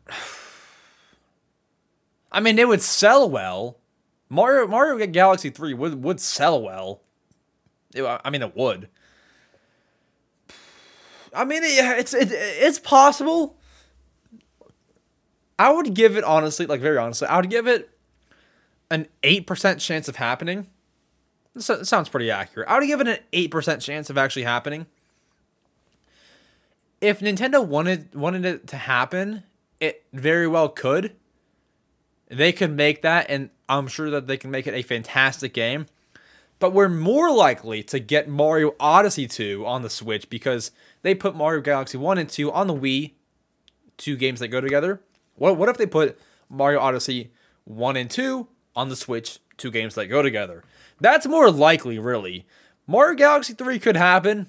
I 2.32 2.42
mean, 2.42 2.60
it 2.60 2.68
would 2.68 2.82
sell 2.82 3.30
well. 3.30 3.78
Mario 4.28 4.68
Mario 4.68 5.08
Galaxy 5.08 5.50
Three 5.50 5.74
would 5.74 6.04
would 6.04 6.20
sell 6.20 6.62
well. 6.62 7.00
It, 7.96 8.04
I 8.04 8.30
mean, 8.30 8.42
it 8.42 8.58
would. 8.58 8.90
I 11.34 11.46
mean, 11.46 11.64
it, 11.64 12.00
it's 12.00 12.14
it, 12.14 12.28
it's 12.32 12.80
possible. 12.80 13.56
I 15.58 15.72
would 15.72 15.94
give 15.94 16.18
it 16.18 16.26
honestly, 16.26 16.66
like 16.66 16.82
very 16.82 16.98
honestly, 16.98 17.30
I 17.30 17.38
would 17.38 17.50
give 17.50 17.68
it 17.68 17.90
an 18.90 19.08
eight 19.24 19.48
percent 19.48 19.80
chance 19.80 20.08
of 20.08 20.18
happening. 20.18 20.68
This 21.54 21.72
sounds 21.84 22.10
pretty 22.10 22.30
accurate. 22.30 22.70
I 22.70 22.80
would 22.80 22.88
give 22.88 23.02
it 23.02 23.08
an 23.08 23.18
eight 23.34 23.52
percent 23.52 23.82
chance 23.82 24.10
of 24.10 24.18
actually 24.18 24.44
happening. 24.44 24.86
If 27.02 27.20
Nintendo 27.20 27.66
wanted 27.66 28.14
wanted 28.16 28.46
it 28.46 28.68
to 28.68 28.78
happen, 28.78 29.44
it 29.80 30.04
very 30.14 30.48
well 30.48 30.70
could. 30.70 31.16
They 32.30 32.52
could 32.52 32.72
make 32.72 33.02
that, 33.04 33.28
and 33.30 33.50
I'm 33.70 33.88
sure 33.88 34.10
that 34.10 34.28
they 34.28 34.38
can 34.38 34.52
make 34.52 34.68
it 34.68 34.74
a 34.74 34.82
fantastic 34.82 35.54
game. 35.54 35.86
But 36.60 36.74
we're 36.74 36.90
more 36.90 37.32
likely 37.32 37.84
to 37.84 38.00
get 38.00 38.28
Mario 38.28 38.74
Odyssey 38.80 39.28
2 39.28 39.64
on 39.66 39.84
the 39.84 39.92
Switch 39.92 40.28
because 40.28 40.72
they 41.04 41.14
put 41.14 41.36
Mario 41.36 41.62
Galaxy 41.62 41.98
1 41.98 42.18
and 42.18 42.28
2 42.28 42.52
on 42.52 42.66
the 42.66 42.74
Wii, 42.74 43.14
two 43.98 44.16
games 44.16 44.40
that 44.40 44.48
go 44.48 44.60
together. 44.60 45.00
What 45.36 45.58
what 45.58 45.70
if 45.70 45.78
they 45.78 45.86
put 45.86 46.20
Mario 46.50 46.80
Odyssey 46.80 47.32
1 47.66 47.96
and 47.96 48.10
2 48.10 48.48
on 48.78 48.88
the 48.88 48.96
Switch, 48.96 49.40
two 49.58 49.72
games 49.72 49.96
that 49.96 50.06
go 50.06 50.22
together? 50.22 50.64
That's 51.02 51.28
more 51.28 51.52
likely, 51.52 52.00
really. 52.00 52.46
Mario 52.88 53.16
Galaxy 53.16 53.54
3 53.54 53.80
could 53.80 53.98
happen. 53.98 54.48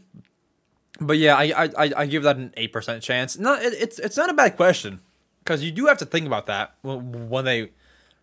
But 1.01 1.18
yeah, 1.18 1.35
I 1.37 1.72
I, 1.76 1.93
I 1.97 2.07
give 2.07 2.22
that 2.24 2.37
an 2.37 2.53
8% 2.57 3.03
chance. 3.03 3.39
No, 3.39 3.55
it, 3.55 3.72
it's 3.74 3.99
it's 3.99 4.16
not 4.16 4.31
a 4.31 4.35
bad 4.35 4.57
question 4.57 5.01
because 5.43 5.62
you 5.62 5.70
do 5.70 5.87
have 5.87 5.99
to 5.99 6.05
think 6.05 6.26
about 6.26 6.47
that 6.47 6.74
when 6.83 7.45
they 7.45 7.70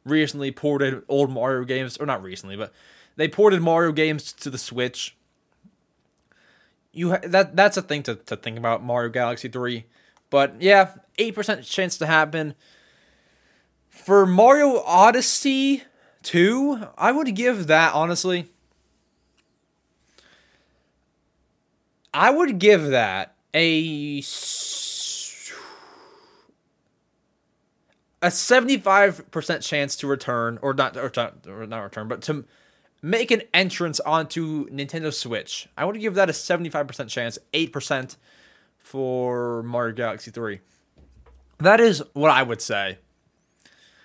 recently 0.03 0.51
ported 0.51 1.01
old 1.07 1.31
Mario 1.31 1.63
games, 1.63 1.97
or 1.97 2.05
not 2.05 2.21
recently, 2.21 2.55
but 2.55 2.73
they 3.15 3.27
ported 3.27 3.61
Mario 3.61 3.91
games 3.91 4.33
to 4.33 4.49
the 4.49 4.57
Switch. 4.57 5.15
You 6.91 7.11
ha- 7.11 7.21
that 7.23 7.55
that's 7.55 7.77
a 7.77 7.81
thing 7.81 8.03
to, 8.03 8.15
to 8.15 8.35
think 8.35 8.57
about 8.57 8.83
Mario 8.83 9.09
Galaxy 9.09 9.47
3. 9.47 9.85
But 10.29 10.61
yeah, 10.61 10.91
8% 11.17 11.69
chance 11.69 11.97
to 11.97 12.05
happen. 12.05 12.55
For 13.89 14.25
Mario 14.25 14.81
Odyssey 14.85 15.83
2, 16.25 16.87
I 16.97 17.11
would 17.11 17.33
give 17.35 17.67
that 17.67 17.93
honestly. 17.93 18.49
I 22.13 22.31
would 22.31 22.59
give 22.59 22.87
that 22.87 23.35
a 23.53 24.17
a 28.21 28.29
75% 28.29 29.61
chance 29.61 29.95
to 29.97 30.07
return 30.07 30.57
or 30.61 30.73
not 30.73 30.97
or, 30.97 31.11
or 31.47 31.67
not 31.67 31.79
return, 31.79 32.07
but 32.07 32.21
to 32.23 32.45
make 33.01 33.29
an 33.29 33.43
entrance 33.53 33.99
onto 33.99 34.67
Nintendo 34.69 35.13
Switch. 35.13 35.67
I 35.77 35.85
would 35.85 35.99
give 35.99 36.15
that 36.15 36.29
a 36.29 36.33
75% 36.33 37.07
chance, 37.07 37.37
8% 37.53 38.15
for 38.79 39.61
Mario 39.63 39.93
Galaxy 39.93 40.31
3. 40.31 40.59
That 41.59 41.79
is 41.79 42.01
what 42.13 42.31
I 42.31 42.41
would 42.41 42.61
say. 42.61 42.97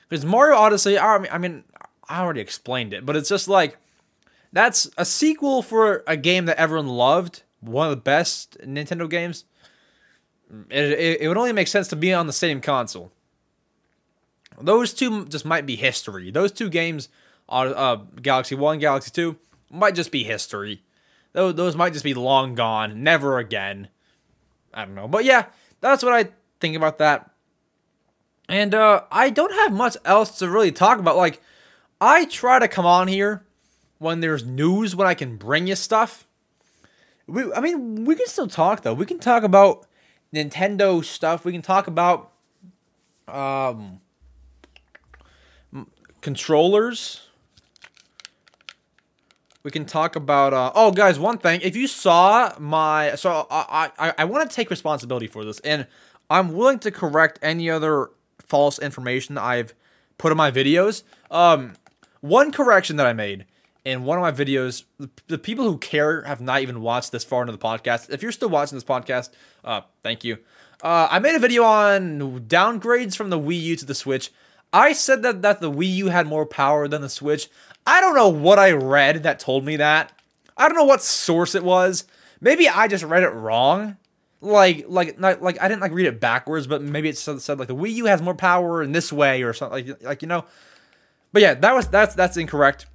Because 0.08 0.24
Mario 0.24 0.56
Odyssey, 0.56 0.98
I 0.98 1.38
mean, 1.38 1.64
I 1.79 1.79
already 2.18 2.40
explained 2.40 2.92
it, 2.92 3.06
but 3.06 3.16
it's 3.16 3.28
just 3.28 3.46
like 3.46 3.76
that's 4.52 4.90
a 4.98 5.04
sequel 5.04 5.62
for 5.62 6.02
a 6.06 6.16
game 6.16 6.46
that 6.46 6.58
everyone 6.58 6.88
loved, 6.88 7.42
one 7.60 7.86
of 7.86 7.90
the 7.90 8.02
best 8.02 8.58
Nintendo 8.60 9.08
games. 9.08 9.44
It, 10.68 10.92
it, 10.92 11.20
it 11.22 11.28
would 11.28 11.36
only 11.36 11.52
make 11.52 11.68
sense 11.68 11.86
to 11.88 11.96
be 11.96 12.12
on 12.12 12.26
the 12.26 12.32
same 12.32 12.60
console. 12.60 13.12
Those 14.60 14.92
two 14.92 15.24
just 15.26 15.44
might 15.44 15.66
be 15.66 15.76
history. 15.76 16.30
Those 16.30 16.52
two 16.52 16.68
games, 16.68 17.08
uh, 17.48 17.96
Galaxy 18.20 18.54
1, 18.54 18.78
Galaxy 18.80 19.10
2, 19.10 19.36
might 19.70 19.94
just 19.94 20.10
be 20.10 20.24
history. 20.24 20.82
Those, 21.32 21.54
those 21.54 21.76
might 21.76 21.92
just 21.92 22.04
be 22.04 22.14
long 22.14 22.54
gone, 22.54 23.02
never 23.02 23.38
again. 23.38 23.88
I 24.74 24.84
don't 24.84 24.94
know. 24.94 25.08
But 25.08 25.24
yeah, 25.24 25.46
that's 25.80 26.02
what 26.02 26.12
I 26.12 26.30
think 26.60 26.76
about 26.76 26.98
that. 26.98 27.30
And 28.48 28.74
uh, 28.74 29.04
I 29.12 29.30
don't 29.30 29.52
have 29.52 29.72
much 29.72 29.96
else 30.04 30.38
to 30.38 30.50
really 30.50 30.72
talk 30.72 30.98
about. 30.98 31.16
Like, 31.16 31.40
I 32.00 32.24
try 32.24 32.58
to 32.58 32.68
come 32.68 32.86
on 32.86 33.08
here 33.08 33.44
when 33.98 34.20
there's 34.20 34.44
news, 34.44 34.96
when 34.96 35.06
I 35.06 35.14
can 35.14 35.36
bring 35.36 35.66
you 35.66 35.74
stuff. 35.74 36.26
We, 37.26 37.52
I 37.52 37.60
mean, 37.60 38.04
we 38.04 38.14
can 38.16 38.26
still 38.26 38.48
talk 38.48 38.82
though. 38.82 38.94
We 38.94 39.06
can 39.06 39.18
talk 39.18 39.42
about 39.42 39.86
Nintendo 40.34 41.04
stuff. 41.04 41.44
We 41.44 41.52
can 41.52 41.62
talk 41.62 41.86
about 41.86 42.32
um, 43.28 44.00
controllers. 46.20 47.26
We 49.62 49.70
can 49.70 49.84
talk 49.84 50.16
about. 50.16 50.54
Uh, 50.54 50.72
oh, 50.74 50.90
guys, 50.90 51.18
one 51.18 51.36
thing. 51.38 51.60
If 51.62 51.76
you 51.76 51.86
saw 51.86 52.54
my, 52.58 53.14
so 53.14 53.46
I 53.50 53.90
I, 53.98 54.14
I 54.18 54.24
want 54.24 54.48
to 54.48 54.54
take 54.54 54.70
responsibility 54.70 55.26
for 55.26 55.44
this, 55.44 55.60
and 55.60 55.86
I'm 56.30 56.54
willing 56.54 56.78
to 56.80 56.90
correct 56.90 57.38
any 57.42 57.68
other 57.68 58.10
false 58.38 58.78
information 58.78 59.36
I've 59.36 59.74
put 60.16 60.32
in 60.32 60.38
my 60.38 60.50
videos. 60.50 61.02
Um, 61.30 61.74
one 62.20 62.52
correction 62.52 62.96
that 62.96 63.06
I 63.06 63.12
made 63.12 63.46
in 63.84 64.04
one 64.04 64.18
of 64.18 64.22
my 64.22 64.32
videos, 64.32 64.84
the, 65.26 65.38
people 65.38 65.64
who 65.64 65.78
care 65.78 66.22
have 66.22 66.40
not 66.40 66.60
even 66.60 66.82
watched 66.82 67.12
this 67.12 67.24
far 67.24 67.42
into 67.42 67.52
the 67.52 67.58
podcast. 67.58 68.10
If 68.10 68.22
you're 68.22 68.32
still 68.32 68.50
watching 68.50 68.76
this 68.76 68.84
podcast, 68.84 69.30
uh, 69.64 69.82
thank 70.02 70.22
you. 70.22 70.38
Uh, 70.82 71.08
I 71.10 71.18
made 71.18 71.34
a 71.34 71.38
video 71.38 71.64
on 71.64 72.40
downgrades 72.46 73.16
from 73.16 73.30
the 73.30 73.38
Wii 73.38 73.60
U 73.60 73.76
to 73.76 73.84
the 73.84 73.94
Switch. 73.94 74.30
I 74.72 74.92
said 74.92 75.22
that, 75.22 75.42
that 75.42 75.60
the 75.60 75.70
Wii 75.70 75.94
U 75.96 76.06
had 76.06 76.26
more 76.26 76.46
power 76.46 76.88
than 76.88 77.02
the 77.02 77.08
Switch. 77.08 77.48
I 77.86 78.00
don't 78.00 78.14
know 78.14 78.28
what 78.28 78.58
I 78.58 78.72
read 78.72 79.22
that 79.22 79.40
told 79.40 79.64
me 79.64 79.76
that. 79.76 80.12
I 80.56 80.68
don't 80.68 80.76
know 80.76 80.84
what 80.84 81.02
source 81.02 81.54
it 81.54 81.64
was. 81.64 82.04
Maybe 82.40 82.68
I 82.68 82.86
just 82.86 83.04
read 83.04 83.22
it 83.22 83.30
wrong. 83.30 83.96
Like, 84.42 84.86
like, 84.88 85.18
not, 85.18 85.42
like 85.42 85.60
I 85.60 85.68
didn't 85.68 85.82
like 85.82 85.92
read 85.92 86.06
it 86.06 86.20
backwards, 86.20 86.66
but 86.66 86.82
maybe 86.82 87.08
it 87.08 87.18
said, 87.18 87.42
said 87.42 87.58
like 87.58 87.68
the 87.68 87.76
Wii 87.76 87.94
U 87.94 88.04
has 88.06 88.22
more 88.22 88.34
power 88.34 88.82
in 88.82 88.92
this 88.92 89.12
way 89.12 89.42
or 89.42 89.52
something. 89.52 89.86
Like, 89.86 90.02
like 90.02 90.22
you 90.22 90.28
know. 90.28 90.44
But 91.32 91.42
yeah, 91.42 91.54
that 91.54 91.74
was 91.74 91.88
that's 91.88 92.14
that's 92.14 92.36
incorrect. 92.36 92.86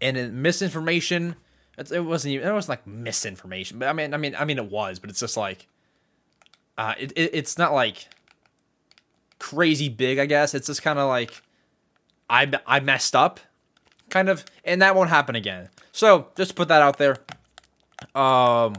And 0.00 0.42
misinformation. 0.42 1.36
it 1.76 2.00
wasn't 2.00 2.34
even. 2.34 2.48
It 2.48 2.52
wasn't 2.52 2.70
like 2.70 2.86
misinformation, 2.86 3.78
but 3.78 3.88
I 3.88 3.92
mean, 3.92 4.14
I 4.14 4.16
mean, 4.16 4.36
I 4.38 4.44
mean, 4.44 4.58
it 4.58 4.70
was. 4.70 4.98
But 4.98 5.10
it's 5.10 5.20
just 5.20 5.36
like, 5.36 5.66
uh, 6.76 6.94
it, 6.98 7.12
it 7.16 7.30
it's 7.34 7.58
not 7.58 7.72
like 7.72 8.08
crazy 9.38 9.88
big, 9.88 10.18
I 10.18 10.26
guess. 10.26 10.54
It's 10.54 10.66
just 10.66 10.82
kind 10.82 10.98
of 10.98 11.08
like 11.08 11.42
I 12.30 12.50
I 12.66 12.80
messed 12.80 13.16
up, 13.16 13.40
kind 14.10 14.28
of, 14.28 14.44
and 14.64 14.82
that 14.82 14.94
won't 14.94 15.10
happen 15.10 15.34
again. 15.34 15.68
So 15.92 16.28
just 16.36 16.54
put 16.54 16.68
that 16.68 16.82
out 16.82 16.98
there. 16.98 17.16
Um, 18.14 18.74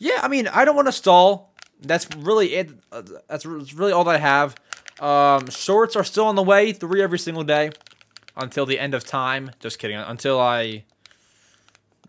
yeah, 0.00 0.20
I 0.22 0.28
mean, 0.28 0.48
I 0.48 0.64
don't 0.64 0.74
want 0.76 0.88
to 0.88 0.92
stall. 0.92 1.54
That's 1.80 2.08
really 2.16 2.54
it. 2.54 2.70
That's 3.28 3.46
really 3.46 3.92
all 3.92 4.04
that 4.04 4.16
I 4.16 4.18
have. 4.18 4.56
Um, 5.00 5.48
shorts 5.50 5.96
are 5.96 6.04
still 6.04 6.26
on 6.26 6.34
the 6.34 6.42
way, 6.42 6.72
three 6.72 7.02
every 7.02 7.18
single 7.18 7.44
day 7.44 7.70
until 8.36 8.66
the 8.66 8.78
end 8.78 8.94
of 8.94 9.04
time. 9.04 9.50
Just 9.60 9.78
kidding. 9.78 9.96
Until 9.96 10.40
I, 10.40 10.84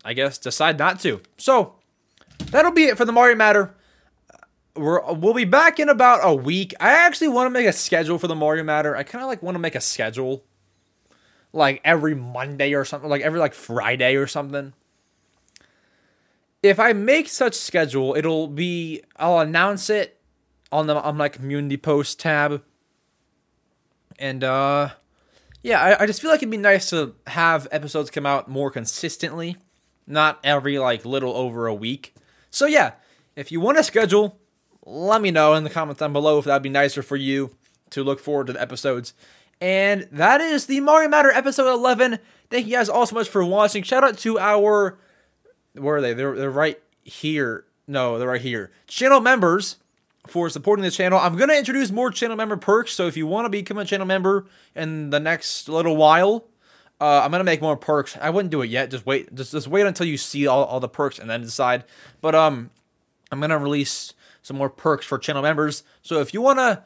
I 0.04 0.12
guess, 0.12 0.38
decide 0.38 0.78
not 0.78 1.00
to. 1.00 1.20
So 1.36 1.74
that'll 2.50 2.72
be 2.72 2.84
it 2.84 2.96
for 2.96 3.04
the 3.04 3.12
Mario 3.12 3.36
Matter 3.36 3.74
we're 4.76 5.12
we'll 5.12 5.34
be 5.34 5.44
back 5.44 5.78
in 5.78 5.88
about 5.88 6.20
a 6.22 6.34
week. 6.34 6.74
I 6.80 6.90
actually 6.90 7.28
want 7.28 7.46
to 7.46 7.50
make 7.50 7.66
a 7.66 7.72
schedule 7.72 8.18
for 8.18 8.26
the 8.26 8.34
Mario 8.34 8.64
Matter. 8.64 8.96
I 8.96 9.02
kind 9.02 9.22
of 9.22 9.28
like 9.28 9.42
want 9.42 9.54
to 9.54 9.60
make 9.60 9.74
a 9.74 9.80
schedule, 9.80 10.44
like 11.52 11.80
every 11.84 12.14
Monday 12.14 12.74
or 12.74 12.84
something, 12.84 13.10
like 13.10 13.22
every 13.22 13.38
like 13.38 13.54
Friday 13.54 14.16
or 14.16 14.26
something. 14.26 14.72
If 16.62 16.78
I 16.78 16.92
make 16.92 17.28
such 17.28 17.54
schedule, 17.54 18.14
it'll 18.16 18.48
be 18.48 19.02
I'll 19.16 19.40
announce 19.40 19.90
it 19.90 20.20
on 20.70 20.86
the 20.86 20.96
on 21.00 21.16
my 21.16 21.28
community 21.28 21.76
post 21.76 22.20
tab, 22.20 22.62
and 24.20 24.44
uh, 24.44 24.90
yeah, 25.62 25.80
I, 25.80 26.02
I 26.02 26.06
just 26.06 26.20
feel 26.20 26.30
like 26.30 26.38
it'd 26.38 26.50
be 26.50 26.56
nice 26.56 26.90
to 26.90 27.14
have 27.26 27.66
episodes 27.72 28.10
come 28.10 28.26
out 28.26 28.48
more 28.48 28.70
consistently, 28.70 29.56
not 30.06 30.38
every 30.44 30.78
like 30.78 31.04
little 31.04 31.34
over 31.34 31.66
a 31.66 31.74
week. 31.74 32.14
So 32.50 32.66
yeah, 32.66 32.92
if 33.34 33.50
you 33.50 33.60
want 33.60 33.78
to 33.78 33.82
schedule, 33.82 34.38
let 34.84 35.22
me 35.22 35.30
know 35.30 35.54
in 35.54 35.64
the 35.64 35.70
comments 35.70 36.00
down 36.00 36.12
below 36.12 36.38
if 36.38 36.44
that'd 36.44 36.62
be 36.62 36.68
nicer 36.68 37.02
for 37.02 37.16
you 37.16 37.56
to 37.90 38.04
look 38.04 38.20
forward 38.20 38.46
to 38.48 38.52
the 38.52 38.62
episodes. 38.62 39.14
And 39.60 40.08
that 40.12 40.40
is 40.40 40.66
the 40.66 40.80
Mario 40.80 41.08
Matter 41.08 41.30
episode 41.30 41.70
11. 41.70 42.18
Thank 42.48 42.66
you 42.66 42.72
guys 42.72 42.88
all 42.88 43.06
so 43.06 43.14
much 43.14 43.28
for 43.28 43.44
watching. 43.44 43.82
Shout 43.82 44.04
out 44.04 44.18
to 44.18 44.38
our 44.38 44.98
where 45.74 45.96
are 45.96 46.00
they? 46.00 46.14
They're 46.14 46.36
they're 46.36 46.50
right 46.50 46.80
here. 47.04 47.64
No, 47.86 48.18
they're 48.18 48.28
right 48.28 48.40
here. 48.40 48.70
Channel 48.86 49.20
members 49.20 49.76
for 50.26 50.48
supporting 50.48 50.84
the 50.84 50.90
channel. 50.90 51.18
I'm 51.18 51.36
gonna 51.36 51.54
introduce 51.54 51.90
more 51.90 52.10
channel 52.10 52.36
member 52.36 52.56
perks. 52.56 52.92
So 52.92 53.06
if 53.06 53.16
you 53.16 53.26
want 53.26 53.46
to 53.46 53.48
become 53.50 53.78
a 53.78 53.84
channel 53.84 54.06
member 54.06 54.46
in 54.74 55.10
the 55.10 55.20
next 55.20 55.68
little 55.68 55.96
while, 55.96 56.44
uh, 57.00 57.22
I'm 57.24 57.30
gonna 57.30 57.44
make 57.44 57.62
more 57.62 57.76
perks. 57.76 58.16
I 58.20 58.30
wouldn't 58.30 58.50
do 58.50 58.62
it 58.62 58.68
yet. 58.68 58.90
Just 58.90 59.06
wait. 59.06 59.34
Just 59.34 59.52
just 59.52 59.68
wait 59.68 59.86
until 59.86 60.06
you 60.06 60.16
see 60.16 60.46
all, 60.46 60.64
all 60.64 60.80
the 60.80 60.88
perks 60.88 61.18
and 61.18 61.28
then 61.30 61.40
decide. 61.40 61.84
But 62.20 62.34
um, 62.34 62.70
I'm 63.32 63.40
gonna 63.40 63.58
release 63.58 64.12
some 64.42 64.56
more 64.56 64.70
perks 64.70 65.06
for 65.06 65.18
channel 65.18 65.42
members. 65.42 65.82
So 66.02 66.20
if 66.20 66.34
you 66.34 66.42
wanna 66.42 66.84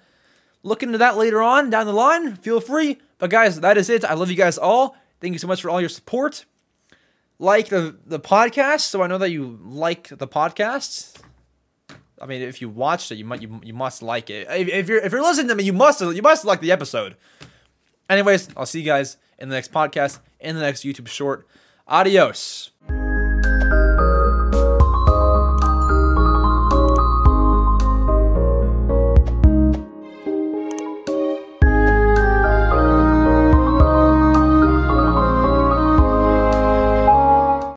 look 0.62 0.82
into 0.82 0.98
that 0.98 1.16
later 1.16 1.42
on 1.42 1.70
down 1.70 1.86
the 1.86 1.92
line, 1.92 2.36
feel 2.36 2.60
free. 2.60 2.98
But 3.18 3.30
guys, 3.30 3.60
that 3.60 3.76
is 3.76 3.90
it. 3.90 4.04
I 4.04 4.14
love 4.14 4.30
you 4.30 4.36
guys 4.36 4.58
all. 4.58 4.96
Thank 5.20 5.32
you 5.32 5.38
so 5.38 5.46
much 5.48 5.62
for 5.62 5.70
all 5.70 5.80
your 5.80 5.88
support. 5.88 6.44
Like 7.38 7.68
the 7.68 7.96
the 8.06 8.20
podcast, 8.20 8.82
so 8.82 9.02
I 9.02 9.08
know 9.08 9.18
that 9.18 9.30
you 9.30 9.58
like 9.62 10.08
the 10.08 10.28
podcast. 10.28 11.16
I 12.24 12.26
mean, 12.26 12.40
if 12.40 12.62
you 12.62 12.70
watched 12.70 13.12
it, 13.12 13.16
you 13.16 13.24
might 13.26 13.42
you, 13.42 13.60
you 13.62 13.74
must 13.74 14.02
like 14.02 14.30
it. 14.30 14.46
If, 14.50 14.68
if 14.68 14.88
you're 14.88 14.98
if 14.98 15.12
you're 15.12 15.22
listening 15.22 15.48
to 15.48 15.54
me, 15.54 15.62
you 15.62 15.74
must 15.74 16.00
you 16.00 16.22
must 16.22 16.46
like 16.46 16.60
the 16.60 16.72
episode. 16.72 17.16
Anyways, 18.08 18.48
I'll 18.56 18.64
see 18.64 18.80
you 18.80 18.86
guys 18.86 19.18
in 19.38 19.50
the 19.50 19.54
next 19.54 19.70
podcast, 19.70 20.20
in 20.40 20.56
the 20.56 20.62
next 20.62 20.84
YouTube 20.84 21.06
short. 21.06 21.46
Adios. 21.86 22.70